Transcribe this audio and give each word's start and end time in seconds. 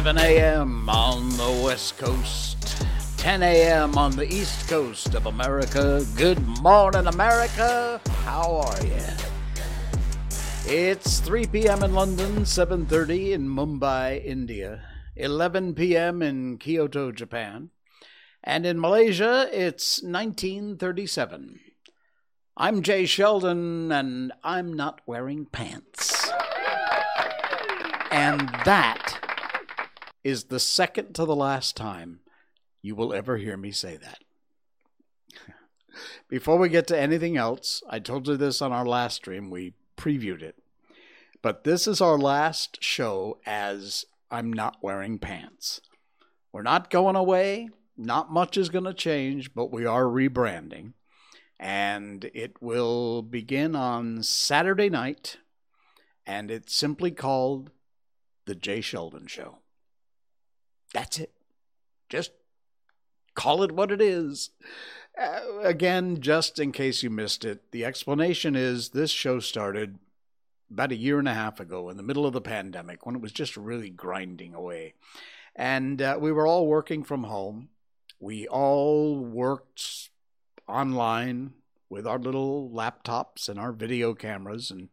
11 0.00 0.16
a.m. 0.24 0.88
on 0.88 1.28
the 1.36 1.62
West 1.62 1.98
Coast, 1.98 2.86
10 3.18 3.42
a.m. 3.42 3.98
on 3.98 4.12
the 4.12 4.26
East 4.32 4.66
Coast 4.66 5.14
of 5.14 5.26
America. 5.26 6.02
Good 6.16 6.40
morning, 6.62 7.06
America. 7.06 8.00
How 8.24 8.50
are 8.64 8.86
you? 8.86 8.96
It's 10.64 11.20
3 11.20 11.48
p.m. 11.48 11.82
in 11.82 11.92
London, 11.92 12.44
7:30 12.44 13.32
in 13.32 13.46
Mumbai, 13.46 14.24
India, 14.24 14.80
11 15.16 15.74
p.m. 15.74 16.22
in 16.22 16.56
Kyoto, 16.56 17.12
Japan, 17.12 17.68
and 18.42 18.64
in 18.64 18.80
Malaysia 18.80 19.50
it's 19.52 20.02
1937. 20.02 21.60
I'm 22.56 22.80
Jay 22.80 23.04
Sheldon, 23.04 23.92
and 23.92 24.32
I'm 24.42 24.72
not 24.72 25.02
wearing 25.04 25.44
pants. 25.44 26.30
And 28.10 28.48
that 28.64 29.29
is 30.22 30.44
the 30.44 30.60
second 30.60 31.14
to 31.14 31.24
the 31.24 31.36
last 31.36 31.76
time 31.76 32.20
you 32.82 32.94
will 32.94 33.12
ever 33.12 33.36
hear 33.36 33.56
me 33.56 33.70
say 33.70 33.96
that. 33.96 34.18
Before 36.28 36.58
we 36.58 36.68
get 36.68 36.86
to 36.88 36.98
anything 36.98 37.36
else, 37.36 37.82
I 37.88 37.98
told 37.98 38.28
you 38.28 38.36
this 38.36 38.62
on 38.62 38.72
our 38.72 38.86
last 38.86 39.16
stream. 39.16 39.50
We 39.50 39.74
previewed 39.96 40.42
it. 40.42 40.56
But 41.42 41.64
this 41.64 41.86
is 41.86 42.00
our 42.00 42.18
last 42.18 42.82
show 42.82 43.38
as 43.46 44.04
I'm 44.30 44.52
not 44.52 44.78
wearing 44.82 45.18
pants. 45.18 45.80
We're 46.52 46.62
not 46.62 46.90
going 46.90 47.16
away. 47.16 47.70
Not 47.96 48.32
much 48.32 48.56
is 48.56 48.68
going 48.68 48.84
to 48.84 48.94
change, 48.94 49.54
but 49.54 49.70
we 49.70 49.84
are 49.84 50.04
rebranding. 50.04 50.92
And 51.58 52.30
it 52.32 52.60
will 52.62 53.22
begin 53.22 53.76
on 53.76 54.22
Saturday 54.22 54.88
night. 54.88 55.38
And 56.26 56.50
it's 56.50 56.74
simply 56.74 57.10
called 57.10 57.70
The 58.46 58.54
Jay 58.54 58.80
Sheldon 58.80 59.26
Show. 59.26 59.59
That's 60.92 61.18
it. 61.18 61.32
Just 62.08 62.32
call 63.34 63.62
it 63.62 63.72
what 63.72 63.92
it 63.92 64.00
is. 64.00 64.50
Uh, 65.20 65.40
again, 65.62 66.20
just 66.20 66.58
in 66.58 66.72
case 66.72 67.02
you 67.02 67.10
missed 67.10 67.44
it, 67.44 67.70
the 67.72 67.84
explanation 67.84 68.56
is 68.56 68.90
this 68.90 69.10
show 69.10 69.38
started 69.40 69.98
about 70.70 70.92
a 70.92 70.96
year 70.96 71.18
and 71.18 71.28
a 71.28 71.34
half 71.34 71.60
ago 71.60 71.88
in 71.88 71.96
the 71.96 72.02
middle 72.02 72.26
of 72.26 72.32
the 72.32 72.40
pandemic 72.40 73.04
when 73.04 73.16
it 73.16 73.20
was 73.20 73.32
just 73.32 73.56
really 73.56 73.90
grinding 73.90 74.54
away. 74.54 74.94
And 75.56 76.00
uh, 76.00 76.16
we 76.20 76.32
were 76.32 76.46
all 76.46 76.66
working 76.66 77.02
from 77.02 77.24
home. 77.24 77.70
We 78.20 78.46
all 78.46 79.18
worked 79.18 80.10
online 80.68 81.54
with 81.88 82.06
our 82.06 82.18
little 82.18 82.70
laptops 82.72 83.48
and 83.48 83.58
our 83.58 83.72
video 83.72 84.14
cameras 84.14 84.70
and 84.70 84.88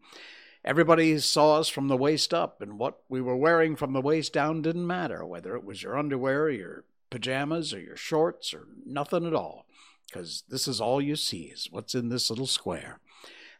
Everybody 0.67 1.17
saw 1.19 1.59
us 1.59 1.69
from 1.69 1.87
the 1.87 1.95
waist 1.95 2.33
up, 2.33 2.61
and 2.61 2.77
what 2.77 2.99
we 3.07 3.21
were 3.21 3.37
wearing 3.37 3.77
from 3.77 3.93
the 3.93 4.01
waist 4.01 4.33
down 4.33 4.61
didn't 4.61 4.85
matter, 4.85 5.25
whether 5.25 5.55
it 5.55 5.63
was 5.63 5.81
your 5.81 5.97
underwear, 5.97 6.43
or 6.43 6.49
your 6.49 6.83
pajamas, 7.09 7.73
or 7.73 7.79
your 7.79 7.95
shorts, 7.95 8.53
or 8.53 8.67
nothing 8.85 9.25
at 9.25 9.33
all, 9.33 9.65
because 10.05 10.43
this 10.49 10.67
is 10.67 10.81
all 10.81 10.99
you 11.01 11.15
see 11.15 11.43
is 11.43 11.69
what's 11.71 11.95
in 11.95 12.09
this 12.09 12.29
little 12.29 12.45
square. 12.45 12.99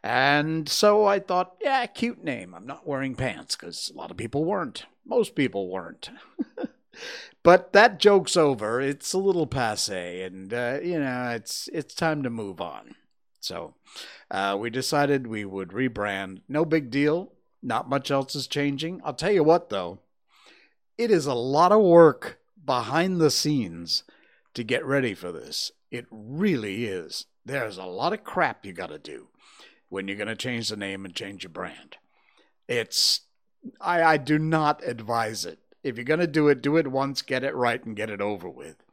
And 0.03 0.67
so 0.67 1.05
I 1.05 1.19
thought, 1.19 1.55
yeah, 1.61 1.85
cute 1.85 2.25
name. 2.25 2.53
I'm 2.53 2.67
not 2.67 2.85
wearing 2.85 3.15
pants 3.15 3.55
because 3.55 3.89
a 3.89 3.97
lot 3.97 4.11
of 4.11 4.17
people 4.17 4.43
weren't. 4.43 4.85
Most 5.05 5.33
people 5.33 5.69
weren't. 5.69 6.09
but 7.41 7.71
that 7.71 8.01
joke's 8.01 8.35
over. 8.35 8.81
It's 8.81 9.13
a 9.13 9.17
little 9.17 9.47
passe, 9.47 10.23
and 10.23 10.53
uh, 10.53 10.79
you 10.83 10.99
know, 10.99 11.29
it's 11.29 11.69
it's 11.71 11.95
time 11.95 12.21
to 12.23 12.29
move 12.29 12.59
on. 12.59 12.95
So 13.39 13.75
uh, 14.29 14.57
we 14.59 14.69
decided 14.69 15.27
we 15.27 15.45
would 15.45 15.69
rebrand. 15.69 16.41
No 16.47 16.65
big 16.65 16.89
deal. 16.89 17.31
Not 17.61 17.89
much 17.89 18.11
else 18.11 18.35
is 18.35 18.47
changing. 18.47 19.01
I'll 19.03 19.13
tell 19.13 19.31
you 19.31 19.43
what, 19.43 19.69
though, 19.69 19.99
it 20.97 21.11
is 21.11 21.25
a 21.25 21.33
lot 21.33 21.71
of 21.71 21.81
work 21.81 22.39
behind 22.63 23.19
the 23.19 23.31
scenes 23.31 24.03
to 24.53 24.63
get 24.63 24.85
ready 24.85 25.13
for 25.13 25.31
this. 25.31 25.71
It 25.91 26.05
really 26.11 26.85
is. 26.85 27.25
There's 27.45 27.77
a 27.77 27.85
lot 27.85 28.13
of 28.13 28.23
crap 28.23 28.65
you 28.65 28.73
got 28.73 28.89
to 28.89 28.99
do 28.99 29.27
when 29.89 30.07
you're 30.07 30.17
going 30.17 30.27
to 30.27 30.35
change 30.35 30.69
the 30.69 30.75
name 30.75 31.05
and 31.05 31.15
change 31.15 31.43
your 31.43 31.49
brand. 31.49 31.97
It's, 32.67 33.21
I, 33.79 34.03
I 34.03 34.17
do 34.17 34.37
not 34.37 34.85
advise 34.85 35.45
it. 35.45 35.59
If 35.83 35.95
you're 35.95 36.03
going 36.03 36.19
to 36.19 36.27
do 36.27 36.49
it, 36.49 36.61
do 36.61 36.75
it 36.75 36.87
once, 36.87 37.21
get 37.21 37.43
it 37.43 37.55
right, 37.55 37.83
and 37.85 37.95
get 37.95 38.09
it 38.09 38.19
over 38.19 38.49
with. 38.49 38.83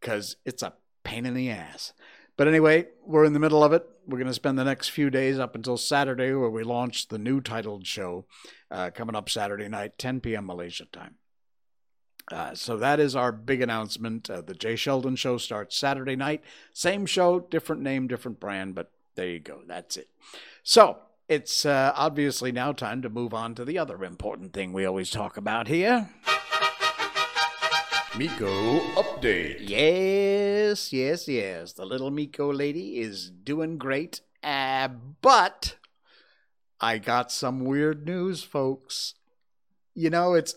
Because 0.00 0.36
it's 0.46 0.62
a 0.62 0.72
pain 1.04 1.26
in 1.26 1.34
the 1.34 1.50
ass. 1.50 1.92
But 2.40 2.48
anyway, 2.48 2.86
we're 3.04 3.26
in 3.26 3.34
the 3.34 3.38
middle 3.38 3.62
of 3.62 3.74
it. 3.74 3.86
We're 4.08 4.16
going 4.16 4.26
to 4.26 4.32
spend 4.32 4.58
the 4.58 4.64
next 4.64 4.88
few 4.88 5.10
days 5.10 5.38
up 5.38 5.54
until 5.54 5.76
Saturday, 5.76 6.32
where 6.32 6.48
we 6.48 6.62
launch 6.62 7.08
the 7.08 7.18
new 7.18 7.42
titled 7.42 7.86
show 7.86 8.24
uh, 8.70 8.88
coming 8.94 9.14
up 9.14 9.28
Saturday 9.28 9.68
night, 9.68 9.98
10 9.98 10.22
p.m. 10.22 10.46
Malaysia 10.46 10.86
time. 10.86 11.16
Uh, 12.32 12.54
so 12.54 12.78
that 12.78 12.98
is 12.98 13.14
our 13.14 13.30
big 13.30 13.60
announcement. 13.60 14.30
Uh, 14.30 14.40
the 14.40 14.54
Jay 14.54 14.74
Sheldon 14.74 15.16
show 15.16 15.36
starts 15.36 15.76
Saturday 15.76 16.16
night. 16.16 16.42
Same 16.72 17.04
show, 17.04 17.40
different 17.40 17.82
name, 17.82 18.08
different 18.08 18.40
brand, 18.40 18.74
but 18.74 18.90
there 19.16 19.28
you 19.28 19.40
go. 19.40 19.60
That's 19.66 19.98
it. 19.98 20.08
So 20.62 20.96
it's 21.28 21.66
uh, 21.66 21.92
obviously 21.94 22.52
now 22.52 22.72
time 22.72 23.02
to 23.02 23.10
move 23.10 23.34
on 23.34 23.54
to 23.56 23.66
the 23.66 23.76
other 23.76 24.02
important 24.02 24.54
thing 24.54 24.72
we 24.72 24.86
always 24.86 25.10
talk 25.10 25.36
about 25.36 25.68
here. 25.68 26.08
Miko 28.18 28.80
update. 28.96 29.58
Yes, 29.60 30.92
yes, 30.92 31.28
yes. 31.28 31.72
The 31.72 31.84
little 31.84 32.10
Miko 32.10 32.52
lady 32.52 32.98
is 32.98 33.30
doing 33.30 33.78
great. 33.78 34.20
Uh, 34.42 34.88
but 35.22 35.76
I 36.80 36.98
got 36.98 37.30
some 37.30 37.64
weird 37.64 38.04
news, 38.06 38.42
folks. 38.42 39.14
You 39.94 40.10
know, 40.10 40.34
it's 40.34 40.56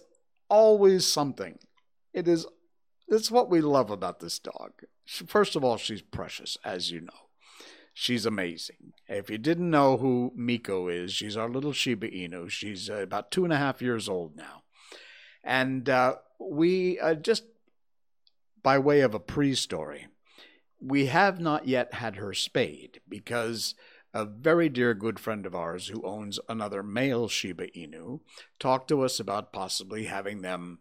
always 0.50 1.06
something. 1.06 1.60
It 2.12 2.28
is. 2.28 2.48
that's 3.08 3.30
what 3.30 3.52
we 3.52 3.62
love 3.62 3.92
about 3.92 4.20
this 4.20 4.40
dog. 4.40 4.72
First 5.06 5.56
of 5.56 5.64
all, 5.64 5.78
she's 5.78 6.02
precious, 6.02 6.58
as 6.66 6.90
you 6.90 7.02
know. 7.02 7.30
She's 7.94 8.26
amazing. 8.26 8.94
If 9.08 9.30
you 9.30 9.38
didn't 9.38 9.70
know 9.70 9.98
who 9.98 10.34
Miko 10.36 10.88
is, 10.88 11.14
she's 11.14 11.38
our 11.38 11.50
little 11.50 11.74
Shiba 11.74 12.10
Inu. 12.10 12.50
She's 12.50 12.90
uh, 12.90 12.96
about 12.96 13.30
two 13.30 13.44
and 13.44 13.54
a 13.54 13.58
half 13.58 13.80
years 13.80 14.10
old 14.10 14.36
now. 14.36 14.63
And 15.44 15.90
uh, 15.90 16.16
we 16.40 17.00
uh, 17.00 17.16
just, 17.16 17.44
by 18.62 18.78
way 18.80 19.02
of 19.02 19.14
a 19.14 19.20
pre 19.20 19.56
story, 19.56 20.08
we 20.80 21.08
have 21.08 21.40
not 21.40 21.68
yet 21.68 21.96
had 21.96 22.16
her 22.18 22.34
spayed 22.34 23.02
because 23.08 23.76
a 24.14 24.26
very 24.26 24.70
dear 24.70 24.94
good 24.94 25.20
friend 25.20 25.46
of 25.46 25.56
ours 25.56 25.88
who 25.88 26.04
owns 26.04 26.40
another 26.48 26.84
male 26.84 27.28
Shiba 27.28 27.68
Inu 27.68 28.20
talked 28.60 28.88
to 28.90 29.02
us 29.02 29.20
about 29.20 29.52
possibly 29.52 30.06
having 30.06 30.42
them, 30.42 30.80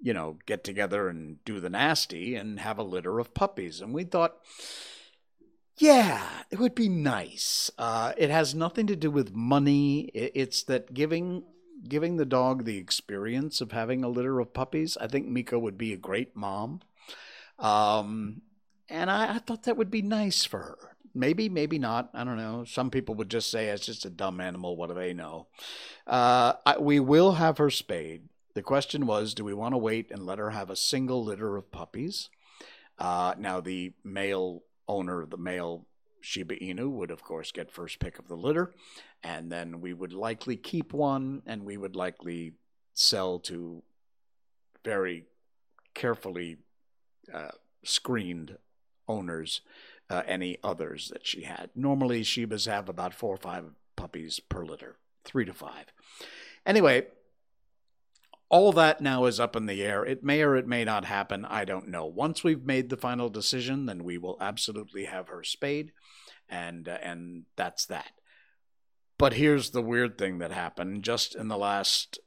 you 0.00 0.14
know, 0.14 0.38
get 0.46 0.64
together 0.64 1.08
and 1.08 1.44
do 1.44 1.60
the 1.60 1.68
nasty 1.68 2.34
and 2.34 2.58
have 2.60 2.78
a 2.78 2.82
litter 2.82 3.18
of 3.18 3.34
puppies. 3.34 3.80
And 3.80 3.92
we 3.92 4.04
thought, 4.04 4.36
yeah, 5.76 6.26
it 6.50 6.58
would 6.58 6.74
be 6.74 6.88
nice. 6.88 7.70
Uh, 7.76 8.12
it 8.16 8.30
has 8.30 8.54
nothing 8.54 8.86
to 8.86 8.96
do 8.96 9.10
with 9.10 9.34
money. 9.34 10.10
It's 10.14 10.62
that 10.64 10.94
giving 10.94 11.44
giving 11.88 12.16
the 12.16 12.24
dog 12.24 12.64
the 12.64 12.78
experience 12.78 13.60
of 13.60 13.72
having 13.72 14.02
a 14.04 14.08
litter 14.08 14.40
of 14.40 14.54
puppies. 14.54 14.96
I 15.00 15.06
think 15.06 15.26
Miko 15.26 15.58
would 15.58 15.78
be 15.78 15.92
a 15.92 15.98
great 15.98 16.36
mom. 16.36 16.80
Um, 17.58 18.42
and 18.88 19.10
I, 19.10 19.36
I 19.36 19.38
thought 19.38 19.64
that 19.64 19.76
would 19.76 19.90
be 19.90 20.02
nice 20.02 20.44
for 20.44 20.58
her. 20.58 20.78
Maybe, 21.14 21.48
maybe 21.48 21.78
not. 21.78 22.10
I 22.12 22.24
don't 22.24 22.36
know. 22.36 22.64
Some 22.64 22.90
people 22.90 23.14
would 23.14 23.28
just 23.28 23.50
say 23.50 23.68
it's 23.68 23.86
just 23.86 24.04
a 24.04 24.10
dumb 24.10 24.40
animal. 24.40 24.76
What 24.76 24.88
do 24.88 24.94
they 24.94 25.14
know? 25.14 25.46
Uh, 26.06 26.54
I, 26.66 26.78
we 26.78 26.98
will 26.98 27.32
have 27.32 27.58
her 27.58 27.70
spayed. 27.70 28.28
The 28.54 28.62
question 28.62 29.06
was 29.06 29.34
do 29.34 29.44
we 29.44 29.54
want 29.54 29.74
to 29.74 29.78
wait 29.78 30.10
and 30.10 30.26
let 30.26 30.38
her 30.38 30.50
have 30.50 30.70
a 30.70 30.76
single 30.76 31.24
litter 31.24 31.56
of 31.56 31.70
puppies? 31.70 32.30
Uh, 32.98 33.34
now, 33.38 33.60
the 33.60 33.92
male 34.04 34.62
owner, 34.88 35.26
the 35.26 35.36
male 35.36 35.86
Shiba 36.24 36.56
Inu 36.56 36.90
would, 36.90 37.10
of 37.10 37.22
course, 37.22 37.52
get 37.52 37.70
first 37.70 37.98
pick 37.98 38.18
of 38.18 38.28
the 38.28 38.36
litter, 38.36 38.72
and 39.22 39.52
then 39.52 39.80
we 39.80 39.92
would 39.92 40.12
likely 40.12 40.56
keep 40.56 40.92
one, 40.92 41.42
and 41.46 41.64
we 41.64 41.76
would 41.76 41.94
likely 41.94 42.54
sell 42.94 43.38
to 43.40 43.82
very 44.82 45.26
carefully 45.92 46.56
uh, 47.32 47.50
screened 47.82 48.56
owners 49.06 49.60
uh, 50.08 50.22
any 50.26 50.56
others 50.64 51.10
that 51.12 51.26
she 51.26 51.42
had. 51.42 51.70
Normally, 51.74 52.22
Shibas 52.22 52.66
have 52.66 52.88
about 52.88 53.14
four 53.14 53.34
or 53.34 53.38
five 53.38 53.64
puppies 53.94 54.40
per 54.40 54.64
litter, 54.64 54.96
three 55.24 55.44
to 55.44 55.52
five. 55.52 55.92
Anyway, 56.64 57.06
all 58.48 58.72
that 58.72 59.00
now 59.00 59.24
is 59.24 59.40
up 59.40 59.56
in 59.56 59.66
the 59.66 59.82
air. 59.82 60.04
It 60.04 60.22
may 60.22 60.42
or 60.42 60.56
it 60.56 60.66
may 60.66 60.84
not 60.84 61.04
happen. 61.06 61.44
I 61.44 61.64
don't 61.64 61.88
know. 61.88 62.06
Once 62.06 62.44
we've 62.44 62.64
made 62.64 62.88
the 62.88 62.96
final 62.96 63.28
decision, 63.28 63.86
then 63.86 64.04
we 64.04 64.18
will 64.18 64.36
absolutely 64.40 65.06
have 65.06 65.28
her 65.28 65.42
spayed, 65.42 65.92
and 66.48 66.88
uh, 66.88 66.98
and 67.02 67.44
that's 67.56 67.86
that. 67.86 68.12
But 69.18 69.34
here's 69.34 69.70
the 69.70 69.82
weird 69.82 70.18
thing 70.18 70.38
that 70.38 70.50
happened 70.50 71.02
just 71.04 71.34
in 71.34 71.48
the 71.48 71.58
last. 71.58 72.18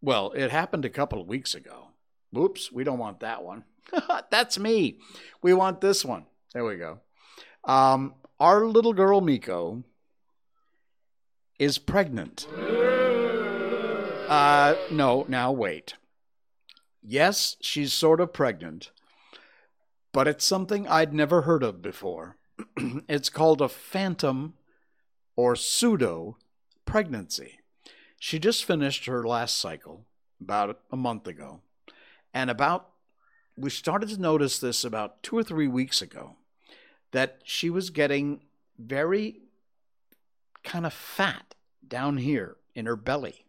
Well, 0.00 0.32
it 0.32 0.50
happened 0.50 0.84
a 0.84 0.90
couple 0.90 1.20
of 1.20 1.26
weeks 1.26 1.54
ago. 1.54 1.88
Whoops, 2.32 2.72
we 2.72 2.84
don't 2.84 2.98
want 2.98 3.20
that 3.20 3.42
one. 3.42 3.64
that's 4.30 4.58
me. 4.58 4.98
We 5.42 5.52
want 5.52 5.80
this 5.80 6.04
one. 6.04 6.26
There 6.54 6.64
we 6.64 6.76
go. 6.76 7.00
Um, 7.64 8.14
our 8.38 8.64
little 8.64 8.94
girl 8.94 9.20
Miko 9.20 9.84
is 11.58 11.76
pregnant. 11.76 12.46
Uh, 14.28 14.76
no, 14.90 15.26
now 15.28 15.52
wait. 15.52 15.94
yes, 17.02 17.56
she's 17.60 17.92
sort 17.92 18.20
of 18.20 18.32
pregnant, 18.32 18.90
but 20.12 20.28
it's 20.28 20.44
something 20.44 20.86
I'd 20.86 21.12
never 21.12 21.42
heard 21.42 21.62
of 21.62 21.82
before. 21.82 22.36
it's 23.08 23.28
called 23.28 23.60
a 23.60 23.68
phantom 23.68 24.54
or 25.36 25.56
pseudo 25.56 26.36
pregnancy. 26.84 27.60
She 28.18 28.38
just 28.38 28.64
finished 28.64 29.06
her 29.06 29.26
last 29.26 29.56
cycle 29.56 30.04
about 30.40 30.80
a 30.90 30.96
month 30.96 31.26
ago. 31.26 31.60
And 32.32 32.50
about, 32.50 32.90
we 33.56 33.70
started 33.70 34.08
to 34.10 34.20
notice 34.20 34.58
this 34.58 34.84
about 34.84 35.22
two 35.22 35.36
or 35.36 35.42
three 35.42 35.68
weeks 35.68 36.02
ago 36.02 36.36
that 37.12 37.40
she 37.44 37.70
was 37.70 37.90
getting 37.90 38.42
very 38.78 39.40
kind 40.62 40.86
of 40.86 40.92
fat 40.92 41.54
down 41.86 42.18
here 42.18 42.56
in 42.74 42.86
her 42.86 42.96
belly 42.96 43.46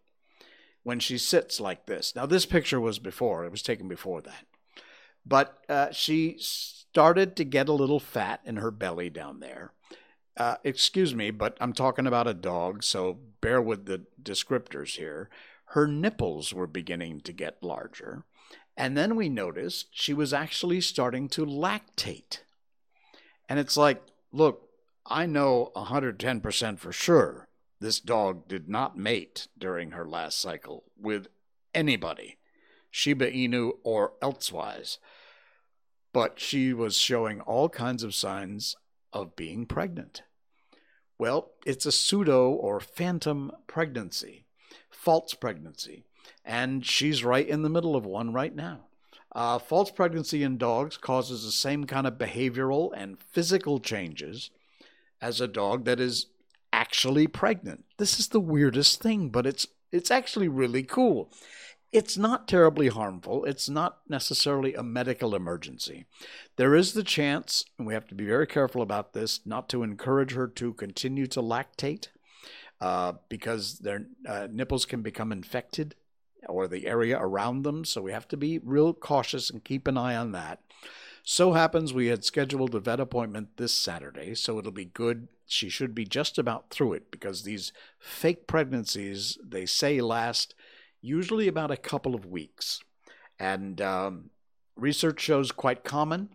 when 0.84 1.00
she 1.00 1.18
sits 1.18 1.60
like 1.60 1.86
this. 1.86 2.14
Now, 2.16 2.25
this 2.25 2.46
picture 2.46 2.80
was 2.80 3.00
before, 3.00 3.46
it 3.46 3.52
was 3.52 3.62
taken 3.62 3.88
before 3.88 4.22
that. 4.22 4.46
But 5.25 5.57
uh, 5.69 5.92
she 5.92 6.38
started 6.92 7.38
to 7.38 7.46
get 7.46 7.70
a 7.70 7.74
little 7.74 8.02
fat 8.02 8.42
in 8.44 8.58
her 8.58 8.70
belly 8.70 9.10
down 9.10 9.40
there. 9.40 9.72
Uh, 10.36 10.56
excuse 10.66 11.16
me, 11.16 11.32
but 11.32 11.56
I'm 11.62 11.72
talking 11.72 12.06
about 12.06 12.28
a 12.28 12.34
dog, 12.34 12.84
so 12.84 13.18
bear 13.40 13.62
with 13.62 13.86
the 13.86 14.06
descriptors 14.22 14.98
here. 14.98 15.30
Her 15.68 15.88
nipples 15.88 16.54
were 16.54 16.68
beginning 16.68 17.22
to 17.22 17.32
get 17.32 17.64
larger. 17.64 18.26
And 18.76 18.98
then 18.98 19.16
we 19.16 19.30
noticed 19.30 19.88
she 19.92 20.14
was 20.14 20.34
actually 20.34 20.82
starting 20.82 21.30
to 21.30 21.46
lactate. 21.46 22.40
And 23.48 23.58
it's 23.58 23.78
like, 23.78 24.02
look, 24.34 24.68
I 25.06 25.26
know 25.26 25.72
110% 25.78 26.78
for 26.78 26.92
sure 26.92 27.48
this 27.80 28.02
dog 28.02 28.50
did 28.50 28.68
not 28.68 28.98
mate 28.98 29.48
during 29.58 29.92
her 29.92 30.06
last 30.06 30.42
cycle 30.42 30.84
with 31.00 31.28
anybody, 31.74 32.38
Shiba 32.90 33.32
Inu 33.32 33.72
or 33.84 34.14
elsewise. 34.22 34.98
But 36.13 36.40
she 36.40 36.74
was 36.74 36.98
showing 36.98 37.42
all 37.42 37.69
kinds 37.69 38.04
of 38.04 38.13
signs 38.13 38.75
of 39.13 39.36
being 39.36 39.66
pregnant. 39.66 40.24
Well, 41.18 41.52
it's 41.66 41.86
a 41.86 41.92
pseudo 41.92 42.50
or 42.50 42.80
phantom 42.80 43.52
pregnancy, 43.68 44.46
false 44.90 45.34
pregnancy, 45.34 46.04
and 46.44 46.86
she's 46.86 47.24
right 47.24 47.48
in 47.48 47.62
the 47.62 47.69
middle 47.69 47.96
of 47.96 48.06
one 48.06 48.34
right 48.34 48.56
now. 48.56 48.88
Uh, 49.34 49.60
false 49.60 49.92
pregnancy 49.92 50.44
in 50.44 50.58
dogs 50.58 50.98
causes 50.98 51.44
the 51.44 51.52
same 51.52 51.86
kind 51.86 52.06
of 52.06 52.18
behavioral 52.18 52.92
and 52.96 53.22
physical 53.22 53.80
changes 53.80 54.50
as 55.22 55.40
a 55.40 55.48
dog 55.48 55.86
that 55.86 56.00
is 56.00 56.25
actually 56.74 57.28
pregnant. 57.28 57.86
This 57.98 58.19
is 58.19 58.30
the 58.30 58.40
weirdest 58.40 59.02
thing, 59.02 59.30
but 59.30 59.46
it's 59.46 59.68
it's 59.92 60.12
actually 60.12 60.48
really 60.48 60.84
cool. 60.84 61.31
It's 61.92 62.18
not 62.18 62.48
terribly 62.48 62.88
harmful. 62.88 63.44
It's 63.44 63.68
not 63.68 64.00
necessarily 64.08 64.74
a 64.74 64.84
medical 64.84 65.36
emergency. 65.36 66.06
There 66.56 66.74
is 66.74 66.94
the 66.94 67.04
chance, 67.04 67.66
and 67.78 67.86
we 67.86 67.94
have 67.94 68.08
to 68.08 68.16
be 68.16 68.26
very 68.26 68.48
careful 68.48 68.82
about 68.82 69.14
this, 69.14 69.42
not 69.46 69.68
to 69.70 69.84
encourage 69.84 70.34
her 70.34 70.48
to 70.48 70.74
continue 70.74 71.28
to 71.28 71.42
lactate 71.42 72.08
uh, 72.80 73.14
because 73.28 73.80
their 73.80 74.08
uh, 74.28 74.48
nipples 74.50 74.86
can 74.86 75.02
become 75.02 75.34
infected 75.34 75.96
or 76.48 76.68
the 76.68 76.88
area 76.88 77.20
around 77.20 77.64
them. 77.64 77.84
So 77.84 78.02
we 78.02 78.14
have 78.14 78.28
to 78.30 78.38
be 78.38 78.60
real 78.60 78.94
cautious 78.94 79.50
and 79.50 79.64
keep 79.64 79.86
an 79.86 79.98
eye 79.98 80.16
on 80.16 80.32
that. 80.32 80.62
So 81.24 81.54
happens 81.54 81.94
we 81.94 82.08
had 82.08 82.24
scheduled 82.24 82.74
a 82.74 82.80
vet 82.80 83.00
appointment 83.00 83.58
this 83.58 83.74
Saturday, 83.74 84.34
so 84.34 84.58
it'll 84.58 84.72
be 84.72 84.86
good. 84.86 85.28
She 85.46 85.70
should 85.70 85.94
be 85.94 86.06
just 86.06 86.40
about 86.40 86.70
through 86.70 86.94
it 86.94 87.12
because 87.12 87.44
these 87.44 87.74
fake 88.00 88.48
pregnancies, 88.48 89.38
they 89.46 89.66
say, 89.66 90.02
last 90.02 90.56
usually 91.01 91.48
about 91.48 91.71
a 91.71 91.77
couple 91.77 92.15
of 92.15 92.25
weeks. 92.25 92.81
And 93.39 93.81
um, 93.81 94.30
research 94.75 95.19
shows 95.19 95.51
quite 95.51 95.83
common, 95.83 96.30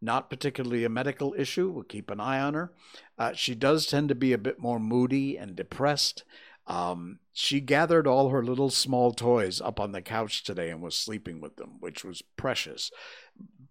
not 0.00 0.30
particularly 0.30 0.84
a 0.84 0.88
medical 0.88 1.34
issue. 1.36 1.68
We'll 1.70 1.84
keep 1.84 2.10
an 2.10 2.20
eye 2.20 2.40
on 2.40 2.54
her. 2.54 2.72
Uh, 3.18 3.32
she 3.34 3.54
does 3.54 3.86
tend 3.86 4.08
to 4.08 4.14
be 4.14 4.32
a 4.32 4.38
bit 4.38 4.58
more 4.58 4.78
moody 4.78 5.36
and 5.36 5.54
depressed. 5.54 6.24
Um, 6.66 7.20
she 7.32 7.60
gathered 7.60 8.06
all 8.06 8.30
her 8.30 8.42
little 8.42 8.70
small 8.70 9.12
toys 9.12 9.60
up 9.60 9.78
on 9.78 9.92
the 9.92 10.02
couch 10.02 10.42
today 10.42 10.70
and 10.70 10.82
was 10.82 10.96
sleeping 10.96 11.40
with 11.40 11.56
them, 11.56 11.76
which 11.80 12.04
was 12.04 12.22
precious 12.36 12.90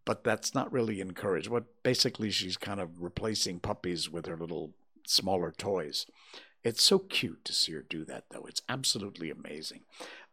but 0.05 0.23
that's 0.23 0.53
not 0.53 0.71
really 0.71 1.01
encouraged. 1.01 1.49
What 1.49 1.65
basically 1.83 2.29
she's 2.29 2.57
kind 2.57 2.79
of 2.79 3.01
replacing 3.01 3.59
puppies 3.59 4.09
with 4.09 4.27
her 4.27 4.37
little 4.37 4.71
smaller 5.05 5.51
toys. 5.51 6.05
It's 6.65 6.83
so 6.83 6.97
cute 6.97 7.45
to 7.45 7.53
see 7.53 7.73
her 7.73 7.85
do 7.87 8.03
that, 8.05 8.25
though. 8.31 8.45
It's 8.49 8.63
absolutely 8.67 9.29
amazing. 9.29 9.81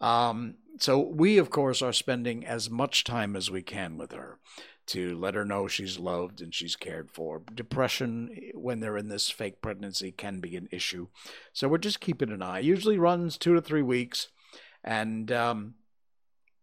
Um, 0.00 0.54
so 0.78 0.98
we, 0.98 1.36
of 1.36 1.50
course, 1.50 1.82
are 1.82 1.92
spending 1.92 2.46
as 2.46 2.70
much 2.70 3.04
time 3.04 3.36
as 3.36 3.50
we 3.50 3.60
can 3.60 3.98
with 3.98 4.12
her 4.12 4.38
to 4.86 5.16
let 5.16 5.34
her 5.34 5.44
know 5.44 5.68
she's 5.68 5.98
loved 5.98 6.40
and 6.40 6.54
she's 6.54 6.74
cared 6.74 7.10
for. 7.10 7.42
Depression, 7.54 8.50
when 8.54 8.80
they're 8.80 8.96
in 8.96 9.08
this 9.08 9.28
fake 9.28 9.60
pregnancy, 9.60 10.10
can 10.10 10.40
be 10.40 10.56
an 10.56 10.68
issue. 10.72 11.08
So 11.52 11.68
we're 11.68 11.76
just 11.76 12.00
keeping 12.00 12.32
an 12.32 12.42
eye. 12.42 12.60
Usually 12.60 12.98
runs 12.98 13.36
two 13.36 13.54
to 13.54 13.60
three 13.60 13.82
weeks, 13.82 14.28
and 14.82 15.30
um, 15.30 15.74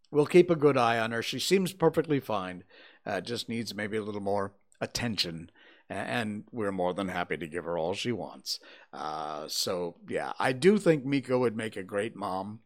we'll 0.09 0.25
keep 0.25 0.49
a 0.49 0.55
good 0.55 0.77
eye 0.77 0.97
on 0.97 1.11
her. 1.11 1.21
She 1.21 1.39
seems 1.39 1.73
perfectly 1.73 2.19
fine 2.19 2.63
uh, 3.05 3.21
just 3.21 3.47
needs 3.47 3.75
maybe 3.75 3.97
a 3.97 4.03
little 4.03 4.19
more 4.19 4.53
attention 4.81 5.51
and 5.89 6.43
we're 6.51 6.71
more 6.71 6.93
than 6.93 7.07
happy 7.07 7.37
to 7.37 7.47
give 7.47 7.65
her 7.65 7.77
all 7.77 7.93
she 7.93 8.11
wants. 8.11 8.59
Uh, 8.93 9.47
so 9.47 9.95
yeah, 10.07 10.33
I 10.39 10.53
do 10.53 10.77
think 10.77 11.05
Miko 11.05 11.39
would 11.39 11.55
make 11.57 11.75
a 11.75 11.83
great 11.83 12.15
mom, 12.15 12.59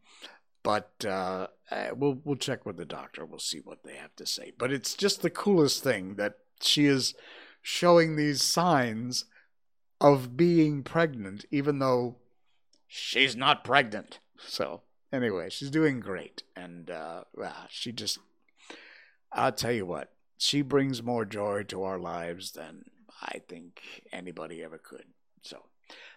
but 0.61 1.05
uh, 1.07 1.47
eh, 1.71 1.91
we'll 1.95 2.19
we'll 2.23 2.35
check 2.35 2.65
with 2.65 2.77
the 2.77 2.85
doctor. 2.85 3.25
We'll 3.25 3.39
see 3.39 3.59
what 3.59 3.83
they 3.83 3.95
have 3.95 4.15
to 4.17 4.25
say. 4.25 4.51
But 4.57 4.71
it's 4.71 4.93
just 4.93 5.21
the 5.21 5.29
coolest 5.29 5.83
thing 5.83 6.15
that 6.15 6.39
she 6.61 6.85
is 6.85 7.13
showing 7.61 8.15
these 8.15 8.41
signs 8.41 9.25
of 10.01 10.35
being 10.35 10.83
pregnant, 10.83 11.45
even 11.49 11.79
though 11.79 12.17
she's 12.87 13.35
not 13.35 13.63
pregnant. 13.63 14.19
So 14.45 14.81
anyway, 15.13 15.49
she's 15.49 15.71
doing 15.71 16.01
great, 16.01 16.43
and 16.55 16.91
uh, 16.91 17.23
she 17.69 17.91
just. 17.91 18.19
I'll 19.35 19.51
tell 19.51 19.71
you 19.71 19.87
what, 19.87 20.11
she 20.37 20.61
brings 20.61 21.01
more 21.01 21.25
joy 21.25 21.63
to 21.63 21.81
our 21.81 21.97
lives 21.97 22.51
than 22.51 22.85
I 23.23 23.41
think 23.47 23.81
anybody 24.11 24.63
ever 24.63 24.77
could. 24.77 25.05
So 25.41 25.63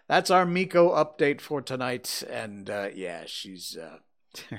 that's 0.07 0.29
our 0.29 0.45
Miko 0.45 0.93
update 0.93 1.41
for 1.41 1.61
tonight. 1.61 2.23
And 2.29 2.69
uh, 2.69 2.89
yeah, 2.93 3.23
she's 3.25 3.77
uh, 3.77 3.99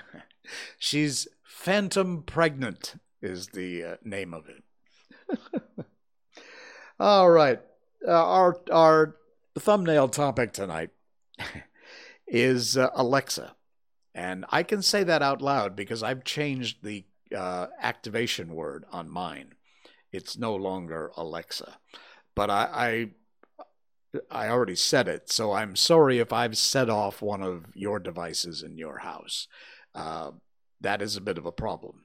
she's 0.78 1.28
phantom 1.44 2.22
pregnant 2.22 2.94
is 3.20 3.48
the 3.48 3.84
uh, 3.84 3.96
name 4.02 4.32
of 4.32 4.46
it. 4.48 5.38
All 7.00 7.30
right, 7.30 7.60
uh, 8.06 8.10
our 8.10 8.60
our 8.72 9.16
thumbnail 9.58 10.08
topic 10.08 10.52
tonight 10.52 10.90
is 12.26 12.76
uh, 12.76 12.90
Alexa, 12.94 13.54
and 14.14 14.44
I 14.50 14.62
can 14.62 14.82
say 14.82 15.04
that 15.04 15.22
out 15.22 15.40
loud 15.42 15.76
because 15.76 16.02
I've 16.02 16.24
changed 16.24 16.82
the 16.82 17.04
uh, 17.36 17.68
activation 17.80 18.54
word 18.54 18.84
on 18.90 19.08
mine 19.08 19.54
it's 20.12 20.38
no 20.38 20.54
longer 20.54 21.12
Alexa. 21.16 21.78
But 22.38 22.50
I, 22.50 23.10
I, 24.30 24.44
I 24.44 24.48
already 24.48 24.76
said 24.76 25.08
it, 25.08 25.28
so 25.28 25.50
I'm 25.50 25.74
sorry 25.74 26.20
if 26.20 26.32
I've 26.32 26.56
set 26.56 26.88
off 26.88 27.20
one 27.20 27.42
of 27.42 27.64
your 27.74 27.98
devices 27.98 28.62
in 28.62 28.78
your 28.78 28.98
house. 28.98 29.48
Uh, 29.92 30.30
that 30.80 31.02
is 31.02 31.16
a 31.16 31.20
bit 31.20 31.36
of 31.36 31.46
a 31.46 31.50
problem. 31.50 32.04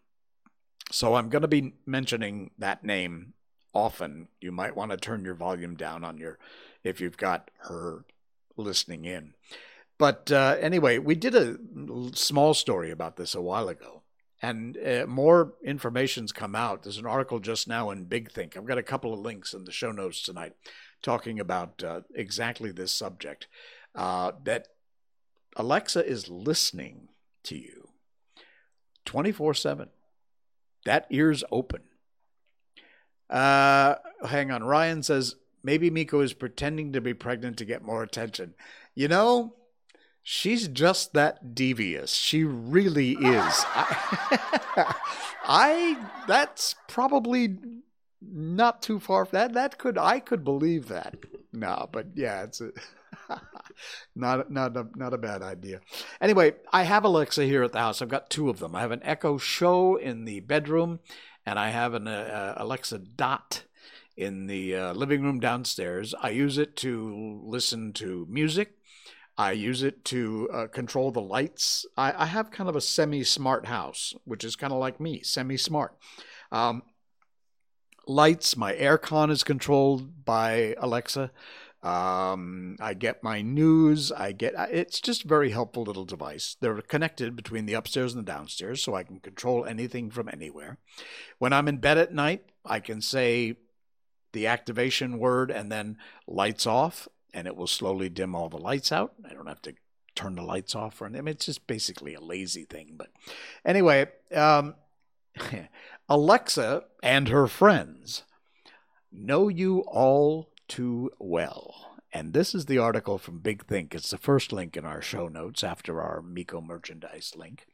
So 0.91 1.13
I'm 1.13 1.29
going 1.29 1.43
to 1.43 1.47
be 1.47 1.75
mentioning 1.85 2.49
that 2.57 2.83
name 2.83 3.35
often. 3.75 4.27
You 4.41 4.51
might 4.51 4.75
want 4.75 4.89
to 4.89 4.97
turn 4.97 5.23
your 5.23 5.35
volume 5.35 5.75
down 5.75 6.03
on 6.03 6.17
your, 6.17 6.39
if 6.83 6.99
you've 6.99 7.15
got 7.15 7.51
her 7.69 8.03
listening 8.57 9.05
in. 9.05 9.35
But 9.99 10.31
uh, 10.31 10.57
anyway, 10.59 10.97
we 10.97 11.13
did 11.13 11.35
a 11.35 11.59
small 12.15 12.55
story 12.55 12.89
about 12.89 13.17
this 13.17 13.35
a 13.35 13.41
while 13.41 13.69
ago 13.69 14.02
and 14.43 14.77
uh, 14.77 15.05
more 15.07 15.53
information's 15.63 16.33
come 16.33 16.53
out. 16.53 16.83
There's 16.83 16.97
an 16.97 17.05
article 17.05 17.39
just 17.39 17.65
now 17.65 17.91
in 17.91 18.03
Big 18.03 18.29
Think. 18.29 18.57
I've 18.57 18.65
got 18.65 18.77
a 18.77 18.83
couple 18.83 19.13
of 19.13 19.21
links 19.21 19.53
in 19.53 19.63
the 19.63 19.71
show 19.71 19.93
notes 19.93 20.21
tonight 20.21 20.51
talking 21.01 21.39
about 21.39 21.81
uh, 21.81 22.01
exactly 22.13 22.69
this 22.73 22.91
subject. 22.91 23.47
Uh, 23.95 24.33
that 24.43 24.67
Alexa 25.55 26.05
is 26.05 26.27
listening 26.29 27.07
to 27.43 27.55
you 27.55 27.87
24 29.05 29.53
7. 29.53 29.87
That 30.85 31.07
ear's 31.09 31.45
open. 31.49 31.83
Uh, 33.29 33.95
hang 34.27 34.51
on. 34.51 34.61
Ryan 34.61 35.03
says 35.03 35.35
maybe 35.63 35.89
Miko 35.89 36.19
is 36.19 36.33
pretending 36.33 36.91
to 36.91 36.99
be 36.99 37.13
pregnant 37.13 37.57
to 37.59 37.65
get 37.65 37.81
more 37.81 38.03
attention. 38.03 38.55
You 38.93 39.07
know, 39.07 39.55
She's 40.23 40.69
just 40.69 41.13
that 41.13 41.53
devious. 41.53 42.13
She 42.13 42.45
really 42.45 43.11
is. 43.11 43.65
I, 43.75 44.95
I 45.43 45.97
that's 46.27 46.75
probably 46.87 47.57
not 48.21 48.81
too 48.81 48.99
far. 48.99 49.27
That 49.31 49.53
that 49.53 49.77
could 49.77 49.97
I 49.97 50.19
could 50.21 50.45
believe 50.45 50.87
that. 50.87 51.17
No, 51.51 51.89
but 51.91 52.07
yeah, 52.15 52.43
it's 52.43 52.61
a 52.61 52.71
not 54.15 54.49
not 54.49 54.77
a, 54.77 54.87
not 54.95 55.13
a 55.13 55.17
bad 55.17 55.41
idea. 55.41 55.81
Anyway, 56.21 56.53
I 56.71 56.83
have 56.83 57.03
Alexa 57.03 57.43
here 57.43 57.63
at 57.63 57.73
the 57.73 57.79
house. 57.79 58.01
I've 58.01 58.07
got 58.07 58.29
two 58.29 58.49
of 58.49 58.59
them. 58.59 58.75
I 58.75 58.81
have 58.81 58.91
an 58.91 59.03
Echo 59.03 59.37
Show 59.37 59.97
in 59.97 60.23
the 60.23 60.39
bedroom, 60.39 60.99
and 61.45 61.59
I 61.59 61.69
have 61.69 61.93
an 61.93 62.07
uh, 62.07 62.53
Alexa 62.57 62.99
Dot 62.99 63.63
in 64.15 64.47
the 64.47 64.75
uh, 64.75 64.93
living 64.93 65.23
room 65.23 65.39
downstairs. 65.39 66.13
I 66.21 66.29
use 66.29 66.57
it 66.57 66.75
to 66.77 67.41
listen 67.43 67.93
to 67.93 68.25
music. 68.29 68.77
I 69.37 69.53
use 69.53 69.81
it 69.81 70.05
to 70.05 70.49
uh, 70.53 70.67
control 70.67 71.11
the 71.11 71.21
lights. 71.21 71.85
I, 71.97 72.23
I, 72.23 72.25
have 72.27 72.51
kind 72.51 72.69
of 72.69 72.75
a 72.75 72.81
semi 72.81 73.23
smart 73.23 73.65
house, 73.65 74.13
which 74.25 74.43
is 74.43 74.55
kind 74.55 74.71
of 74.71 74.79
like 74.79 74.99
me, 74.99 75.21
semi 75.23 75.57
smart. 75.57 75.95
Um, 76.51 76.83
lights, 78.05 78.55
my 78.55 78.73
aircon 78.73 79.31
is 79.31 79.43
controlled 79.43 80.23
by 80.23 80.75
Alexa. 80.77 81.31
Um, 81.81 82.77
I 82.79 82.93
get 82.93 83.23
my 83.23 83.41
news. 83.41 84.11
I 84.11 84.31
get 84.31 84.53
it's 84.71 85.01
just 85.01 85.25
a 85.25 85.27
very 85.27 85.49
helpful 85.49 85.83
little 85.83 86.05
device. 86.05 86.55
They're 86.61 86.81
connected 86.81 87.35
between 87.35 87.65
the 87.65 87.73
upstairs 87.73 88.13
and 88.13 88.25
the 88.25 88.31
downstairs, 88.31 88.81
so 88.81 88.95
I 88.95 89.03
can 89.03 89.19
control 89.19 89.65
anything 89.65 90.09
from 90.09 90.29
anywhere. 90.31 90.77
When 91.39 91.51
I'm 91.51 91.67
in 91.67 91.77
bed 91.77 91.97
at 91.97 92.13
night, 92.13 92.45
I 92.63 92.79
can 92.79 93.01
say 93.01 93.57
the 94.31 94.47
activation 94.47 95.19
word 95.19 95.51
and 95.51 95.71
then 95.71 95.97
lights 96.25 96.65
off, 96.65 97.07
and 97.33 97.47
it 97.47 97.55
will 97.55 97.67
slowly 97.67 98.09
dim 98.09 98.35
all 98.35 98.49
the 98.49 98.57
lights 98.57 98.91
out. 98.91 99.13
I 99.29 99.33
don't 99.33 99.47
have 99.47 99.61
to 99.63 99.73
turn 100.15 100.35
the 100.35 100.43
lights 100.43 100.75
off 100.75 101.01
or 101.01 101.05
anything. 101.07 101.27
It's 101.27 101.45
just 101.45 101.65
basically 101.67 102.13
a 102.13 102.21
lazy 102.21 102.65
thing. 102.65 102.93
But 102.95 103.09
anyway, 103.65 104.07
um, 104.33 104.75
Alexa 106.09 106.83
and 107.01 107.29
her 107.29 107.47
friends 107.47 108.23
know 109.11 109.47
you 109.47 109.79
all 109.79 110.49
too 110.67 111.11
well. 111.19 111.97
And 112.11 112.33
this 112.33 112.53
is 112.53 112.67
the 112.67 112.77
article 112.77 113.17
from 113.17 113.39
Big 113.39 113.65
Think. 113.65 113.95
It's 113.95 114.11
the 114.11 114.19
first 114.19 114.53
link 114.53 114.77
in 114.77 114.85
our 114.85 115.01
show 115.01 115.27
notes 115.27 115.63
after 115.63 115.99
our 115.99 116.21
Miko 116.21 116.61
merchandise 116.61 117.33
link. 117.35 117.65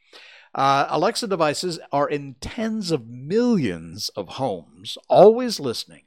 Uh, 0.56 0.88
Alexa 0.90 1.28
devices 1.28 1.78
are 1.92 2.10
in 2.10 2.36
tens 2.40 2.92
of 2.92 3.08
millions 3.08 4.10
of 4.16 4.30
homes, 4.30 4.98
always 5.10 5.60
listening. 5.60 6.04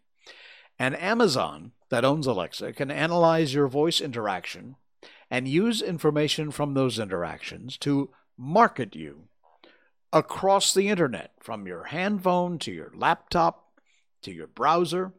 And 0.78 0.99
Amazon, 0.99 1.73
that 1.92 2.06
owns 2.06 2.26
Alexa, 2.26 2.72
can 2.72 2.90
analyze 2.90 3.52
your 3.52 3.68
voice 3.68 4.00
interaction 4.00 4.76
and 5.30 5.46
use 5.46 5.82
information 5.82 6.50
from 6.50 6.72
those 6.72 6.99
interactions 6.99 7.76
to 7.76 8.08
market 8.38 8.96
you 8.96 9.25
across 10.11 10.72
the 10.72 10.88
internet, 10.88 11.32
from 11.38 11.66
your 11.66 11.84
handphone 11.84 12.58
to 12.61 12.72
your 12.72 12.90
laptop 12.94 13.78
to 14.22 14.32
your 14.32 14.46
browser, 14.46 15.12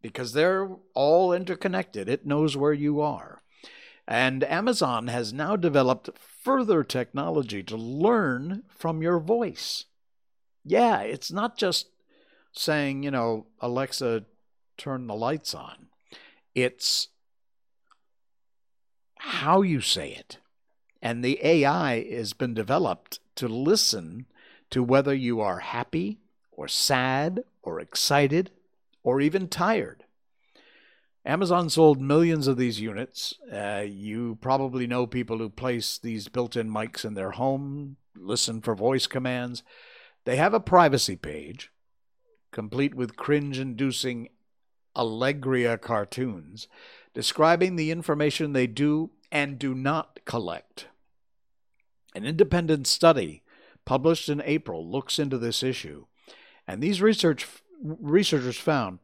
because 0.00 0.32
they're 0.32 0.70
all 0.94 1.30
interconnected. 1.30 2.08
It 2.08 2.24
knows 2.24 2.56
where 2.56 2.72
you 2.72 3.02
are. 3.02 3.42
And 4.08 4.44
Amazon 4.44 5.08
has 5.08 5.34
now 5.34 5.56
developed 5.56 6.08
further 6.18 6.82
technology 6.82 7.62
to 7.64 7.76
learn 7.76 8.62
from 8.70 9.02
your 9.02 9.18
voice. 9.18 9.84
Yeah, 10.64 11.00
it's 11.00 11.30
not 11.30 11.58
just 11.58 11.88
saying, 12.52 13.02
you 13.02 13.10
know, 13.10 13.48
Alexa, 13.60 14.24
turn 14.78 15.06
the 15.06 15.14
lights 15.14 15.54
on. 15.54 15.88
It's 16.54 17.08
how 19.16 19.62
you 19.62 19.80
say 19.80 20.12
it. 20.12 20.38
And 21.02 21.24
the 21.24 21.38
AI 21.42 22.04
has 22.10 22.32
been 22.32 22.54
developed 22.54 23.20
to 23.36 23.48
listen 23.48 24.26
to 24.70 24.82
whether 24.82 25.14
you 25.14 25.40
are 25.40 25.58
happy 25.58 26.18
or 26.50 26.68
sad 26.68 27.44
or 27.62 27.80
excited 27.80 28.50
or 29.02 29.20
even 29.20 29.48
tired. 29.48 30.04
Amazon 31.26 31.70
sold 31.70 32.00
millions 32.00 32.46
of 32.46 32.56
these 32.58 32.80
units. 32.80 33.34
Uh, 33.50 33.84
you 33.86 34.36
probably 34.40 34.86
know 34.86 35.06
people 35.06 35.38
who 35.38 35.48
place 35.48 35.98
these 35.98 36.28
built 36.28 36.54
in 36.54 36.70
mics 36.70 37.04
in 37.04 37.14
their 37.14 37.32
home, 37.32 37.96
listen 38.14 38.60
for 38.60 38.74
voice 38.74 39.06
commands. 39.06 39.62
They 40.24 40.36
have 40.36 40.52
a 40.52 40.60
privacy 40.60 41.16
page, 41.16 41.70
complete 42.50 42.94
with 42.94 43.16
cringe 43.16 43.58
inducing 43.58 44.28
Alegria 44.96 45.78
cartoons, 45.78 46.68
describing 47.12 47.76
the 47.76 47.90
information 47.90 48.52
they 48.52 48.66
do 48.66 49.10
and 49.30 49.58
do 49.58 49.74
not 49.74 50.20
collect. 50.24 50.86
An 52.14 52.24
independent 52.24 52.86
study 52.86 53.42
published 53.84 54.28
in 54.28 54.42
April 54.44 54.88
looks 54.88 55.18
into 55.18 55.38
this 55.38 55.62
issue, 55.62 56.06
and 56.66 56.82
these 56.82 57.02
research 57.02 57.46
researchers 57.82 58.56
found 58.56 58.98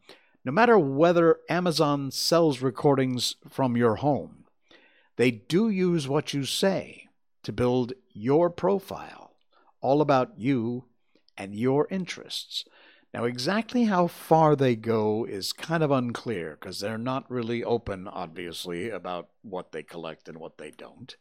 no 0.44 0.52
matter 0.52 0.78
whether 0.78 1.40
Amazon 1.50 2.10
sells 2.10 2.62
recordings 2.62 3.36
from 3.48 3.76
your 3.76 3.96
home, 3.96 4.44
they 5.16 5.30
do 5.30 5.68
use 5.68 6.08
what 6.08 6.32
you 6.32 6.44
say 6.44 7.08
to 7.42 7.52
build 7.52 7.92
your 8.12 8.48
profile, 8.48 9.34
all 9.80 10.00
about 10.00 10.38
you 10.38 10.86
and 11.36 11.54
your 11.54 11.86
interests. 11.90 12.64
Now, 13.12 13.24
exactly 13.24 13.84
how 13.84 14.06
far 14.06 14.54
they 14.54 14.76
go 14.76 15.24
is 15.24 15.52
kind 15.52 15.82
of 15.82 15.90
unclear 15.90 16.56
because 16.58 16.78
they're 16.78 16.98
not 16.98 17.28
really 17.28 17.64
open, 17.64 18.06
obviously, 18.06 18.88
about 18.88 19.30
what 19.42 19.72
they 19.72 19.82
collect 19.82 20.28
and 20.28 20.38
what 20.38 20.58
they 20.58 20.70
don't. 20.70 21.16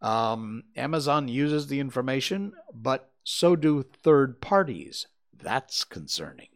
Um, 0.00 0.64
Amazon 0.76 1.26
uses 1.26 1.66
the 1.66 1.80
information, 1.80 2.52
but 2.72 3.10
so 3.24 3.56
do 3.56 3.82
third 3.82 4.40
parties. 4.40 5.06
That's 5.36 5.82
concerning. 5.82 6.48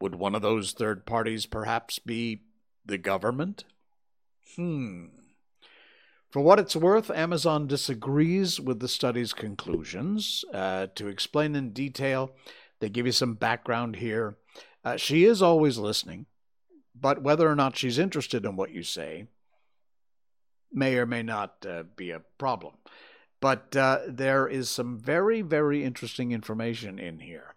Would 0.00 0.16
one 0.16 0.34
of 0.34 0.42
those 0.42 0.72
third 0.72 1.06
parties 1.06 1.46
perhaps 1.46 2.00
be 2.00 2.42
the 2.84 2.98
government? 2.98 3.64
Hmm. 4.56 5.06
For 6.30 6.40
what 6.40 6.58
it's 6.58 6.74
worth, 6.74 7.10
Amazon 7.10 7.68
disagrees 7.68 8.58
with 8.58 8.80
the 8.80 8.88
study's 8.88 9.32
conclusions. 9.32 10.44
Uh, 10.52 10.88
to 10.96 11.06
explain 11.06 11.54
in 11.54 11.70
detail, 11.70 12.32
they 12.84 12.90
give 12.90 13.06
you 13.06 13.12
some 13.12 13.32
background 13.32 13.96
here. 13.96 14.36
Uh, 14.84 14.98
she 14.98 15.24
is 15.24 15.40
always 15.40 15.78
listening, 15.78 16.26
but 16.94 17.22
whether 17.22 17.48
or 17.48 17.56
not 17.56 17.78
she's 17.78 17.98
interested 17.98 18.44
in 18.44 18.56
what 18.56 18.72
you 18.72 18.82
say 18.82 19.26
may 20.70 20.98
or 20.98 21.06
may 21.06 21.22
not 21.22 21.64
uh, 21.66 21.84
be 21.96 22.10
a 22.10 22.20
problem. 22.36 22.74
But 23.40 23.74
uh, 23.74 24.00
there 24.06 24.46
is 24.46 24.68
some 24.68 24.98
very, 24.98 25.40
very 25.40 25.82
interesting 25.82 26.32
information 26.32 26.98
in 26.98 27.20
here. 27.20 27.54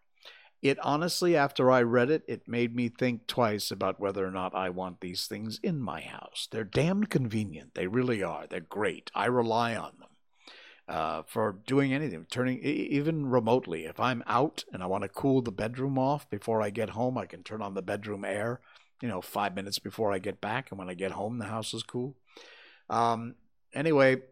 It 0.61 0.79
honestly, 0.81 1.35
after 1.35 1.69
I 1.69 1.81
read 1.81 2.09
it, 2.09 2.23
it 2.25 2.47
made 2.47 2.73
me 2.73 2.87
think 2.87 3.27
twice 3.27 3.69
about 3.69 3.99
whether 3.99 4.25
or 4.25 4.31
not 4.31 4.55
I 4.55 4.69
want 4.69 5.01
these 5.01 5.27
things 5.27 5.59
in 5.61 5.81
my 5.81 5.99
house. 5.99 6.47
They're 6.49 6.63
damned 6.63 7.09
convenient. 7.09 7.75
They 7.75 7.87
really 7.87 8.23
are. 8.23 8.47
They're 8.47 8.61
great. 8.61 9.11
I 9.13 9.25
rely 9.25 9.75
on 9.75 9.91
them 9.99 10.06
uh, 10.87 11.23
for 11.27 11.57
doing 11.65 11.93
anything, 11.93 12.25
turning 12.29 12.59
even 12.59 13.25
remotely. 13.25 13.85
If 13.85 13.99
I'm 13.99 14.23
out 14.25 14.63
and 14.71 14.81
I 14.81 14.85
want 14.85 15.03
to 15.03 15.09
cool 15.09 15.41
the 15.41 15.51
bedroom 15.51 15.99
off 15.99 16.29
before 16.29 16.61
I 16.61 16.69
get 16.69 16.91
home, 16.91 17.17
I 17.17 17.25
can 17.25 17.43
turn 17.43 17.61
on 17.61 17.73
the 17.73 17.81
bedroom 17.81 18.23
air. 18.23 18.61
You 19.01 19.07
know, 19.07 19.21
five 19.21 19.55
minutes 19.55 19.79
before 19.79 20.11
I 20.11 20.17
get 20.17 20.41
back, 20.41 20.71
and 20.71 20.79
when 20.79 20.89
I 20.89 20.95
get 20.95 21.11
home, 21.11 21.37
the 21.37 21.45
house 21.45 21.73
is 21.73 21.83
cool. 21.83 22.15
Um, 22.89 23.35
anyway, 23.73 24.23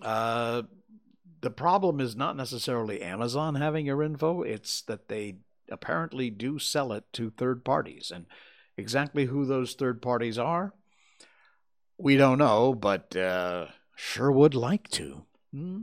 uh, 0.00 0.62
the 1.40 1.50
problem 1.50 2.00
is 2.00 2.16
not 2.16 2.36
necessarily 2.36 3.02
Amazon 3.02 3.56
having 3.56 3.86
your 3.86 4.02
info, 4.02 4.42
it's 4.42 4.80
that 4.82 5.08
they 5.08 5.36
apparently 5.70 6.30
do 6.30 6.58
sell 6.58 6.92
it 6.92 7.04
to 7.12 7.30
third 7.30 7.64
parties. 7.64 8.10
And 8.14 8.26
exactly 8.76 9.26
who 9.26 9.44
those 9.44 9.74
third 9.74 10.00
parties 10.00 10.38
are, 10.38 10.72
we 11.98 12.16
don't 12.16 12.38
know, 12.38 12.74
but 12.74 13.14
uh, 13.16 13.66
sure 13.96 14.30
would 14.30 14.54
like 14.54 14.88
to. 14.90 15.24
Hmm? 15.52 15.82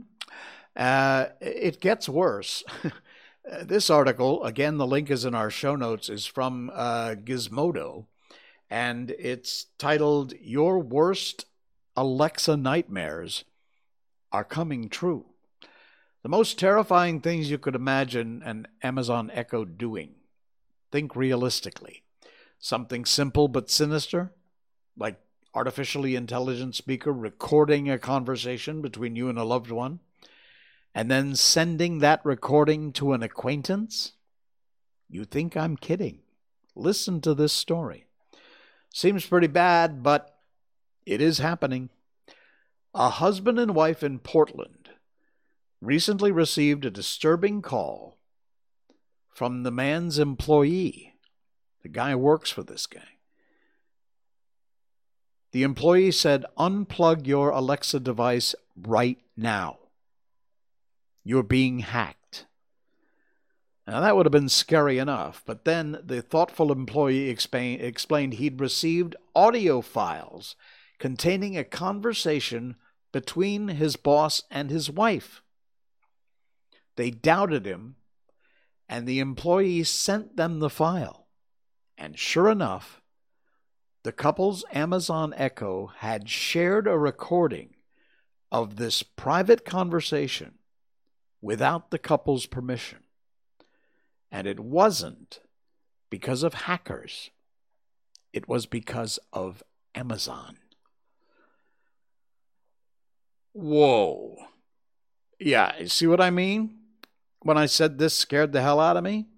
Uh, 0.74 1.26
it 1.40 1.80
gets 1.80 2.08
worse. 2.08 2.64
this 3.64 3.90
article, 3.90 4.42
again, 4.44 4.78
the 4.78 4.86
link 4.86 5.10
is 5.10 5.24
in 5.24 5.34
our 5.34 5.50
show 5.50 5.76
notes, 5.76 6.08
is 6.08 6.24
from 6.24 6.70
uh, 6.72 7.16
Gizmodo, 7.22 8.06
and 8.70 9.10
it's 9.18 9.66
titled 9.78 10.32
Your 10.40 10.78
Worst 10.78 11.44
Alexa 11.96 12.56
Nightmares 12.56 13.44
Are 14.32 14.44
Coming 14.44 14.88
True. 14.88 15.26
The 16.22 16.30
most 16.30 16.58
terrifying 16.58 17.20
things 17.20 17.50
you 17.50 17.58
could 17.58 17.74
imagine 17.74 18.42
an 18.44 18.66
Amazon 18.82 19.30
Echo 19.34 19.64
doing. 19.66 20.14
Think 20.90 21.14
realistically. 21.14 22.02
Something 22.58 23.04
simple 23.04 23.46
but 23.46 23.70
sinister, 23.70 24.32
like 24.96 25.20
artificially 25.54 26.16
intelligent 26.16 26.74
speaker 26.74 27.12
recording 27.12 27.88
a 27.88 27.98
conversation 27.98 28.82
between 28.82 29.16
you 29.16 29.28
and 29.28 29.38
a 29.38 29.44
loved 29.44 29.70
one, 29.70 30.00
and 30.94 31.10
then 31.10 31.36
sending 31.36 31.98
that 31.98 32.20
recording 32.24 32.92
to 32.92 33.12
an 33.12 33.22
acquaintance? 33.22 34.12
You 35.08 35.24
think 35.24 35.56
I'm 35.56 35.76
kidding. 35.76 36.20
Listen 36.74 37.20
to 37.20 37.34
this 37.34 37.52
story. 37.52 38.06
Seems 38.92 39.26
pretty 39.26 39.46
bad, 39.46 40.02
but 40.02 40.38
it 41.06 41.20
is 41.20 41.38
happening. 41.38 41.90
A 42.94 43.10
husband 43.10 43.58
and 43.58 43.74
wife 43.74 44.02
in 44.02 44.18
Portland 44.18 44.90
recently 45.80 46.32
received 46.32 46.84
a 46.84 46.90
disturbing 46.90 47.60
call 47.60 48.18
from 49.30 49.62
the 49.62 49.70
man's 49.70 50.18
employee. 50.18 51.14
The 51.82 51.88
guy 51.88 52.14
works 52.14 52.50
for 52.50 52.62
this 52.62 52.86
guy. 52.86 53.13
The 55.54 55.62
employee 55.62 56.10
said, 56.10 56.44
Unplug 56.58 57.28
your 57.28 57.50
Alexa 57.50 58.00
device 58.00 58.56
right 58.76 59.18
now. 59.36 59.78
You're 61.22 61.44
being 61.44 61.78
hacked. 61.78 62.46
Now, 63.86 64.00
that 64.00 64.16
would 64.16 64.26
have 64.26 64.32
been 64.32 64.48
scary 64.48 64.98
enough, 64.98 65.44
but 65.46 65.64
then 65.64 66.00
the 66.02 66.22
thoughtful 66.22 66.72
employee 66.72 67.30
explain, 67.30 67.80
explained 67.80 68.34
he'd 68.34 68.60
received 68.60 69.14
audio 69.32 69.80
files 69.80 70.56
containing 70.98 71.56
a 71.56 71.62
conversation 71.62 72.74
between 73.12 73.68
his 73.68 73.94
boss 73.94 74.42
and 74.50 74.70
his 74.70 74.90
wife. 74.90 75.40
They 76.96 77.12
doubted 77.12 77.64
him, 77.64 77.94
and 78.88 79.06
the 79.06 79.20
employee 79.20 79.84
sent 79.84 80.36
them 80.36 80.58
the 80.58 80.68
file. 80.68 81.28
And 81.96 82.18
sure 82.18 82.50
enough, 82.50 83.03
the 84.04 84.12
couple's 84.12 84.64
Amazon 84.70 85.34
Echo 85.36 85.90
had 85.98 86.28
shared 86.28 86.86
a 86.86 86.96
recording 86.96 87.70
of 88.52 88.76
this 88.76 89.02
private 89.02 89.64
conversation 89.64 90.58
without 91.40 91.90
the 91.90 91.98
couple's 91.98 92.46
permission. 92.46 92.98
And 94.30 94.46
it 94.46 94.60
wasn't 94.60 95.40
because 96.10 96.42
of 96.42 96.54
hackers, 96.54 97.30
it 98.32 98.46
was 98.46 98.66
because 98.66 99.18
of 99.32 99.62
Amazon. 99.94 100.58
Whoa. 103.52 104.36
Yeah, 105.40 105.72
you 105.78 105.88
see 105.88 106.06
what 106.06 106.20
I 106.20 106.30
mean? 106.30 106.78
When 107.40 107.56
I 107.56 107.66
said 107.66 107.98
this 107.98 108.14
scared 108.14 108.52
the 108.52 108.62
hell 108.62 108.80
out 108.80 108.96
of 108.96 109.04
me? 109.04 109.28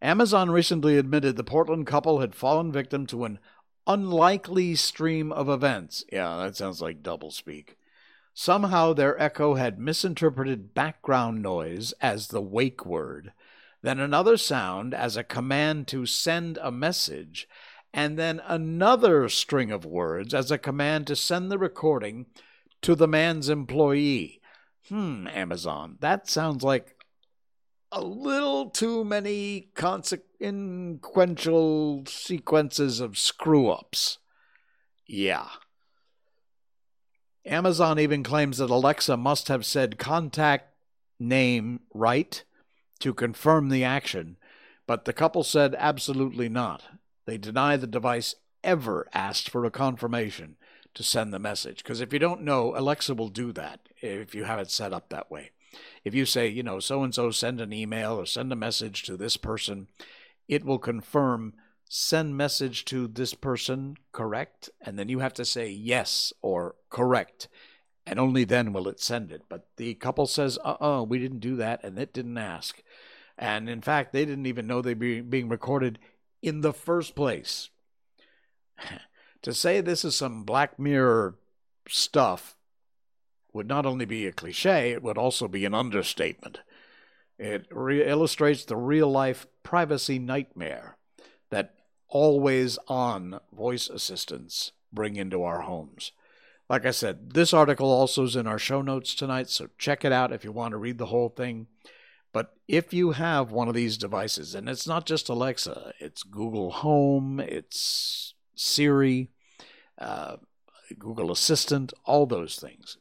Amazon 0.00 0.50
recently 0.50 0.96
admitted 0.96 1.36
the 1.36 1.44
Portland 1.44 1.86
couple 1.86 2.20
had 2.20 2.34
fallen 2.34 2.70
victim 2.70 3.04
to 3.06 3.24
an 3.24 3.38
unlikely 3.88 4.74
stream 4.74 5.32
of 5.32 5.48
events. 5.48 6.04
Yeah, 6.12 6.36
that 6.36 6.54
sounds 6.56 6.80
like 6.80 7.02
doublespeak. 7.02 7.70
Somehow 8.34 8.92
their 8.92 9.20
echo 9.20 9.54
had 9.54 9.80
misinterpreted 9.80 10.74
background 10.74 11.42
noise 11.42 11.92
as 12.00 12.28
the 12.28 12.42
wake 12.42 12.86
word, 12.86 13.32
then 13.82 13.98
another 13.98 14.36
sound 14.36 14.94
as 14.94 15.16
a 15.16 15.24
command 15.24 15.88
to 15.88 16.06
send 16.06 16.58
a 16.62 16.70
message, 16.70 17.48
and 17.92 18.16
then 18.16 18.40
another 18.46 19.28
string 19.28 19.72
of 19.72 19.84
words 19.84 20.34
as 20.34 20.50
a 20.50 20.58
command 20.58 21.06
to 21.08 21.16
send 21.16 21.50
the 21.50 21.58
recording 21.58 22.26
to 22.82 22.94
the 22.94 23.08
man's 23.08 23.48
employee. 23.48 24.40
Hmm, 24.88 25.26
Amazon, 25.28 25.96
that 26.00 26.28
sounds 26.28 26.62
like 26.62 26.97
a 27.90 28.02
little 28.02 28.70
too 28.70 29.04
many 29.04 29.68
consequential 29.74 32.04
sequences 32.06 33.00
of 33.00 33.16
screw 33.16 33.68
ups. 33.68 34.18
Yeah. 35.06 35.48
Amazon 37.46 37.98
even 37.98 38.22
claims 38.22 38.58
that 38.58 38.70
Alexa 38.70 39.16
must 39.16 39.48
have 39.48 39.64
said 39.64 39.98
contact 39.98 40.74
name 41.18 41.80
right 41.94 42.44
to 43.00 43.14
confirm 43.14 43.70
the 43.70 43.84
action, 43.84 44.36
but 44.86 45.06
the 45.06 45.12
couple 45.12 45.42
said 45.42 45.74
absolutely 45.78 46.48
not. 46.48 46.84
They 47.24 47.38
deny 47.38 47.76
the 47.76 47.86
device 47.86 48.34
ever 48.62 49.08
asked 49.14 49.48
for 49.48 49.64
a 49.64 49.70
confirmation 49.70 50.56
to 50.94 51.02
send 51.02 51.32
the 51.32 51.38
message. 51.38 51.82
Because 51.82 52.00
if 52.00 52.12
you 52.12 52.18
don't 52.18 52.42
know, 52.42 52.76
Alexa 52.76 53.14
will 53.14 53.28
do 53.28 53.52
that 53.52 53.80
if 54.00 54.34
you 54.34 54.44
have 54.44 54.58
it 54.58 54.70
set 54.70 54.92
up 54.92 55.08
that 55.08 55.30
way. 55.30 55.50
If 56.04 56.14
you 56.14 56.24
say, 56.24 56.48
you 56.48 56.62
know, 56.62 56.80
so 56.80 57.02
and 57.02 57.14
so 57.14 57.30
send 57.30 57.60
an 57.60 57.72
email 57.72 58.18
or 58.18 58.26
send 58.26 58.52
a 58.52 58.56
message 58.56 59.02
to 59.04 59.16
this 59.16 59.36
person, 59.36 59.88
it 60.48 60.64
will 60.64 60.78
confirm 60.78 61.54
send 61.88 62.36
message 62.36 62.84
to 62.86 63.08
this 63.08 63.34
person 63.34 63.96
correct? 64.12 64.70
And 64.80 64.98
then 64.98 65.08
you 65.08 65.20
have 65.20 65.34
to 65.34 65.44
say 65.44 65.70
yes 65.70 66.32
or 66.42 66.74
correct. 66.90 67.48
And 68.06 68.18
only 68.18 68.44
then 68.44 68.72
will 68.72 68.88
it 68.88 69.00
send 69.00 69.32
it. 69.32 69.42
But 69.48 69.68
the 69.76 69.94
couple 69.94 70.26
says 70.26 70.58
uh-uh 70.64 71.02
we 71.02 71.18
didn't 71.18 71.40
do 71.40 71.56
that 71.56 71.84
and 71.84 71.98
it 71.98 72.12
didn't 72.12 72.38
ask. 72.38 72.82
And 73.36 73.68
in 73.68 73.80
fact 73.80 74.12
they 74.12 74.24
didn't 74.24 74.46
even 74.46 74.66
know 74.66 74.82
they 74.82 74.94
were 74.94 75.22
being 75.22 75.48
recorded 75.48 75.98
in 76.42 76.60
the 76.60 76.72
first 76.72 77.14
place. 77.14 77.70
To 79.42 79.54
say 79.54 79.80
this 79.80 80.04
is 80.04 80.16
some 80.16 80.42
black 80.42 80.80
mirror 80.80 81.36
stuff 81.88 82.56
would 83.58 83.68
not 83.68 83.84
only 83.84 84.04
be 84.04 84.26
a 84.26 84.32
cliche 84.32 84.92
it 84.92 85.02
would 85.02 85.18
also 85.18 85.46
be 85.46 85.64
an 85.64 85.74
understatement 85.74 86.60
it 87.38 87.66
re- 87.70 88.08
illustrates 88.08 88.64
the 88.64 88.76
real 88.76 89.10
life 89.10 89.46
privacy 89.62 90.18
nightmare 90.18 90.96
that 91.50 91.74
always 92.08 92.78
on 92.88 93.38
voice 93.52 93.88
assistants 93.88 94.72
bring 94.92 95.16
into 95.16 95.42
our 95.42 95.60
homes. 95.60 96.12
Like 96.68 96.84
I 96.84 96.90
said, 96.90 97.30
this 97.32 97.54
article 97.54 97.90
also 97.90 98.24
is 98.24 98.36
in 98.36 98.46
our 98.46 98.58
show 98.58 98.82
notes 98.82 99.14
tonight, 99.14 99.48
so 99.48 99.68
check 99.78 100.04
it 100.04 100.12
out 100.12 100.32
if 100.32 100.44
you 100.44 100.52
want 100.52 100.72
to 100.72 100.78
read 100.78 100.98
the 100.98 101.06
whole 101.06 101.28
thing. 101.28 101.66
But 102.32 102.54
if 102.66 102.92
you 102.92 103.12
have 103.12 103.52
one 103.52 103.68
of 103.68 103.74
these 103.74 103.96
devices, 103.96 104.54
and 104.54 104.68
it's 104.68 104.86
not 104.86 105.06
just 105.06 105.30
Alexa, 105.30 105.92
it's 105.98 106.22
Google 106.22 106.70
Home, 106.70 107.40
it's 107.40 108.34
Siri, 108.54 109.30
uh, 109.98 110.36
Google 110.98 111.32
Assistant, 111.32 111.94
all 112.04 112.26
those 112.26 112.56
things. 112.56 112.98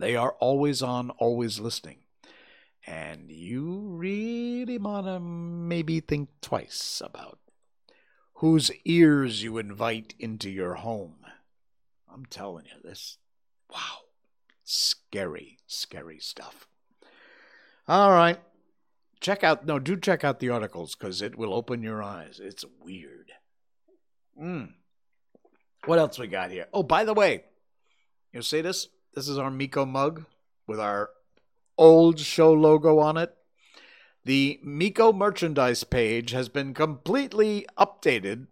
They 0.00 0.16
are 0.16 0.32
always 0.40 0.80
on, 0.80 1.10
always 1.10 1.60
listening. 1.60 1.98
And 2.86 3.30
you 3.30 3.80
really 3.86 4.78
want 4.78 5.06
to 5.06 5.20
maybe 5.20 6.00
think 6.00 6.30
twice 6.40 7.02
about 7.04 7.38
whose 8.36 8.70
ears 8.86 9.42
you 9.42 9.58
invite 9.58 10.14
into 10.18 10.48
your 10.48 10.76
home. 10.76 11.16
I'm 12.10 12.24
telling 12.24 12.64
you, 12.64 12.80
this, 12.82 13.18
wow, 13.70 13.98
scary, 14.64 15.58
scary 15.66 16.18
stuff. 16.18 16.66
All 17.86 18.10
right. 18.10 18.40
Check 19.20 19.44
out, 19.44 19.66
no, 19.66 19.78
do 19.78 19.98
check 19.98 20.24
out 20.24 20.40
the 20.40 20.48
articles 20.48 20.94
because 20.94 21.20
it 21.20 21.36
will 21.36 21.52
open 21.52 21.82
your 21.82 22.02
eyes. 22.02 22.40
It's 22.42 22.64
weird. 22.82 23.32
Mm. 24.40 24.70
What 25.84 25.98
else 25.98 26.18
we 26.18 26.26
got 26.26 26.50
here? 26.50 26.68
Oh, 26.72 26.82
by 26.82 27.04
the 27.04 27.12
way, 27.12 27.44
you 28.32 28.40
see 28.40 28.62
this? 28.62 28.88
This 29.14 29.28
is 29.28 29.38
our 29.38 29.50
Miko 29.50 29.84
mug 29.84 30.24
with 30.68 30.78
our 30.78 31.10
old 31.76 32.20
show 32.20 32.52
logo 32.52 32.98
on 33.00 33.16
it. 33.16 33.34
The 34.24 34.60
Miko 34.62 35.12
merchandise 35.12 35.82
page 35.82 36.30
has 36.30 36.48
been 36.48 36.74
completely 36.74 37.66
updated. 37.76 38.46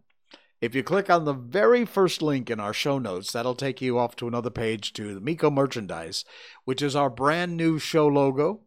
If 0.60 0.74
you 0.74 0.82
click 0.82 1.08
on 1.08 1.24
the 1.24 1.32
very 1.32 1.84
first 1.84 2.22
link 2.22 2.50
in 2.50 2.58
our 2.58 2.72
show 2.72 2.98
notes, 2.98 3.30
that'll 3.30 3.54
take 3.54 3.80
you 3.80 3.98
off 3.98 4.16
to 4.16 4.26
another 4.26 4.50
page 4.50 4.92
to 4.94 5.14
the 5.14 5.20
Miko 5.20 5.48
merchandise, 5.48 6.24
which 6.64 6.82
is 6.82 6.96
our 6.96 7.10
brand 7.10 7.56
new 7.56 7.78
show 7.78 8.08
logo 8.08 8.62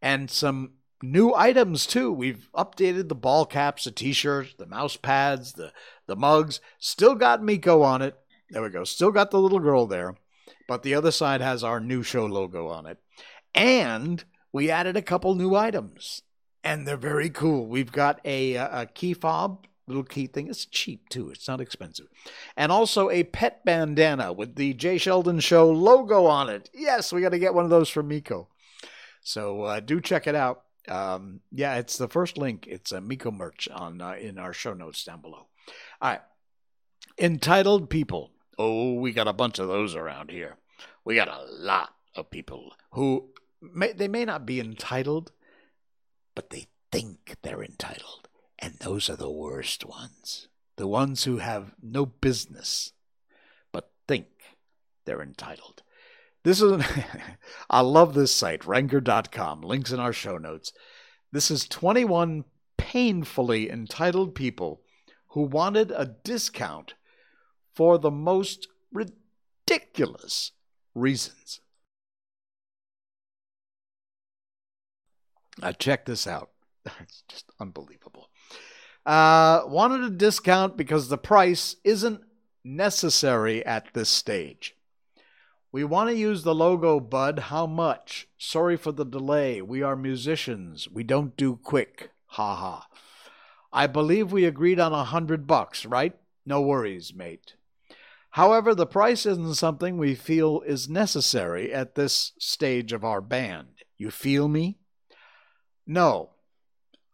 and 0.00 0.30
some 0.30 0.72
new 1.02 1.34
items 1.34 1.84
too. 1.84 2.10
We've 2.10 2.48
updated 2.54 3.08
the 3.08 3.14
ball 3.14 3.44
caps, 3.44 3.84
the 3.84 3.90
t-shirts, 3.90 4.54
the 4.56 4.66
mouse 4.66 4.96
pads, 4.96 5.52
the 5.52 5.72
the 6.06 6.16
mugs. 6.16 6.60
Still 6.78 7.14
got 7.14 7.42
Miko 7.42 7.82
on 7.82 8.00
it. 8.00 8.16
There 8.48 8.62
we 8.62 8.70
go. 8.70 8.84
Still 8.84 9.10
got 9.10 9.30
the 9.30 9.40
little 9.40 9.58
girl 9.58 9.86
there, 9.86 10.14
but 10.66 10.82
the 10.82 10.94
other 10.94 11.10
side 11.10 11.40
has 11.40 11.62
our 11.62 11.80
new 11.80 12.02
show 12.02 12.26
logo 12.26 12.68
on 12.68 12.86
it. 12.86 12.98
And 13.54 14.24
we 14.52 14.70
added 14.70 14.96
a 14.96 15.02
couple 15.02 15.34
new 15.34 15.54
items 15.54 16.22
and 16.66 16.86
they're 16.86 16.96
very 16.96 17.30
cool. 17.30 17.68
We've 17.68 17.92
got 17.92 18.20
a, 18.24 18.56
a 18.56 18.86
key 18.92 19.14
fob, 19.14 19.66
little 19.86 20.02
key 20.02 20.26
thing. 20.26 20.48
It's 20.48 20.66
cheap 20.66 21.08
too. 21.08 21.30
It's 21.30 21.46
not 21.46 21.60
expensive, 21.60 22.06
and 22.56 22.72
also 22.72 23.08
a 23.08 23.22
pet 23.22 23.64
bandana 23.64 24.32
with 24.32 24.56
the 24.56 24.74
Jay 24.74 24.98
Sheldon 24.98 25.38
Show 25.38 25.70
logo 25.70 26.26
on 26.26 26.48
it. 26.48 26.68
Yes, 26.74 27.12
we 27.12 27.20
got 27.20 27.28
to 27.30 27.38
get 27.38 27.54
one 27.54 27.64
of 27.64 27.70
those 27.70 27.88
from 27.88 28.08
Miko. 28.08 28.48
So 29.22 29.62
uh, 29.62 29.80
do 29.80 30.00
check 30.00 30.26
it 30.26 30.34
out. 30.34 30.62
Um, 30.88 31.40
yeah, 31.52 31.76
it's 31.76 31.98
the 31.98 32.08
first 32.08 32.36
link. 32.36 32.66
It's 32.68 32.90
a 32.90 33.00
Miko 33.00 33.30
merch 33.30 33.68
on 33.72 34.00
uh, 34.00 34.14
in 34.14 34.36
our 34.36 34.52
show 34.52 34.74
notes 34.74 35.04
down 35.04 35.20
below. 35.20 35.46
All 36.02 36.10
right, 36.10 36.20
entitled 37.16 37.88
people. 37.88 38.32
Oh, 38.58 38.94
we 38.94 39.12
got 39.12 39.28
a 39.28 39.32
bunch 39.32 39.58
of 39.58 39.68
those 39.68 39.94
around 39.94 40.30
here. 40.30 40.56
We 41.04 41.14
got 41.14 41.28
a 41.28 41.44
lot 41.48 41.90
of 42.14 42.30
people 42.30 42.74
who 42.92 43.30
may, 43.60 43.92
they 43.92 44.08
may 44.08 44.24
not 44.24 44.46
be 44.46 44.60
entitled, 44.60 45.32
but 46.34 46.50
they 46.50 46.66
think 46.90 47.36
they're 47.42 47.62
entitled. 47.62 48.28
And 48.58 48.74
those 48.80 49.10
are 49.10 49.16
the 49.16 49.30
worst 49.30 49.84
ones. 49.84 50.48
The 50.76 50.86
ones 50.86 51.24
who 51.24 51.38
have 51.38 51.74
no 51.82 52.06
business, 52.06 52.92
but 53.72 53.90
think 54.06 54.26
they're 55.04 55.22
entitled. 55.22 55.82
This 56.42 56.60
is, 56.60 56.84
I 57.70 57.80
love 57.80 58.14
this 58.14 58.34
site, 58.34 58.66
Ranker.com, 58.66 59.62
links 59.62 59.92
in 59.92 60.00
our 60.00 60.12
show 60.12 60.38
notes. 60.38 60.72
This 61.32 61.50
is 61.50 61.66
21 61.68 62.44
painfully 62.76 63.70
entitled 63.70 64.34
people 64.34 64.82
who 65.28 65.42
wanted 65.42 65.90
a 65.90 66.14
discount 66.24 66.94
for 67.76 67.98
the 67.98 68.10
most 68.10 68.68
ridiculous 68.90 70.52
reasons. 70.94 71.60
Now, 75.60 75.72
check 75.72 76.06
this 76.06 76.26
out. 76.26 76.50
It's 77.00 77.22
just 77.28 77.50
unbelievable. 77.60 78.30
Uh, 79.04 79.62
wanted 79.66 80.02
a 80.02 80.10
discount 80.10 80.76
because 80.76 81.08
the 81.08 81.18
price 81.18 81.76
isn't 81.84 82.22
necessary 82.64 83.64
at 83.64 83.92
this 83.92 84.08
stage. 84.08 84.74
We 85.70 85.84
want 85.84 86.08
to 86.10 86.16
use 86.16 86.42
the 86.42 86.54
logo, 86.54 87.00
bud. 87.00 87.38
How 87.50 87.66
much? 87.66 88.28
Sorry 88.38 88.76
for 88.76 88.92
the 88.92 89.04
delay. 89.04 89.60
We 89.60 89.82
are 89.82 89.96
musicians. 89.96 90.88
We 90.88 91.02
don't 91.04 91.36
do 91.36 91.56
quick. 91.56 92.10
Ha 92.28 92.54
ha. 92.54 92.86
I 93.72 93.86
believe 93.86 94.32
we 94.32 94.46
agreed 94.46 94.80
on 94.80 94.92
a 94.92 95.04
hundred 95.04 95.46
bucks, 95.46 95.84
right? 95.84 96.16
No 96.46 96.62
worries, 96.62 97.12
mate. 97.12 97.55
However, 98.36 98.74
the 98.74 98.84
price 98.84 99.24
isn't 99.24 99.54
something 99.54 99.96
we 99.96 100.14
feel 100.14 100.60
is 100.60 100.90
necessary 100.90 101.72
at 101.72 101.94
this 101.94 102.32
stage 102.38 102.92
of 102.92 103.02
our 103.02 103.22
band. 103.22 103.68
You 103.96 104.10
feel 104.10 104.46
me? 104.46 104.76
No, 105.86 106.32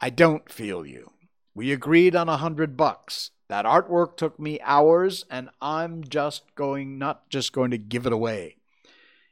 I 0.00 0.10
don't 0.10 0.50
feel 0.50 0.84
you. 0.84 1.12
We 1.54 1.70
agreed 1.70 2.16
on 2.16 2.28
a 2.28 2.38
hundred 2.38 2.76
bucks. 2.76 3.30
That 3.48 3.66
artwork 3.66 4.16
took 4.16 4.40
me 4.40 4.58
hours, 4.62 5.24
and 5.30 5.50
I'm 5.60 6.02
just 6.02 6.56
going, 6.56 6.98
not 6.98 7.30
just 7.30 7.52
going 7.52 7.70
to 7.70 7.78
give 7.78 8.04
it 8.04 8.12
away. 8.12 8.56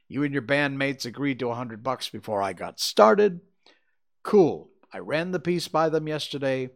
You 0.07 0.23
and 0.23 0.31
your 0.31 0.43
bandmates 0.43 1.05
agreed 1.05 1.39
to 1.39 1.49
a 1.49 1.55
hundred 1.55 1.83
bucks 1.83 2.07
before 2.07 2.41
I 2.41 2.53
got 2.53 2.79
started. 2.79 3.41
Cool. 4.23 4.69
I 4.93 4.99
ran 4.99 5.31
the 5.31 5.41
piece 5.41 5.67
by 5.67 5.89
them 5.89 6.07
yesterday, 6.07 6.69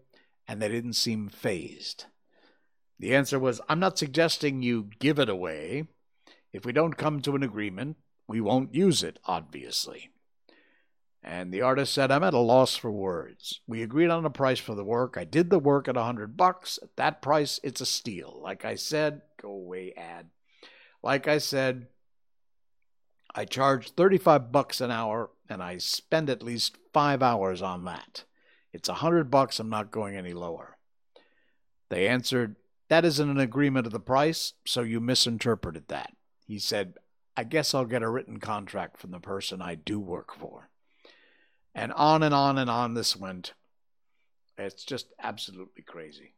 and 0.46 0.62
they 0.62 0.68
didn't 0.68 0.94
seem 0.94 1.30
phased. 1.30 2.04
The 3.00 3.16
answer 3.16 3.40
was 3.40 3.62
I'm 3.68 3.80
not 3.80 3.98
suggesting 3.98 4.62
you 4.62 4.90
give 5.00 5.20
it 5.20 5.30
away. 5.30 5.88
If 6.54 6.66
we 6.66 6.72
don't 6.72 6.98
come 6.98 7.22
to 7.22 7.36
an 7.36 7.44
agreement, 7.44 7.98
we 8.28 8.40
won't 8.40 8.74
use 8.74 9.04
it, 9.04 9.20
obviously. 9.26 10.10
And 11.22 11.52
the 11.52 11.62
artist 11.62 11.92
said, 11.92 12.12
I'm 12.12 12.24
at 12.24 12.36
a 12.36 12.40
loss 12.40 12.76
for 12.76 12.92
words. 12.92 13.62
We 13.68 13.82
agreed 13.82 14.12
on 14.12 14.26
a 14.26 14.30
price 14.30 14.60
for 14.60 14.76
the 14.76 14.84
work. 14.84 15.18
I 15.18 15.24
did 15.24 15.50
the 15.50 15.60
work 15.60 15.88
at 15.88 15.98
a 15.98 16.04
hundred 16.04 16.38
bucks. 16.38 16.78
At 16.82 16.96
that 16.98 17.22
price, 17.22 17.60
it's 17.64 17.82
a 17.82 17.86
steal. 17.86 18.40
Like 18.44 18.64
I 18.64 18.76
said, 18.76 19.24
go 19.42 19.50
away, 19.50 19.94
ad. 19.98 20.28
Like 21.02 21.28
I 21.28 21.40
said, 21.40 21.88
I 23.34 23.46
charge 23.46 23.92
35 23.92 24.52
bucks 24.52 24.82
an 24.82 24.92
hour 24.92 25.32
and 25.50 25.62
I 25.62 25.80
spend 25.80 26.30
at 26.30 26.44
least 26.44 26.78
five 26.94 27.22
hours 27.22 27.62
on 27.62 27.86
that. 27.86 28.24
It's 28.72 28.88
a 28.88 28.94
hundred 28.94 29.32
bucks. 29.32 29.60
I'm 29.60 29.70
not 29.70 29.92
going 29.92 30.16
any 30.16 30.34
lower. 30.34 30.78
They 31.90 32.08
answered, 32.08 32.56
That 32.90 33.06
isn't 33.06 33.30
an 33.30 33.40
agreement 33.40 33.88
of 33.88 33.94
the 33.94 34.00
price, 34.00 34.54
so 34.66 34.82
you 34.82 35.00
misinterpreted 35.00 35.88
that. 35.88 36.14
He 36.46 36.60
said, 36.60 36.96
I 37.36 37.44
guess 37.44 37.74
I'll 37.74 37.86
get 37.86 38.04
a 38.04 38.10
written 38.10 38.40
contract 38.40 38.98
from 38.98 39.12
the 39.12 39.20
person 39.20 39.62
I 39.62 39.76
do 39.76 40.00
work 40.00 40.36
for. 40.38 40.70
And 41.74 41.92
on 41.94 42.24
and 42.24 42.34
on 42.34 42.58
and 42.58 42.70
on 42.70 42.94
this 42.94 43.16
went. 43.16 43.54
It's 44.58 44.86
just 44.86 45.08
absolutely 45.22 45.84
crazy. 45.84 46.36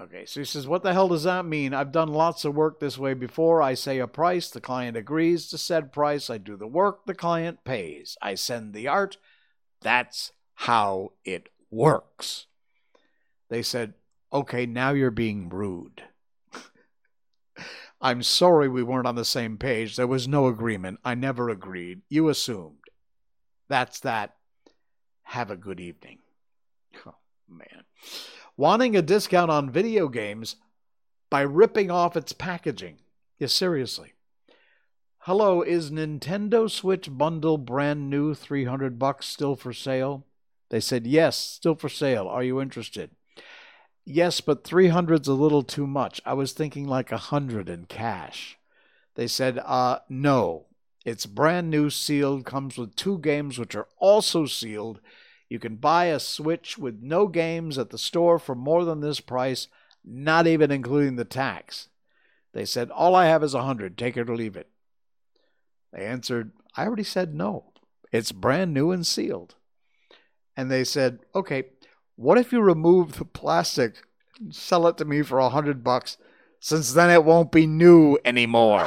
Okay, 0.00 0.24
so 0.26 0.40
he 0.40 0.44
says, 0.44 0.66
What 0.66 0.82
the 0.82 0.92
hell 0.92 1.08
does 1.08 1.24
that 1.24 1.44
mean? 1.44 1.74
I've 1.74 1.92
done 1.92 2.08
lots 2.08 2.44
of 2.44 2.54
work 2.54 2.80
this 2.80 2.98
way 2.98 3.14
before. 3.14 3.62
I 3.62 3.74
say 3.74 3.98
a 3.98 4.06
price, 4.06 4.50
the 4.50 4.60
client 4.60 4.96
agrees 4.96 5.48
to 5.48 5.58
said 5.58 5.92
price. 5.92 6.28
I 6.28 6.38
do 6.38 6.56
the 6.56 6.66
work, 6.66 7.06
the 7.06 7.14
client 7.14 7.64
pays. 7.64 8.16
I 8.20 8.34
send 8.34 8.74
the 8.74 8.88
art. 8.88 9.16
That's 9.80 10.32
how 10.54 11.12
it 11.24 11.48
works. 11.70 12.46
They 13.48 13.62
said, 13.62 13.94
Okay, 14.32 14.64
now 14.64 14.92
you're 14.92 15.10
being 15.10 15.48
rude. 15.48 16.02
I'm 18.00 18.22
sorry 18.22 18.68
we 18.68 18.82
weren't 18.82 19.06
on 19.06 19.14
the 19.14 19.24
same 19.24 19.58
page. 19.58 19.94
There 19.94 20.06
was 20.06 20.26
no 20.26 20.46
agreement. 20.46 20.98
I 21.04 21.14
never 21.14 21.50
agreed. 21.50 22.00
You 22.08 22.28
assumed. 22.30 22.78
That's 23.68 24.00
that. 24.00 24.34
Have 25.22 25.50
a 25.50 25.56
good 25.56 25.78
evening. 25.78 26.18
Oh, 27.06 27.14
man. 27.48 27.84
Wanting 28.56 28.96
a 28.96 29.02
discount 29.02 29.50
on 29.50 29.70
video 29.70 30.08
games 30.08 30.56
by 31.30 31.42
ripping 31.42 31.90
off 31.90 32.16
its 32.16 32.32
packaging. 32.32 32.98
Yeah, 33.38 33.46
seriously. 33.46 34.14
Hello, 35.18 35.62
is 35.62 35.92
Nintendo 35.92 36.68
Switch 36.68 37.08
bundle 37.10 37.56
brand 37.56 38.10
new 38.10 38.34
300 38.34 38.98
bucks 38.98 39.26
still 39.26 39.54
for 39.54 39.72
sale? 39.72 40.26
They 40.70 40.80
said, 40.80 41.06
"Yes, 41.06 41.38
still 41.38 41.76
for 41.76 41.88
sale. 41.88 42.26
Are 42.26 42.42
you 42.42 42.60
interested?" 42.60 43.12
Yes, 44.04 44.40
but 44.40 44.64
300's 44.64 45.28
a 45.28 45.34
little 45.34 45.62
too 45.62 45.86
much. 45.86 46.20
I 46.24 46.34
was 46.34 46.52
thinking 46.52 46.86
like 46.88 47.10
a 47.10 47.16
100 47.30 47.68
in 47.68 47.84
cash. 47.86 48.58
They 49.14 49.26
said, 49.26 49.58
"Uh, 49.58 50.00
no. 50.08 50.66
It's 51.04 51.26
brand 51.26 51.68
new, 51.70 51.90
sealed, 51.90 52.44
comes 52.44 52.78
with 52.78 52.94
two 52.94 53.18
games 53.18 53.58
which 53.58 53.74
are 53.74 53.88
also 53.98 54.46
sealed. 54.46 55.00
You 55.48 55.58
can 55.58 55.76
buy 55.76 56.06
a 56.06 56.20
Switch 56.20 56.78
with 56.78 57.02
no 57.02 57.26
games 57.26 57.76
at 57.76 57.90
the 57.90 57.98
store 57.98 58.38
for 58.38 58.54
more 58.54 58.84
than 58.84 59.00
this 59.00 59.20
price, 59.20 59.68
not 60.04 60.46
even 60.46 60.70
including 60.70 61.16
the 61.16 61.24
tax. 61.24 61.88
They 62.52 62.64
said, 62.64 62.90
All 62.90 63.14
I 63.14 63.26
have 63.26 63.42
is 63.42 63.54
a 63.54 63.62
hundred, 63.64 63.98
take 63.98 64.16
it 64.16 64.30
or 64.30 64.36
leave 64.36 64.56
it. 64.56 64.68
They 65.92 66.06
answered, 66.06 66.52
I 66.76 66.86
already 66.86 67.04
said 67.04 67.34
no. 67.34 67.72
It's 68.12 68.32
brand 68.32 68.72
new 68.72 68.90
and 68.92 69.06
sealed. 69.06 69.56
And 70.56 70.70
they 70.70 70.84
said, 70.84 71.20
Okay, 71.34 71.64
what 72.16 72.38
if 72.38 72.52
you 72.52 72.60
remove 72.60 73.18
the 73.18 73.24
plastic 73.24 73.96
and 74.38 74.54
sell 74.54 74.86
it 74.86 74.96
to 74.98 75.04
me 75.04 75.22
for 75.22 75.38
a 75.38 75.48
hundred 75.48 75.82
bucks, 75.82 76.18
since 76.60 76.92
then 76.92 77.10
it 77.10 77.24
won't 77.24 77.50
be 77.52 77.66
new 77.66 78.18
anymore? 78.24 78.86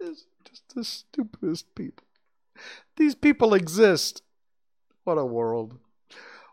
it's 0.00 0.26
just 0.44 0.74
the 0.74 0.84
stupidest 0.84 1.74
people. 1.74 2.04
These 2.96 3.14
people 3.14 3.54
exist. 3.54 4.22
What 5.04 5.18
a 5.18 5.24
world. 5.24 5.78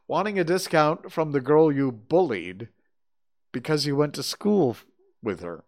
Wanting 0.08 0.38
a 0.38 0.44
discount 0.44 1.12
from 1.12 1.32
the 1.32 1.42
girl 1.42 1.72
you 1.72 1.92
bullied 1.92 2.68
because 3.52 3.86
you 3.86 3.96
went 3.96 4.13
to 4.16 4.24
school 4.24 4.78
with 5.22 5.42
her. 5.42 5.63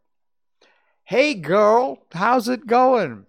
Hey, 1.05 1.35
girl, 1.35 2.05
how's 2.11 2.49
it 2.49 2.67
going? 2.67 3.25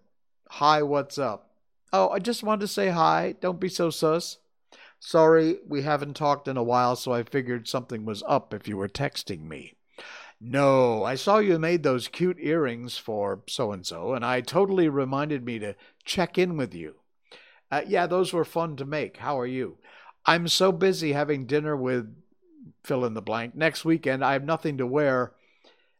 Hi, 0.48 0.82
what's 0.82 1.18
up? 1.18 1.45
Oh, 1.92 2.10
I 2.10 2.18
just 2.18 2.42
wanted 2.42 2.62
to 2.62 2.68
say 2.68 2.88
hi. 2.88 3.34
Don't 3.40 3.60
be 3.60 3.68
so 3.68 3.90
sus. 3.90 4.38
Sorry, 4.98 5.58
we 5.66 5.82
haven't 5.82 6.14
talked 6.14 6.48
in 6.48 6.56
a 6.56 6.62
while, 6.62 6.96
so 6.96 7.12
I 7.12 7.22
figured 7.22 7.68
something 7.68 8.04
was 8.04 8.22
up 8.26 8.52
if 8.52 8.66
you 8.66 8.76
were 8.76 8.88
texting 8.88 9.42
me. 9.42 9.74
No, 10.40 11.04
I 11.04 11.14
saw 11.14 11.38
you 11.38 11.58
made 11.58 11.82
those 11.82 12.08
cute 12.08 12.38
earrings 12.40 12.98
for 12.98 13.42
so 13.48 13.72
and 13.72 13.86
so, 13.86 14.14
and 14.14 14.24
I 14.24 14.40
totally 14.40 14.88
reminded 14.88 15.44
me 15.44 15.58
to 15.60 15.74
check 16.04 16.36
in 16.36 16.56
with 16.56 16.74
you. 16.74 16.96
Uh, 17.70 17.82
yeah, 17.86 18.06
those 18.06 18.32
were 18.32 18.44
fun 18.44 18.76
to 18.76 18.84
make. 18.84 19.18
How 19.18 19.38
are 19.40 19.46
you? 19.46 19.78
I'm 20.26 20.48
so 20.48 20.72
busy 20.72 21.12
having 21.12 21.46
dinner 21.46 21.76
with 21.76 22.14
fill 22.84 23.04
in 23.04 23.14
the 23.14 23.22
blank. 23.22 23.54
Next 23.54 23.84
weekend, 23.84 24.24
I 24.24 24.32
have 24.34 24.44
nothing 24.44 24.78
to 24.78 24.86
wear. 24.86 25.32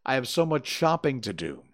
I 0.04 0.14
have 0.14 0.28
so 0.28 0.44
much 0.44 0.66
shopping 0.66 1.20
to 1.22 1.32
do. 1.32 1.64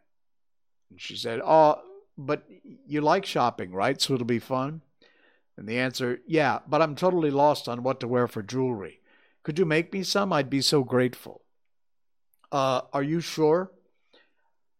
And 0.90 1.00
she 1.00 1.16
said, 1.16 1.40
Oh, 1.44 1.80
but 2.16 2.44
you 2.86 3.00
like 3.00 3.26
shopping, 3.26 3.72
right? 3.72 4.00
So 4.00 4.14
it'll 4.14 4.26
be 4.26 4.38
fun? 4.38 4.82
And 5.56 5.68
the 5.68 5.78
answer, 5.78 6.20
Yeah, 6.26 6.60
but 6.66 6.82
I'm 6.82 6.94
totally 6.94 7.30
lost 7.30 7.68
on 7.68 7.82
what 7.82 8.00
to 8.00 8.08
wear 8.08 8.26
for 8.26 8.42
jewelry. 8.42 9.00
Could 9.42 9.58
you 9.58 9.64
make 9.64 9.92
me 9.92 10.02
some? 10.02 10.32
I'd 10.32 10.50
be 10.50 10.62
so 10.62 10.84
grateful. 10.84 11.42
Uh, 12.50 12.82
are 12.92 13.02
you 13.02 13.20
sure? 13.20 13.72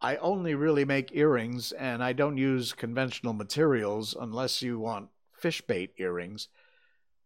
I 0.00 0.16
only 0.16 0.54
really 0.54 0.84
make 0.84 1.14
earrings 1.14 1.72
and 1.72 2.02
I 2.02 2.12
don't 2.12 2.36
use 2.36 2.72
conventional 2.72 3.32
materials 3.32 4.16
unless 4.18 4.60
you 4.60 4.78
want 4.78 5.10
fish 5.32 5.60
bait 5.62 5.92
earrings. 5.96 6.48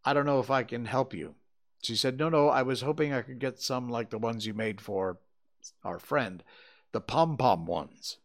I 0.04 0.12
don't 0.12 0.26
know 0.26 0.40
if 0.40 0.50
I 0.50 0.62
can 0.62 0.84
help 0.84 1.14
you. 1.14 1.34
She 1.82 1.96
said, 1.96 2.18
No, 2.18 2.28
no, 2.28 2.48
I 2.48 2.62
was 2.62 2.82
hoping 2.82 3.12
I 3.12 3.22
could 3.22 3.38
get 3.38 3.60
some 3.60 3.88
like 3.88 4.10
the 4.10 4.18
ones 4.18 4.46
you 4.46 4.54
made 4.54 4.80
for 4.80 5.18
our 5.82 5.98
friend, 5.98 6.44
the 6.92 7.00
pom 7.00 7.36
pom 7.36 7.64
ones. 7.64 8.18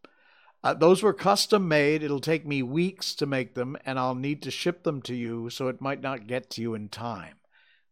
Uh, 0.63 0.73
those 0.73 1.01
were 1.01 1.13
custom 1.13 1.67
made. 1.67 2.03
It'll 2.03 2.19
take 2.19 2.45
me 2.45 2.61
weeks 2.61 3.15
to 3.15 3.25
make 3.25 3.55
them, 3.55 3.77
and 3.85 3.97
I'll 3.97 4.15
need 4.15 4.43
to 4.43 4.51
ship 4.51 4.83
them 4.83 5.01
to 5.03 5.15
you, 5.15 5.49
so 5.49 5.67
it 5.67 5.81
might 5.81 6.01
not 6.01 6.27
get 6.27 6.49
to 6.51 6.61
you 6.61 6.75
in 6.75 6.89
time. 6.89 7.37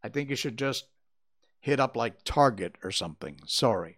I 0.04 0.10
think 0.10 0.30
you 0.30 0.36
should 0.36 0.58
just 0.58 0.86
hit 1.60 1.80
up 1.80 1.96
like 1.96 2.24
Target 2.24 2.76
or 2.84 2.92
something. 2.92 3.40
Sorry. 3.46 3.98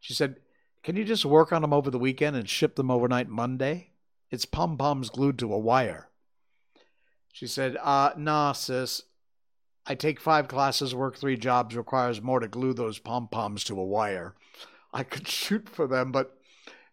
She 0.00 0.14
said, 0.14 0.36
can 0.82 0.96
you 0.96 1.04
just 1.04 1.24
work 1.24 1.52
on 1.52 1.62
them 1.62 1.72
over 1.72 1.90
the 1.90 1.98
weekend 1.98 2.34
and 2.36 2.48
ship 2.48 2.76
them 2.76 2.90
overnight 2.90 3.28
Monday? 3.28 3.90
It's 4.30 4.44
pom 4.44 4.78
poms 4.78 5.10
glued 5.10 5.38
to 5.40 5.52
a 5.52 5.58
wire. 5.58 6.08
She 7.32 7.46
said, 7.46 7.76
uh, 7.82 8.12
nah, 8.16 8.52
sis. 8.52 9.02
I 9.86 9.94
take 9.94 10.20
five 10.20 10.48
classes, 10.48 10.94
work 10.94 11.16
three 11.16 11.36
jobs, 11.36 11.76
requires 11.76 12.22
more 12.22 12.40
to 12.40 12.48
glue 12.48 12.74
those 12.74 12.98
pom 12.98 13.28
poms 13.28 13.64
to 13.64 13.78
a 13.78 13.84
wire. 13.84 14.34
I 14.92 15.02
could 15.02 15.28
shoot 15.28 15.68
for 15.68 15.86
them, 15.86 16.10
but 16.12 16.37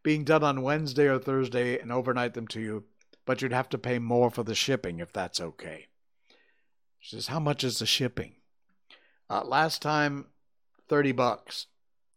being 0.05 0.23
done 0.23 0.43
on 0.43 0.61
Wednesday 0.61 1.07
or 1.07 1.17
Thursday 1.17 1.79
and 1.79 1.91
overnight 1.91 2.35
them 2.35 2.45
to 2.49 2.61
you, 2.61 2.83
but 3.25 3.41
you'd 3.41 3.51
have 3.51 3.69
to 3.69 3.77
pay 3.79 3.97
more 3.97 4.29
for 4.29 4.43
the 4.43 4.53
shipping 4.53 4.99
if 4.99 5.11
that's 5.11 5.41
okay. 5.41 5.87
She 6.99 7.15
says, 7.15 7.25
How 7.25 7.39
much 7.39 7.63
is 7.63 7.79
the 7.79 7.87
shipping? 7.87 8.35
Uh, 9.27 9.43
last 9.43 9.81
time, 9.81 10.27
30 10.89 11.11
bucks. 11.13 11.65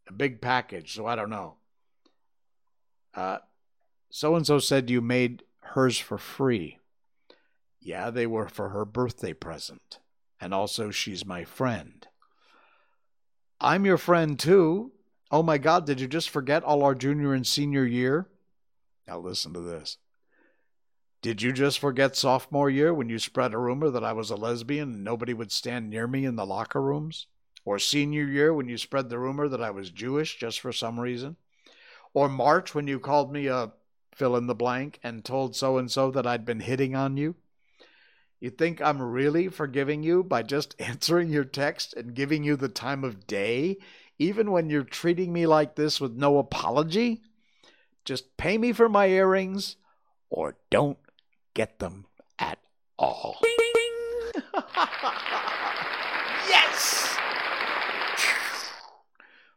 A 0.07 0.13
big 0.13 0.43
package, 0.43 0.95
so 0.95 1.07
I 1.07 1.17
don't 1.17 1.31
know. 1.31 1.55
So 4.11 4.37
and 4.37 4.47
so 4.47 4.59
said 4.59 4.91
you 4.91 5.01
made 5.01 5.45
hers 5.61 5.99
for 5.99 6.19
free. 6.19 6.79
Yeah, 7.81 8.11
they 8.11 8.27
were 8.27 8.49
for 8.49 8.69
her 8.69 8.85
birthday 8.85 9.33
present. 9.33 9.99
And 10.41 10.53
also, 10.53 10.91
she's 10.91 11.25
my 11.25 11.45
friend. 11.45 12.07
I'm 13.61 13.87
your 13.87 13.99
friend 13.99 14.39
too. 14.39 14.93
Oh 15.31 15.43
my 15.43 15.59
God, 15.59 15.85
did 15.85 16.01
you 16.01 16.09
just 16.09 16.31
forget 16.31 16.65
all 16.65 16.83
our 16.83 16.95
junior 16.95 17.35
and 17.35 17.47
senior 17.47 17.85
year? 17.85 18.29
Now 19.07 19.19
listen 19.19 19.53
to 19.55 19.61
this. 19.61 19.99
Did 21.21 21.43
you 21.43 21.53
just 21.53 21.79
forget 21.81 22.17
sophomore 22.17 22.71
year 22.71 22.95
when 22.95 23.09
you 23.09 23.19
spread 23.19 23.53
a 23.53 23.59
rumor 23.59 23.91
that 23.91 24.05
I 24.05 24.13
was 24.13 24.31
a 24.31 24.37
lesbian 24.37 24.95
and 24.95 25.05
nobody 25.05 25.35
would 25.35 25.51
stand 25.51 25.91
near 25.91 26.07
me 26.07 26.25
in 26.25 26.37
the 26.37 26.47
locker 26.47 26.81
rooms? 26.81 27.27
Or 27.65 27.79
senior 27.79 28.25
year 28.25 28.55
when 28.55 28.69
you 28.69 28.79
spread 28.79 29.11
the 29.11 29.19
rumor 29.19 29.49
that 29.49 29.63
I 29.63 29.71
was 29.71 29.91
Jewish 29.91 30.39
just 30.39 30.61
for 30.61 30.73
some 30.73 30.99
reason? 30.99 31.37
Or 32.15 32.29
March 32.29 32.75
when 32.75 32.87
you 32.87 32.99
called 32.99 33.33
me 33.33 33.49
a 33.49 33.73
fill 34.15 34.37
in 34.37 34.47
the 34.47 34.55
blank 34.55 35.01
and 35.03 35.25
told 35.25 35.55
so 35.57 35.77
and 35.77 35.91
so 35.91 36.11
that 36.13 36.27
I'd 36.27 36.47
been 36.47 36.61
hitting 36.61 36.95
on 36.95 37.17
you? 37.17 37.35
You 38.41 38.51
think 38.51 38.81
I'm 38.81 39.03
really 39.03 39.49
forgiving 39.49 40.03
you 40.05 40.23
by 40.23 40.43
just 40.43 40.77
answering 40.81 41.31
your 41.31 41.45
text 41.45 41.95
and 41.95 42.15
giving 42.15 42.45
you 42.45 42.57
the 42.57 42.69
time 42.69 43.03
of 43.03 43.27
day, 43.27 43.79
even 44.19 44.51
when 44.51 44.71
you're 44.71 44.83
treating 44.83 45.33
me 45.33 45.47
like 45.47 45.77
this 45.77 46.01
with 46.01 46.13
no 46.13 46.39
apology? 46.39 47.23
Just 48.05 48.37
pay 48.37 48.59
me 48.59 48.73
for 48.73 48.89
my 48.89 49.07
earrings 49.09 49.77
or 50.31 50.57
don't 50.71 50.99
get 51.55 51.79
them 51.79 52.07
at 52.39 52.59
all. 52.99 53.39
yes! 56.49 57.17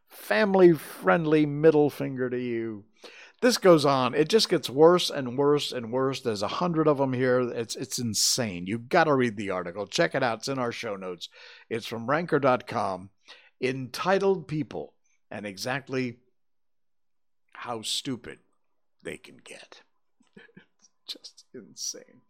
Family 0.08 0.72
friendly 0.72 1.46
middle 1.46 1.90
finger 1.90 2.30
to 2.30 2.38
you 2.38 2.84
this 3.42 3.58
goes 3.58 3.84
on. 3.84 4.14
It 4.14 4.28
just 4.28 4.48
gets 4.48 4.70
worse 4.70 5.10
and 5.10 5.36
worse 5.36 5.72
and 5.72 5.92
worse. 5.92 6.20
There's 6.20 6.42
a 6.42 6.48
hundred 6.48 6.86
of 6.86 6.98
them 6.98 7.12
here. 7.12 7.40
It's 7.40 7.74
it's 7.74 7.98
insane. 7.98 8.66
You've 8.66 8.88
got 8.88 9.04
to 9.04 9.14
read 9.14 9.36
the 9.36 9.50
article. 9.50 9.86
Check 9.88 10.14
it 10.14 10.22
out. 10.22 10.38
It's 10.38 10.48
in 10.48 10.60
our 10.60 10.70
show 10.70 10.94
notes. 10.94 11.28
It's 11.68 11.86
from 11.86 12.08
ranker.com. 12.08 13.10
Entitled 13.62 14.48
people 14.48 14.94
and 15.30 15.46
exactly 15.46 16.16
how 17.52 17.82
stupid 17.82 18.38
they 19.02 19.16
can 19.16 19.36
get. 19.36 19.82
It's 20.36 20.90
just 21.06 21.44
insane. 21.54 22.22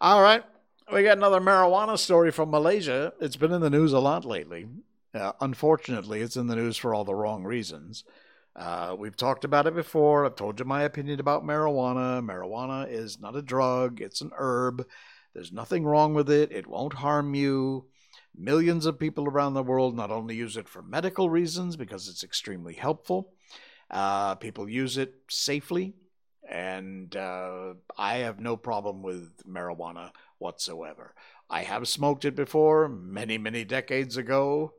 All 0.00 0.22
right. 0.22 0.44
We 0.92 1.02
got 1.02 1.18
another 1.18 1.40
marijuana 1.40 1.98
story 1.98 2.30
from 2.30 2.50
Malaysia. 2.50 3.12
It's 3.20 3.36
been 3.36 3.52
in 3.52 3.60
the 3.60 3.70
news 3.70 3.92
a 3.92 4.00
lot 4.00 4.24
lately. 4.24 4.66
Uh, 5.14 5.32
unfortunately, 5.40 6.20
it's 6.20 6.36
in 6.36 6.46
the 6.46 6.56
news 6.56 6.76
for 6.76 6.94
all 6.94 7.04
the 7.04 7.14
wrong 7.14 7.44
reasons. 7.44 8.04
Uh, 8.56 8.96
we've 8.98 9.16
talked 9.16 9.44
about 9.44 9.66
it 9.66 9.74
before. 9.74 10.24
I've 10.24 10.36
told 10.36 10.58
you 10.58 10.64
my 10.64 10.82
opinion 10.82 11.20
about 11.20 11.44
marijuana. 11.44 12.24
Marijuana 12.24 12.90
is 12.90 13.20
not 13.20 13.36
a 13.36 13.42
drug, 13.42 14.00
it's 14.00 14.20
an 14.20 14.32
herb. 14.36 14.86
There's 15.34 15.52
nothing 15.52 15.84
wrong 15.84 16.14
with 16.14 16.28
it, 16.28 16.50
it 16.50 16.66
won't 16.66 16.94
harm 16.94 17.34
you. 17.34 17.86
Millions 18.36 18.86
of 18.86 18.98
people 18.98 19.26
around 19.26 19.54
the 19.54 19.62
world 19.62 19.96
not 19.96 20.10
only 20.10 20.34
use 20.34 20.56
it 20.56 20.68
for 20.68 20.82
medical 20.82 21.28
reasons 21.28 21.76
because 21.76 22.08
it's 22.08 22.24
extremely 22.24 22.74
helpful, 22.74 23.32
uh, 23.90 24.34
people 24.36 24.68
use 24.68 24.96
it 24.96 25.14
safely. 25.28 25.94
And 26.48 27.14
uh, 27.14 27.74
I 27.96 28.18
have 28.18 28.40
no 28.40 28.56
problem 28.56 29.02
with 29.02 29.46
marijuana 29.46 30.10
whatsoever. 30.38 31.14
I 31.48 31.62
have 31.62 31.86
smoked 31.86 32.24
it 32.24 32.34
before 32.34 32.88
many, 32.88 33.38
many 33.38 33.64
decades 33.64 34.16
ago. 34.16 34.74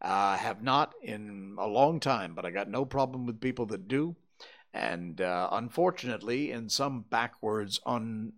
Uh, 0.00 0.36
have 0.36 0.62
not 0.62 0.92
in 1.02 1.56
a 1.58 1.66
long 1.66 2.00
time, 2.00 2.34
but 2.34 2.44
I 2.44 2.50
got 2.50 2.68
no 2.68 2.84
problem 2.84 3.26
with 3.26 3.40
people 3.40 3.66
that 3.66 3.88
do. 3.88 4.14
And 4.74 5.20
uh, 5.20 5.48
unfortunately, 5.52 6.50
in 6.50 6.68
some 6.68 7.06
backwards, 7.08 7.80
un, 7.86 8.34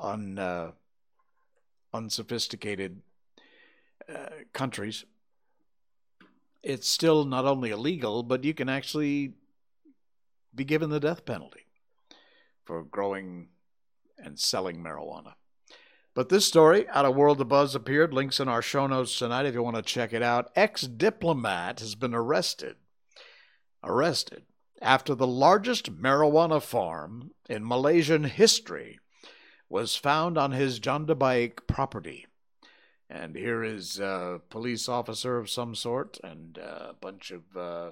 un, 0.00 0.38
uh, 0.38 0.70
unsophisticated 1.92 3.00
uh, 4.08 4.44
countries, 4.52 5.04
it's 6.62 6.88
still 6.88 7.24
not 7.24 7.44
only 7.44 7.70
illegal, 7.70 8.22
but 8.22 8.44
you 8.44 8.54
can 8.54 8.68
actually 8.68 9.34
be 10.54 10.64
given 10.64 10.90
the 10.90 11.00
death 11.00 11.24
penalty 11.24 11.66
for 12.64 12.82
growing 12.82 13.48
and 14.18 14.38
selling 14.38 14.82
marijuana. 14.82 15.34
But 16.14 16.28
this 16.28 16.46
story 16.46 16.88
out 16.90 17.06
of 17.06 17.16
World 17.16 17.40
of 17.40 17.48
Buzz 17.48 17.74
appeared. 17.74 18.12
Links 18.12 18.38
in 18.38 18.46
our 18.46 18.60
show 18.60 18.86
notes 18.86 19.18
tonight 19.18 19.46
if 19.46 19.54
you 19.54 19.62
want 19.62 19.76
to 19.76 19.82
check 19.82 20.12
it 20.12 20.22
out. 20.22 20.50
Ex 20.54 20.82
diplomat 20.82 21.80
has 21.80 21.94
been 21.94 22.14
arrested. 22.14 22.76
Arrested 23.82 24.44
after 24.82 25.14
the 25.14 25.26
largest 25.26 25.96
marijuana 25.96 26.60
farm 26.60 27.30
in 27.48 27.66
Malaysian 27.66 28.24
history 28.24 28.98
was 29.68 29.96
found 29.96 30.36
on 30.36 30.50
his 30.50 30.80
Janda 30.80 31.18
Baik 31.18 31.66
property. 31.66 32.26
And 33.12 33.36
here 33.36 33.62
is 33.62 34.00
a 34.00 34.40
police 34.48 34.88
officer 34.88 35.36
of 35.36 35.50
some 35.50 35.74
sort 35.74 36.18
and 36.24 36.56
a 36.56 36.94
bunch 36.98 37.30
of. 37.30 37.42
Uh, 37.54 37.90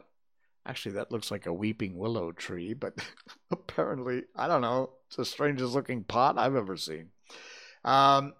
actually, 0.64 0.94
that 0.94 1.12
looks 1.12 1.30
like 1.30 1.44
a 1.44 1.52
weeping 1.52 1.98
willow 1.98 2.32
tree, 2.32 2.72
but 2.72 2.94
apparently, 3.50 4.22
I 4.34 4.48
don't 4.48 4.62
know, 4.62 4.90
it's 5.08 5.16
the 5.16 5.26
strangest 5.26 5.74
looking 5.74 6.04
pot 6.04 6.38
I've 6.38 6.56
ever 6.56 6.74
seen. 6.78 7.10
Um, 7.84 8.32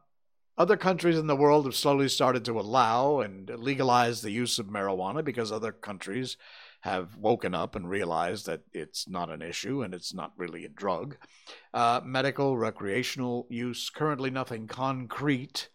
other 0.57 0.79
countries 0.79 1.19
in 1.19 1.27
the 1.27 1.37
world 1.37 1.67
have 1.67 1.75
slowly 1.75 2.09
started 2.09 2.47
to 2.47 2.59
allow 2.59 3.21
and 3.21 3.51
legalize 3.59 4.23
the 4.23 4.31
use 4.31 4.59
of 4.59 4.67
marijuana 4.67 5.23
because 5.23 5.53
other 5.53 5.73
countries 5.73 6.39
have 6.81 7.15
woken 7.17 7.55
up 7.55 7.77
and 7.77 7.91
realized 7.91 8.47
that 8.47 8.63
it's 8.73 9.07
not 9.07 9.29
an 9.29 9.43
issue 9.43 9.83
and 9.83 9.93
it's 9.93 10.15
not 10.15 10.33
really 10.39 10.65
a 10.65 10.69
drug. 10.71 11.19
Uh, 11.75 12.01
medical, 12.03 12.57
recreational 12.57 13.47
use, 13.51 13.91
currently 13.91 14.31
nothing 14.31 14.67
concrete 14.67 15.69